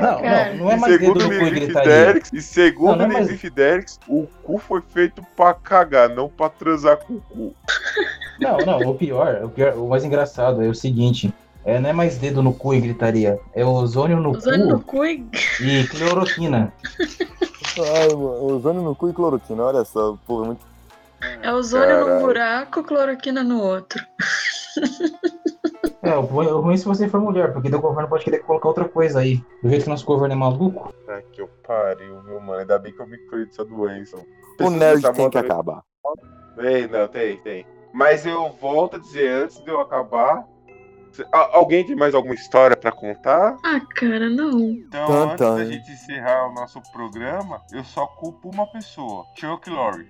Não, 0.00 0.20
não, 0.20 0.54
não 0.56 0.70
é 0.70 0.76
mais 0.76 0.98
dedo 0.98 1.20
segundo 1.20 1.20
no 1.20 1.26
o 1.26 1.38
cu 1.38 1.46
e. 1.56 1.66
Fidelix, 1.66 2.32
e 2.32 2.42
segundo 2.42 2.88
Não, 2.90 2.96
não 2.96 3.04
é 3.04 3.08
o 3.08 3.12
mais- 3.12 3.98
o 4.08 4.26
cu 4.42 4.58
foi 4.58 4.82
feito 4.82 5.24
pra 5.36 5.54
cagar, 5.54 6.08
não 6.08 6.28
pra 6.28 6.48
transar 6.48 6.96
com 6.98 7.14
o 7.14 7.20
cu. 7.20 7.54
Não, 8.40 8.58
não, 8.58 8.78
o 8.90 8.94
pior, 8.94 9.44
o 9.44 9.48
pior, 9.48 9.74
o 9.74 9.88
mais 9.88 10.04
engraçado 10.04 10.62
é 10.62 10.68
o 10.68 10.74
seguinte. 10.74 11.32
É, 11.64 11.78
não 11.78 11.90
é 11.90 11.92
mais 11.92 12.16
dedo 12.16 12.42
no 12.42 12.52
cu 12.54 12.74
e 12.74 12.80
gritaria. 12.80 13.38
É 13.54 13.64
ozônio 13.64 14.18
no 14.18 14.30
Usando 14.30 14.66
no 14.66 14.80
cu 14.80 14.96
cu 14.96 15.04
e... 15.04 15.26
e 15.60 15.86
cloroquina. 15.86 16.72
Ai, 16.98 18.08
ozônio 18.14 18.82
no 18.82 18.94
cu 18.94 19.10
e 19.10 19.12
cloroquina, 19.12 19.62
olha 19.62 19.84
só, 19.84 20.16
pô, 20.26 20.44
muito. 20.44 20.66
É 21.42 21.52
ozônio 21.52 21.86
Caralho. 21.88 22.14
num 22.14 22.20
buraco, 22.20 22.82
cloroquina 22.82 23.42
no 23.44 23.62
outro. 23.62 24.02
É, 26.02 26.16
o 26.16 26.22
ruim 26.22 26.46
o 26.46 26.60
ruim 26.60 26.74
é 26.74 26.76
se 26.78 26.86
você 26.86 27.08
for 27.08 27.20
mulher, 27.20 27.52
porque 27.52 27.68
o 27.68 27.80
governo 27.80 28.08
pode 28.08 28.24
querer 28.24 28.38
colocar 28.38 28.68
outra 28.68 28.88
coisa 28.88 29.20
aí. 29.20 29.36
Do 29.62 29.68
jeito 29.68 29.84
que 29.84 29.90
nosso 29.90 30.06
governo 30.06 30.34
é 30.34 30.36
maluco. 30.36 30.92
Tá 31.06 31.20
que 31.30 31.42
eu 31.42 31.48
pariu, 31.66 32.22
meu 32.22 32.40
mano. 32.40 32.60
Ainda 32.60 32.78
bem 32.78 32.92
que 32.92 33.00
eu 33.00 33.06
me 33.06 33.18
curei 33.26 33.44
dessa 33.44 33.64
doença. 33.64 34.16
O 34.60 34.70
nerd 34.70 35.02
tem 35.12 35.28
que 35.28 35.38
acabar. 35.38 35.82
Tem, 36.56 36.86
não, 36.86 37.06
tem, 37.06 37.36
tem. 37.38 37.66
Mas 37.92 38.24
eu 38.24 38.50
volto 38.60 38.96
a 38.96 38.98
dizer, 38.98 39.30
antes 39.30 39.62
de 39.62 39.70
eu 39.70 39.80
acabar. 39.80 40.46
Alguém 41.32 41.84
tem 41.84 41.96
mais 41.96 42.14
alguma 42.14 42.34
história 42.34 42.76
pra 42.76 42.92
contar? 42.92 43.56
Ah, 43.64 43.80
cara, 43.96 44.30
não. 44.30 44.60
Então, 44.60 45.06
Tan, 45.06 45.24
antes 45.24 45.36
tan. 45.38 45.56
da 45.56 45.64
gente 45.64 45.90
encerrar 45.90 46.48
o 46.48 46.54
nosso 46.54 46.80
programa, 46.92 47.60
eu 47.72 47.82
só 47.82 48.06
culpo 48.06 48.48
uma 48.48 48.66
pessoa, 48.70 49.24
Chuck 49.34 49.68
Lorre. 49.68 50.06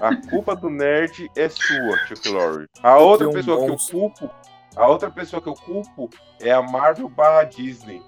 A 0.00 0.16
culpa 0.28 0.54
do 0.56 0.68
nerd 0.70 1.30
é 1.36 1.48
sua, 1.48 1.96
Chuck 2.06 2.28
Lorre. 2.28 2.66
A 2.82 2.96
outra 2.98 3.28
um 3.28 3.32
pessoa 3.32 3.58
que 3.58 3.64
eu 3.64 3.68
monstro. 3.68 3.98
culpo, 3.98 4.30
a 4.76 4.86
outra 4.86 5.10
pessoa 5.10 5.42
que 5.42 5.48
eu 5.48 5.54
culpo 5.54 6.08
é 6.40 6.50
a 6.52 6.62
Marvel 6.62 7.08
barra 7.08 7.44
Disney. 7.44 8.02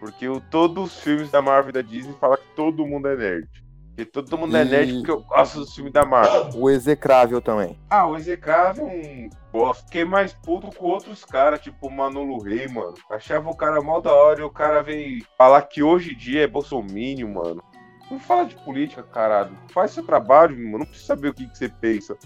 Porque 0.00 0.28
o, 0.28 0.40
todos 0.40 0.92
os 0.92 1.00
filmes 1.00 1.30
da 1.30 1.40
Marvel 1.40 1.70
e 1.70 1.72
da 1.72 1.82
Disney 1.82 2.14
falam 2.20 2.36
que 2.36 2.54
todo 2.54 2.86
mundo 2.86 3.08
é 3.08 3.16
nerd. 3.16 3.48
Que 3.96 4.04
todo 4.04 4.36
mundo 4.36 4.54
é 4.54 4.60
E- 4.60 4.64
nerd 4.66 4.92
porque 4.96 5.10
eu 5.10 5.20
gosto 5.22 5.60
dos 5.60 5.74
filmes 5.74 5.90
da 5.90 6.04
Marvel. 6.04 6.50
O 6.54 6.68
execrável 6.68 7.40
também. 7.40 7.78
Ah, 7.88 8.06
o 8.06 8.14
Execrave 8.14 8.80
é 8.80 8.84
um 8.84 9.30
bosta. 9.50 9.84
Fiquei 9.84 10.04
mais 10.04 10.34
puto 10.34 10.70
com 10.76 10.84
outros 10.84 11.24
caras, 11.24 11.60
tipo 11.60 11.86
o 11.86 11.90
Manolo 11.90 12.38
Rey, 12.42 12.68
mano. 12.68 12.92
Achava 13.10 13.48
o 13.48 13.56
cara 13.56 13.80
mal 13.80 14.02
da 14.02 14.12
hora 14.12 14.40
e 14.40 14.44
o 14.44 14.50
cara 14.50 14.82
vem 14.82 15.24
falar 15.38 15.62
que 15.62 15.82
hoje 15.82 16.12
em 16.12 16.16
dia 16.18 16.42
é 16.42 16.46
bolsomínio, 16.46 17.26
mano. 17.26 17.62
Não 18.10 18.20
fala 18.20 18.44
de 18.46 18.54
política, 18.56 19.02
caralho. 19.02 19.50
Faz 19.72 19.90
seu 19.90 20.04
trabalho, 20.04 20.56
mano. 20.56 20.78
Não 20.78 20.86
precisa 20.86 21.08
saber 21.08 21.28
o 21.28 21.34
que, 21.34 21.46
que 21.48 21.58
você 21.58 21.68
pensa. 21.68 22.16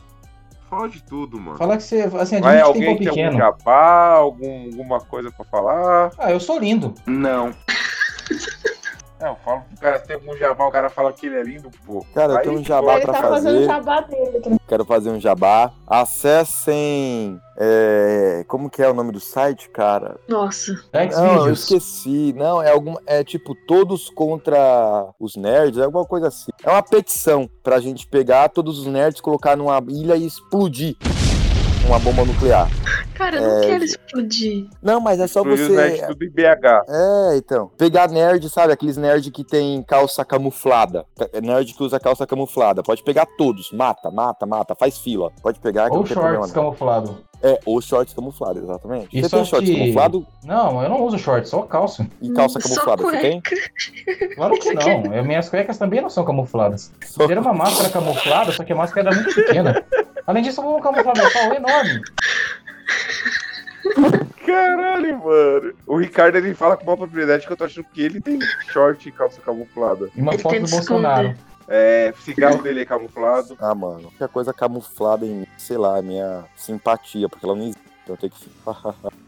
Fala 0.68 0.88
de 0.88 1.02
tudo, 1.02 1.40
mano. 1.40 1.56
Falar 1.58 1.78
que 1.78 1.82
você, 1.82 2.02
assim, 2.18 2.40
Vai 2.40 2.60
admite 2.60 2.64
que 2.64 2.78
tem 2.78 2.86
alguém 2.86 2.86
pau 2.86 3.14
tem 3.14 3.24
algum 3.24 3.36
pequeno. 3.36 3.38
jabá, 3.38 4.08
algum, 4.12 4.64
alguma 4.66 5.00
coisa 5.00 5.30
pra 5.32 5.44
falar? 5.44 6.10
Ah, 6.18 6.30
eu 6.30 6.38
sou 6.38 6.58
lindo. 6.60 6.94
Não. 7.06 7.50
É, 9.20 9.28
eu 9.28 9.36
falo 9.44 9.62
que 9.68 9.74
o 9.74 9.78
cara 9.78 9.98
tem 9.98 10.16
algum 10.16 10.34
jabá, 10.36 10.66
o 10.66 10.70
cara 10.70 10.88
fala 10.88 11.12
que 11.12 11.26
ele 11.26 11.36
é 11.38 11.42
lindo, 11.42 11.70
pô. 11.84 12.04
Cara, 12.14 12.32
eu 12.34 12.42
tenho 12.42 12.58
um 12.58 12.64
jabá 12.64 12.94
Ele 12.94 13.02
pra 13.04 13.12
tá 13.12 13.20
fazendo 13.20 13.52
fazer. 13.52 13.58
o 13.58 13.66
jabá 13.66 14.00
dele. 14.00 14.56
Quero 14.66 14.84
fazer 14.86 15.10
um 15.10 15.20
jabá. 15.20 15.70
Acessem. 15.86 17.38
é, 17.58 18.44
Como 18.48 18.70
que 18.70 18.82
é 18.82 18.88
o 18.88 18.94
nome 18.94 19.12
do 19.12 19.20
site, 19.20 19.68
cara? 19.68 20.16
Nossa. 20.28 20.72
Não, 21.16 21.46
eu 21.48 21.52
esqueci. 21.52 22.32
Não, 22.34 22.62
é 22.62 22.70
algum. 22.70 22.94
É 23.06 23.22
tipo 23.22 23.54
todos 23.66 24.08
contra 24.08 25.08
os 25.20 25.36
nerds, 25.36 25.78
é 25.78 25.84
alguma 25.84 26.06
coisa 26.06 26.28
assim. 26.28 26.50
É 26.64 26.70
uma 26.70 26.82
petição 26.82 27.48
pra 27.62 27.78
gente 27.80 28.06
pegar 28.06 28.48
todos 28.48 28.78
os 28.78 28.86
nerds, 28.86 29.20
colocar 29.20 29.54
numa 29.56 29.82
ilha 29.88 30.16
e 30.16 30.26
explodir 30.26 30.96
uma 31.90 31.98
bomba 31.98 32.24
nuclear. 32.24 32.68
Cara, 33.14 33.36
eu 33.36 33.42
não 33.42 33.58
É, 33.58 33.66
quero 33.66 33.84
explodir. 33.84 34.68
Não, 34.80 35.00
mas 35.00 35.18
é 35.18 35.26
só 35.26 35.42
você. 35.42 35.96
em 35.98 36.30
BH. 36.30 36.84
É, 36.88 37.36
então. 37.36 37.70
Pegar 37.76 38.08
nerd, 38.08 38.48
sabe? 38.48 38.72
Aqueles 38.72 38.96
nerd 38.96 39.30
que 39.30 39.42
tem 39.42 39.82
calça 39.82 40.24
camuflada. 40.24 41.04
É 41.32 41.40
Nerd 41.40 41.74
que 41.74 41.82
usa 41.82 41.98
calça 41.98 42.26
camuflada. 42.26 42.82
Pode 42.82 43.02
pegar 43.02 43.26
todos. 43.36 43.72
Mata, 43.72 44.10
mata, 44.10 44.46
mata. 44.46 44.74
Faz 44.74 44.98
fila. 44.98 45.30
Pode 45.42 45.58
pegar 45.60 45.90
Ou 45.90 46.04
problema 46.04 46.34
shorts 46.36 46.52
camuflado. 46.52 47.18
É, 47.42 47.58
ou 47.64 47.80
shorts 47.80 48.12
camuflados, 48.12 48.62
exatamente. 48.62 49.08
E 49.16 49.22
você 49.22 49.30
tem 49.36 49.44
shorts 49.46 49.70
que- 49.70 49.78
camuflado 49.78 50.26
Não, 50.44 50.82
eu 50.82 50.88
não 50.90 51.02
uso 51.02 51.18
shorts, 51.18 51.48
só 51.50 51.62
calça. 51.62 52.06
e 52.20 52.30
calça 52.32 52.60
Só 52.60 52.68
camuflada? 52.68 53.02
Você 53.02 53.18
tem? 53.18 53.42
Claro 54.34 54.58
que 54.58 54.74
não. 54.74 55.14
Eu- 55.14 55.24
minhas 55.24 55.48
cuecas 55.48 55.78
também 55.78 56.00
não 56.02 56.10
são 56.10 56.24
camufladas. 56.24 56.92
Só- 57.06 57.24
Era 57.30 57.40
uma 57.40 57.54
máscara 57.54 57.88
camuflada, 57.88 58.52
só 58.52 58.62
que 58.62 58.72
a 58.72 58.76
máscara 58.76 59.08
era 59.08 59.16
muito 59.16 59.34
pequena. 59.34 59.82
Além 60.26 60.42
disso, 60.42 60.60
eu 60.60 60.64
vou 60.64 60.80
camuflar 60.80 61.16
meu 61.16 61.32
pau 61.32 61.54
enorme. 61.54 62.02
Caralho, 64.46 65.18
mano. 65.24 65.72
O 65.86 65.96
Ricardo 65.96 66.36
ele 66.36 66.54
fala 66.54 66.76
com 66.76 66.84
uma 66.84 66.96
propriedade 66.96 67.46
que 67.46 67.52
eu 67.52 67.56
tô 67.56 67.64
achando 67.64 67.86
que 67.92 68.02
ele 68.02 68.20
tem 68.20 68.38
short 68.68 69.08
e 69.08 69.12
calça 69.12 69.40
camuflada. 69.40 70.08
E 70.14 70.20
uma 70.20 70.34
Ele 70.34 70.42
foto 70.42 70.54
do 70.60 70.68
Bolsonaro. 70.70 71.28
esconder. 71.28 71.49
É, 71.72 72.12
cigarro 72.24 72.60
dele 72.60 72.80
é 72.80 72.84
camuflado. 72.84 73.56
Ah, 73.60 73.74
mano. 73.74 74.10
Qualquer 74.10 74.28
coisa 74.28 74.52
camuflada 74.52 75.24
em, 75.24 75.46
sei 75.56 75.78
lá, 75.78 75.98
é 75.98 76.02
minha 76.02 76.44
simpatia, 76.56 77.28
porque 77.28 77.46
ela 77.46 77.54
não 77.54 77.62
existe. 77.62 77.80
Então 78.02 78.16
tenho 78.16 78.32
que. 78.32 78.50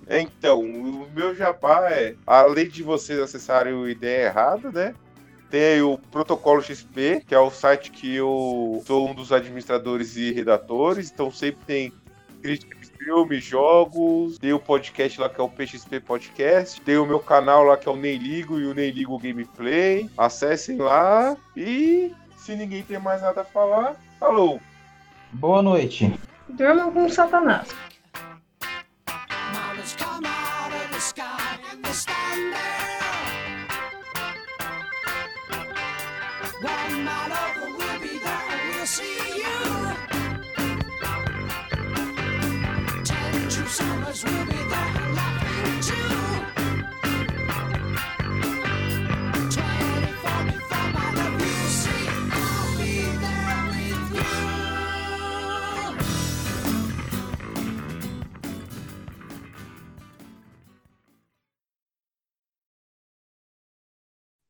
Então, 0.08 0.60
o 0.60 1.08
meu 1.14 1.34
jabá 1.36 1.88
é, 1.90 2.16
além 2.26 2.68
de 2.68 2.82
vocês 2.82 3.18
acessarem 3.20 3.72
o 3.72 3.88
Ideia 3.88 4.26
Errada, 4.26 4.72
né? 4.72 4.94
Tem 5.48 5.74
aí 5.74 5.82
o 5.82 5.98
Protocolo 5.98 6.62
XP, 6.62 7.22
que 7.26 7.34
é 7.34 7.38
o 7.38 7.50
site 7.50 7.90
que 7.90 8.16
eu 8.16 8.82
sou 8.86 9.08
um 9.08 9.14
dos 9.14 9.30
administradores 9.30 10.16
e 10.16 10.32
redatores, 10.32 11.10
então 11.12 11.30
sempre 11.30 11.64
tem 11.66 11.92
crítica 12.42 12.76
de 12.76 12.86
filmes, 12.86 13.44
jogos, 13.44 14.38
tem 14.38 14.52
o 14.52 14.58
podcast 14.58 15.20
lá 15.20 15.28
que 15.28 15.40
é 15.40 15.44
o 15.44 15.48
PXP 15.48 16.00
Podcast, 16.00 16.80
tem 16.80 16.96
o 16.96 17.06
meu 17.06 17.20
canal 17.20 17.62
lá 17.64 17.76
que 17.76 17.88
é 17.88 17.92
o 17.92 17.96
Nem 17.96 18.16
Ligo 18.16 18.58
e 18.58 18.66
o 18.66 18.74
Nem 18.74 18.90
Ligo 18.90 19.18
Gameplay. 19.18 20.10
Acessem 20.18 20.78
lá 20.78 21.36
e 21.56 22.12
se 22.42 22.56
ninguém 22.56 22.82
tem 22.82 22.98
mais 22.98 23.22
nada 23.22 23.42
a 23.42 23.44
falar, 23.44 23.94
falou! 24.18 24.60
Boa 25.32 25.62
noite. 25.62 26.12
Durmam 26.48 26.92
com 26.92 27.08
Satanás. 27.08 27.68
Knowledge 29.52 29.96
come 29.96 30.26
out 30.26 30.52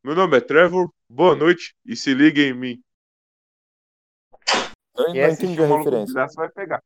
Meu 0.04 0.16
nome 0.16 0.36
é 0.36 0.40
Trevor, 0.40 0.90
boa 1.08 1.36
noite 1.36 1.76
e 1.86 1.94
se 1.94 2.12
liga 2.12 2.40
em 2.40 2.52
mim. 2.52 2.82
Eu 4.96 5.12
Quem 5.12 5.22
não 5.22 5.28
assistiu 5.28 5.64
o 5.64 5.68
Maluco 5.68 5.68
no 5.68 5.76
referência. 5.78 6.14
Pedaço 6.14 6.34
vai 6.34 6.48
pegar. 6.48 6.82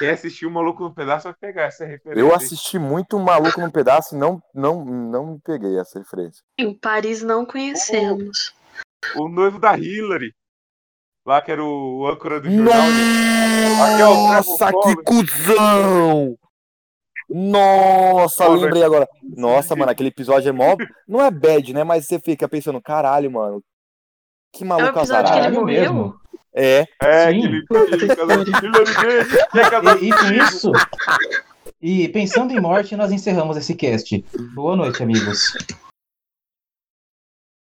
Quem 0.00 0.10
assistiu 0.10 0.48
o 0.48 0.52
Maluco 0.52 0.82
no 0.82 0.92
Pedaço 0.92 1.24
vai 1.28 1.34
pegar 1.34 1.62
essa 1.62 1.84
referência. 1.84 2.20
Eu 2.20 2.34
assisti 2.34 2.76
muito 2.76 3.20
Maluco 3.20 3.60
no 3.60 3.70
Pedaço 3.70 4.16
e 4.16 4.18
não, 4.18 4.42
não, 4.52 4.84
não 4.84 5.34
me 5.34 5.40
peguei 5.44 5.78
essa 5.78 6.00
referência. 6.00 6.42
Em 6.58 6.76
Paris 6.76 7.22
não 7.22 7.46
conhecemos. 7.46 8.52
O 9.14 9.28
noivo 9.28 9.60
da 9.60 9.78
Hillary. 9.78 10.34
Lá 11.24 11.40
que 11.40 11.52
era 11.52 11.62
o 11.62 12.04
âncora 12.04 12.40
do 12.40 12.50
jornal. 12.50 12.72
Aqui 13.84 14.02
é 14.02 14.06
o 14.06 14.26
Trevor 14.26 14.44
Nossa, 14.44 14.72
que 14.72 14.96
cuzão! 15.04 16.38
Nossa, 17.28 18.46
Pô, 18.46 18.54
lembrei 18.54 18.82
agora. 18.82 19.08
Nossa, 19.22 19.74
mano, 19.74 19.90
aquele 19.90 20.08
episódio 20.08 20.48
é 20.48 20.52
mó. 20.52 20.76
Não 21.08 21.22
é 21.22 21.30
bad, 21.30 21.72
né? 21.72 21.84
Mas 21.84 22.06
você 22.06 22.18
fica 22.18 22.48
pensando, 22.48 22.80
caralho, 22.80 23.30
mano. 23.30 23.62
Que 24.52 24.62
É 24.62 24.66
o 24.66 24.68
maluco 24.68 24.98
episódio 24.98 25.24
que 25.24 25.38
ele. 25.38 25.40
Caralho 25.40 25.60
morreu? 25.60 25.80
mesmo. 25.82 26.14
É, 26.56 26.86
É, 27.02 27.32
Sim. 27.32 27.62
E, 30.00 30.08
e 30.08 30.12
com 30.12 30.32
isso. 30.32 30.72
E 31.82 32.08
pensando 32.08 32.52
em 32.52 32.60
morte, 32.60 32.96
nós 32.96 33.10
encerramos 33.12 33.56
esse 33.56 33.74
cast. 33.74 34.24
Boa 34.54 34.76
noite, 34.76 35.02
amigos. 35.02 35.52